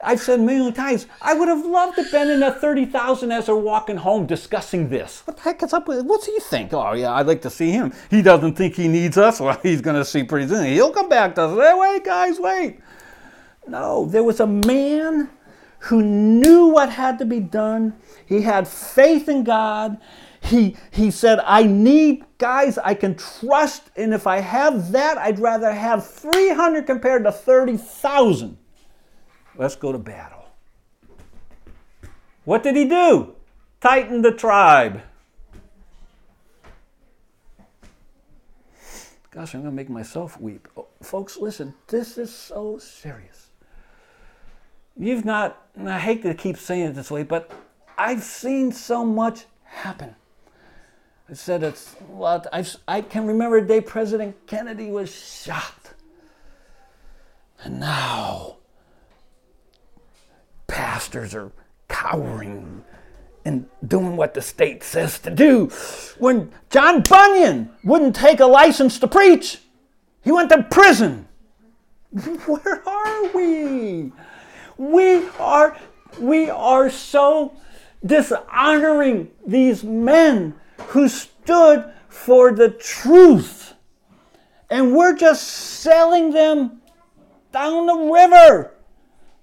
I've 0.01 0.21
said 0.21 0.39
a 0.39 0.43
million 0.43 0.73
times, 0.73 1.07
I 1.21 1.35
would 1.35 1.49
have 1.49 1.67
loved 1.67 1.97
to 1.97 2.05
have 2.05 2.13
been 2.13 2.31
in 2.31 2.39
that 2.41 2.61
30,000 2.61 3.33
as 3.33 3.47
they're 3.47 3.57
walking 3.57 3.97
home 3.97 4.27
discussing 4.27 4.89
this. 4.89 5.23
What 5.27 5.39
the 5.39 5.43
heck 5.43 5.63
is 5.65 5.73
up 5.73 5.89
with 5.89 5.99
it? 5.99 6.05
What's 6.05 6.27
he 6.27 6.39
think? 6.39 6.73
Oh, 6.73 6.93
yeah, 6.93 7.13
I'd 7.15 7.27
like 7.27 7.43
to 7.43 7.51
see 7.51 7.73
him. 7.73 7.93
He 8.09 8.23
doesn't 8.23 8.55
think 8.55 8.77
he 8.77 8.87
needs 8.87 9.19
us. 9.19 9.41
Well, 9.41 9.59
he's 9.63 9.81
going 9.81 9.97
to 9.97 10.05
see 10.05 10.23
pretty 10.23 10.47
soon. 10.47 10.67
He'll 10.67 10.93
come 10.93 11.09
back 11.09 11.35
to 11.35 11.43
us. 11.43 11.59
Hey, 11.59 11.75
wait, 11.77 12.05
guys, 12.05 12.39
wait. 12.39 12.79
No, 13.67 14.07
there 14.07 14.23
was 14.23 14.39
a 14.39 14.47
man 14.47 15.31
who 15.81 16.03
knew 16.03 16.67
what 16.67 16.91
had 16.91 17.19
to 17.19 17.25
be 17.25 17.41
done. 17.41 17.95
He 18.25 18.43
had 18.43 18.69
faith 18.69 19.29
in 19.29 19.43
God. 19.43 19.99
He, 20.41 20.77
he 20.93 21.11
said, 21.11 21.41
I 21.45 21.65
need 21.65 22.25
guys 22.39 22.79
I 22.79 22.95
can 22.95 23.17
trust, 23.17 23.91
and 23.97 24.15
if 24.15 24.29
I 24.29 24.39
have 24.39 24.93
that, 24.93 25.19
I'd 25.19 25.41
rather 25.41 25.73
have 25.73 26.07
300 26.07 26.87
compared 26.87 27.25
to 27.25 27.33
30,000. 27.33 28.57
Let's 29.59 29.75
go 29.75 29.91
to 29.91 29.99
battle. 29.99 30.47
What 32.45 32.63
did 32.63 32.77
he 32.77 32.85
do? 32.87 33.35
Tighten 33.81 34.23
the 34.23 34.31
tribe. 34.31 35.03
Gosh, 39.33 39.55
I'm 39.55 39.61
going 39.61 39.73
to 39.73 39.77
make 39.77 39.91
myself 39.91 40.41
weep. 40.41 40.67
Oh, 40.77 40.87
folks, 41.03 41.37
listen, 41.37 41.75
this 41.89 42.17
is 42.17 42.35
so 42.35 42.79
serious. 42.79 43.49
You've 44.97 45.25
not, 45.25 45.67
and 45.77 45.91
I 45.91 45.99
hate 45.99 46.23
to 46.23 46.35
keep 46.35 46.57
saying 46.57 46.87
it 46.87 46.95
this 46.95 47.11
way, 47.11 47.25
but 47.25 47.51
I've 47.99 48.23
seen 48.23 48.73
so 48.73 49.05
much 49.05 49.45
happen. 49.65 50.15
I 51.29 51.35
said 51.35 51.63
it's 51.63 51.95
a 52.09 52.13
lot. 52.13 52.47
I've, 52.53 52.75
I 52.87 53.03
can 53.03 53.27
remember 53.27 53.61
the 53.61 53.67
day 53.67 53.81
President 53.81 54.47
Kennedy 54.47 54.91
was 54.91 55.13
shot. 55.13 55.95
And 57.63 57.81
now 57.81 58.57
pastors 60.99 61.33
are 61.33 61.53
cowering 61.87 62.83
and 63.45 63.65
doing 63.87 64.17
what 64.17 64.35
the 64.35 64.43
state 64.43 64.83
says 64.83 65.21
to 65.21 65.31
do. 65.31 65.67
When 66.19 66.51
John 66.71 67.03
Bunyan 67.03 67.71
wouldn't 67.85 68.17
take 68.17 68.41
a 68.41 68.47
license 68.47 68.99
to 68.99 69.07
preach, 69.07 69.59
he 70.25 70.33
went 70.33 70.49
to 70.49 70.65
prison. 70.65 71.29
Where 72.11 72.83
are 72.85 73.29
we? 73.29 74.11
We 74.77 75.29
are 75.39 75.79
we 76.19 76.51
are 76.51 76.91
so 76.91 77.53
dishonoring 78.05 79.31
these 79.47 79.85
men 79.85 80.53
who 80.89 81.09
stood 81.09 81.93
for 82.09 82.51
the 82.51 82.71
truth. 82.71 83.75
And 84.69 84.97
we're 84.97 85.15
just 85.15 85.47
selling 85.47 86.33
them 86.33 86.83
down 87.53 87.87
the 87.87 88.11
river. 88.13 88.73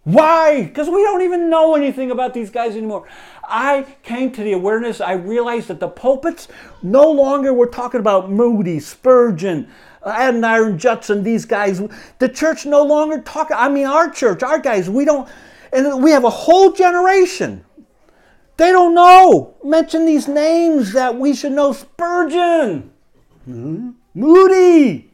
Why? 0.05 0.63
Because 0.63 0.87
we 0.87 1.01
don't 1.01 1.23
even 1.23 1.49
know 1.49 1.75
anything 1.75 2.11
about 2.11 2.35
these 2.35 2.51
guys 2.51 2.75
anymore. 2.75 3.07
I 3.43 3.87
came 4.03 4.31
to 4.33 4.43
the 4.43 4.53
awareness, 4.53 5.01
I 5.01 5.13
realized 5.13 5.67
that 5.67 5.79
the 5.79 5.87
pulpits 5.87 6.47
no 6.83 7.09
longer 7.11 7.53
were 7.53 7.67
talking 7.67 7.99
about 7.99 8.31
Moody, 8.31 8.79
Spurgeon, 8.79 9.67
Adoniram 10.05 10.77
Judson, 10.77 11.23
these 11.23 11.45
guys. 11.45 11.81
The 12.19 12.29
church 12.29 12.67
no 12.67 12.83
longer 12.83 13.19
talk. 13.21 13.49
I 13.53 13.67
mean, 13.67 13.87
our 13.87 14.09
church, 14.09 14.43
our 14.43 14.59
guys, 14.59 14.89
we 14.89 15.05
don't, 15.05 15.27
and 15.73 16.03
we 16.03 16.11
have 16.11 16.23
a 16.23 16.29
whole 16.29 16.71
generation. 16.71 17.65
They 18.57 18.71
don't 18.71 18.93
know. 18.93 19.55
Mention 19.63 20.05
these 20.05 20.27
names 20.27 20.93
that 20.93 21.17
we 21.17 21.33
should 21.33 21.51
know 21.53 21.73
Spurgeon, 21.73 22.91
mm-hmm. 23.49 23.89
Moody, 24.13 25.11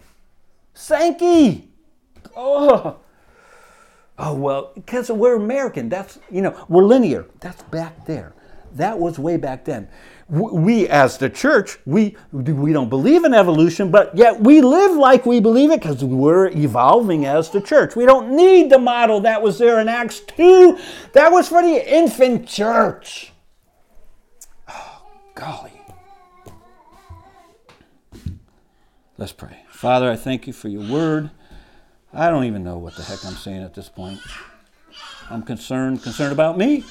Sankey. 0.74 1.70
Oh, 2.36 2.98
Oh, 4.24 4.36
well, 4.36 4.72
because 4.76 5.10
we're 5.10 5.36
American. 5.36 5.90
That's, 5.90 6.20
you 6.30 6.44
know, 6.44 6.66
we're 6.70 6.84
linear. 6.84 7.26
That's 7.40 7.64
back 7.64 8.06
there. 8.06 8.34
That 8.76 9.00
was 9.00 9.18
way 9.18 9.36
back 9.36 9.66
then. 9.66 9.88
We, 10.30 10.88
as 10.88 11.18
the 11.18 11.28
church, 11.28 11.80
we, 11.88 12.16
we 12.32 12.72
don't 12.72 12.88
believe 12.88 13.24
in 13.24 13.34
evolution, 13.34 13.90
but 13.90 14.16
yet 14.16 14.40
we 14.40 14.62
live 14.62 14.96
like 14.96 15.26
we 15.26 15.40
believe 15.40 15.72
it 15.72 15.82
because 15.82 16.04
we're 16.04 16.50
evolving 16.50 17.26
as 17.26 17.50
the 17.50 17.62
church. 17.62 17.96
We 17.96 18.06
don't 18.06 18.36
need 18.36 18.70
the 18.70 18.78
model 18.78 19.22
that 19.22 19.42
was 19.42 19.58
there 19.58 19.80
in 19.80 19.90
Acts 19.90 20.20
2. 20.20 20.78
That 21.14 21.32
was 21.32 21.50
for 21.50 21.64
the 21.64 21.92
infant 21.92 22.48
church. 22.48 23.34
Oh, 24.70 25.02
golly. 25.34 25.82
Let's 29.18 29.34
pray. 29.34 29.64
Father, 29.68 30.12
I 30.12 30.16
thank 30.16 30.46
you 30.46 30.54
for 30.54 30.68
your 30.68 30.88
word. 30.90 31.32
I 32.14 32.30
don't 32.30 32.44
even 32.44 32.64
know 32.64 32.78
what 32.78 32.96
the 32.96 33.04
heck 33.04 33.24
I'm 33.26 33.36
saying 33.36 33.64
at 33.64 33.74
this 33.74 33.88
point. 33.88 34.20
I'm 35.30 35.44
concerned, 35.44 36.04
concerned 36.04 36.34
about 36.34 36.58
me. 36.58 36.84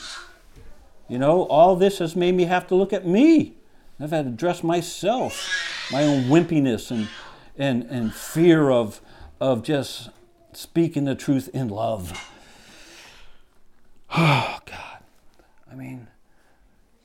You 1.09 1.19
know, 1.19 1.43
all 1.43 1.77
this 1.77 1.99
has 1.99 2.17
made 2.17 2.35
me 2.35 2.45
have 2.45 2.67
to 2.69 2.75
look 2.75 2.93
at 2.93 3.07
me. 3.07 3.55
I've 3.99 4.13
had 4.13 4.25
to 4.25 4.31
address 4.31 4.63
myself, 4.65 5.91
my 5.93 6.05
own 6.05 6.25
wimpiness 6.25 6.91
and, 6.91 7.09
and, 7.59 7.83
and 7.91 8.15
fear 8.15 8.71
of, 8.71 9.03
of 9.41 9.63
just 9.63 10.09
speaking 10.55 11.05
the 11.05 11.15
truth 11.15 11.49
in 11.53 11.69
love. 11.69 12.27
Oh, 14.13 14.59
God. 14.67 15.05
I 15.71 15.77
mean, 15.77 16.09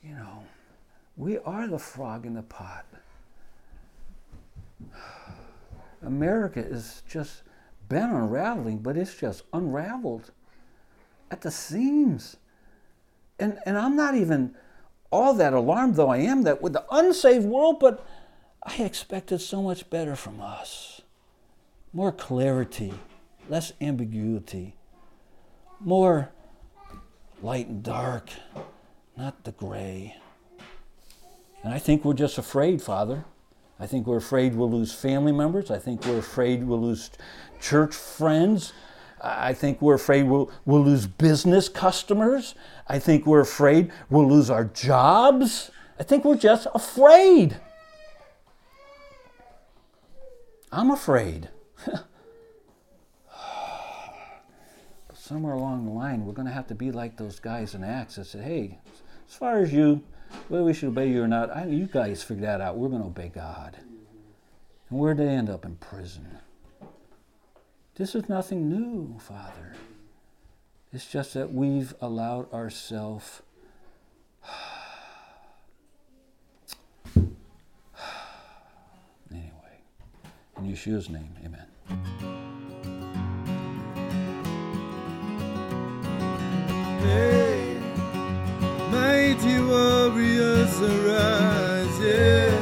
you 0.02 0.12
know, 0.12 0.42
we 1.16 1.38
are 1.38 1.68
the 1.68 1.78
frog 1.78 2.26
in 2.26 2.34
the 2.34 2.42
pot. 2.42 2.84
America 6.02 6.58
is 6.58 7.04
just 7.08 7.42
been 7.88 8.10
unraveling, 8.10 8.78
but 8.78 8.96
it's 8.96 9.14
just 9.14 9.42
unraveled 9.52 10.30
at 11.30 11.40
the 11.40 11.50
seams. 11.50 12.36
And, 13.38 13.58
and 13.66 13.76
I'm 13.76 13.96
not 13.96 14.14
even 14.14 14.54
all 15.10 15.34
that 15.34 15.52
alarmed, 15.52 15.96
though 15.96 16.08
I 16.08 16.18
am, 16.18 16.42
that 16.42 16.62
with 16.62 16.72
the 16.72 16.84
unsaved 16.90 17.44
world, 17.44 17.78
but 17.80 18.06
I 18.62 18.82
expected 18.82 19.40
so 19.40 19.62
much 19.62 19.88
better 19.90 20.16
from 20.16 20.40
us. 20.40 21.02
More 21.92 22.12
clarity, 22.12 22.92
less 23.48 23.72
ambiguity, 23.80 24.76
more 25.80 26.30
light 27.42 27.68
and 27.68 27.82
dark, 27.82 28.30
not 29.16 29.44
the 29.44 29.52
gray. 29.52 30.16
And 31.62 31.72
I 31.72 31.78
think 31.78 32.04
we're 32.04 32.14
just 32.14 32.38
afraid, 32.38 32.82
Father. 32.82 33.24
I 33.78 33.86
think 33.86 34.06
we're 34.06 34.16
afraid 34.16 34.54
we'll 34.54 34.70
lose 34.70 34.92
family 34.92 35.32
members. 35.32 35.70
I 35.70 35.78
think 35.78 36.04
we're 36.04 36.18
afraid 36.18 36.64
we'll 36.64 36.80
lose 36.80 37.10
church 37.60 37.94
friends. 37.94 38.72
I 39.20 39.54
think 39.54 39.80
we're 39.80 39.94
afraid 39.94 40.24
we'll, 40.24 40.50
we'll 40.64 40.84
lose 40.84 41.06
business 41.06 41.68
customers. 41.68 42.54
I 42.86 42.98
think 42.98 43.26
we're 43.26 43.40
afraid 43.40 43.90
we'll 44.10 44.28
lose 44.28 44.50
our 44.50 44.64
jobs. 44.64 45.70
I 45.98 46.02
think 46.02 46.24
we're 46.24 46.36
just 46.36 46.66
afraid. 46.74 47.58
I'm 50.70 50.90
afraid. 50.90 51.48
somewhere 55.14 55.54
along 55.54 55.86
the 55.86 55.90
line, 55.90 56.24
we're 56.24 56.32
going 56.32 56.46
to 56.46 56.52
have 56.52 56.66
to 56.68 56.74
be 56.74 56.92
like 56.92 57.16
those 57.16 57.40
guys 57.40 57.74
in 57.74 57.82
Acts 57.82 58.16
that 58.16 58.26
said, 58.26 58.44
hey, 58.44 58.78
as 59.28 59.34
far 59.34 59.58
as 59.58 59.72
you, 59.72 60.02
whether 60.48 60.64
we 60.64 60.74
should 60.74 60.88
obey 60.88 61.08
you 61.08 61.22
or 61.22 61.28
not, 61.28 61.54
I, 61.54 61.66
you 61.66 61.86
guys 61.86 62.22
figure 62.22 62.46
that 62.46 62.60
out. 62.60 62.76
We're 62.76 62.90
going 62.90 63.02
to 63.02 63.08
obey 63.08 63.32
God. 63.34 63.76
And 64.90 64.98
where'd 64.98 65.16
they 65.16 65.28
end 65.28 65.50
up? 65.50 65.64
In 65.64 65.76
prison. 65.76 66.38
This 67.96 68.14
is 68.14 68.28
nothing 68.28 68.68
new, 68.68 69.18
Father. 69.18 69.74
It's 70.92 71.06
just 71.10 71.32
that 71.32 71.54
we've 71.54 71.94
allowed 71.98 72.52
ourselves. 72.52 73.40
anyway, 79.30 79.80
in 80.58 80.64
Yeshua's 80.64 81.08
name, 81.08 81.34
amen. 81.42 81.66
Hey, 87.00 87.78
mighty 88.90 89.58
warriors 89.62 90.82
arise, 90.82 91.98
yeah. 92.00 92.55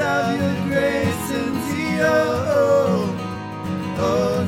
of 0.00 0.36
your 0.40 0.54
grace 0.68 1.30
and 1.30 1.56
oh, 1.66 2.00
oh, 2.00 3.16
oh. 3.98 4.41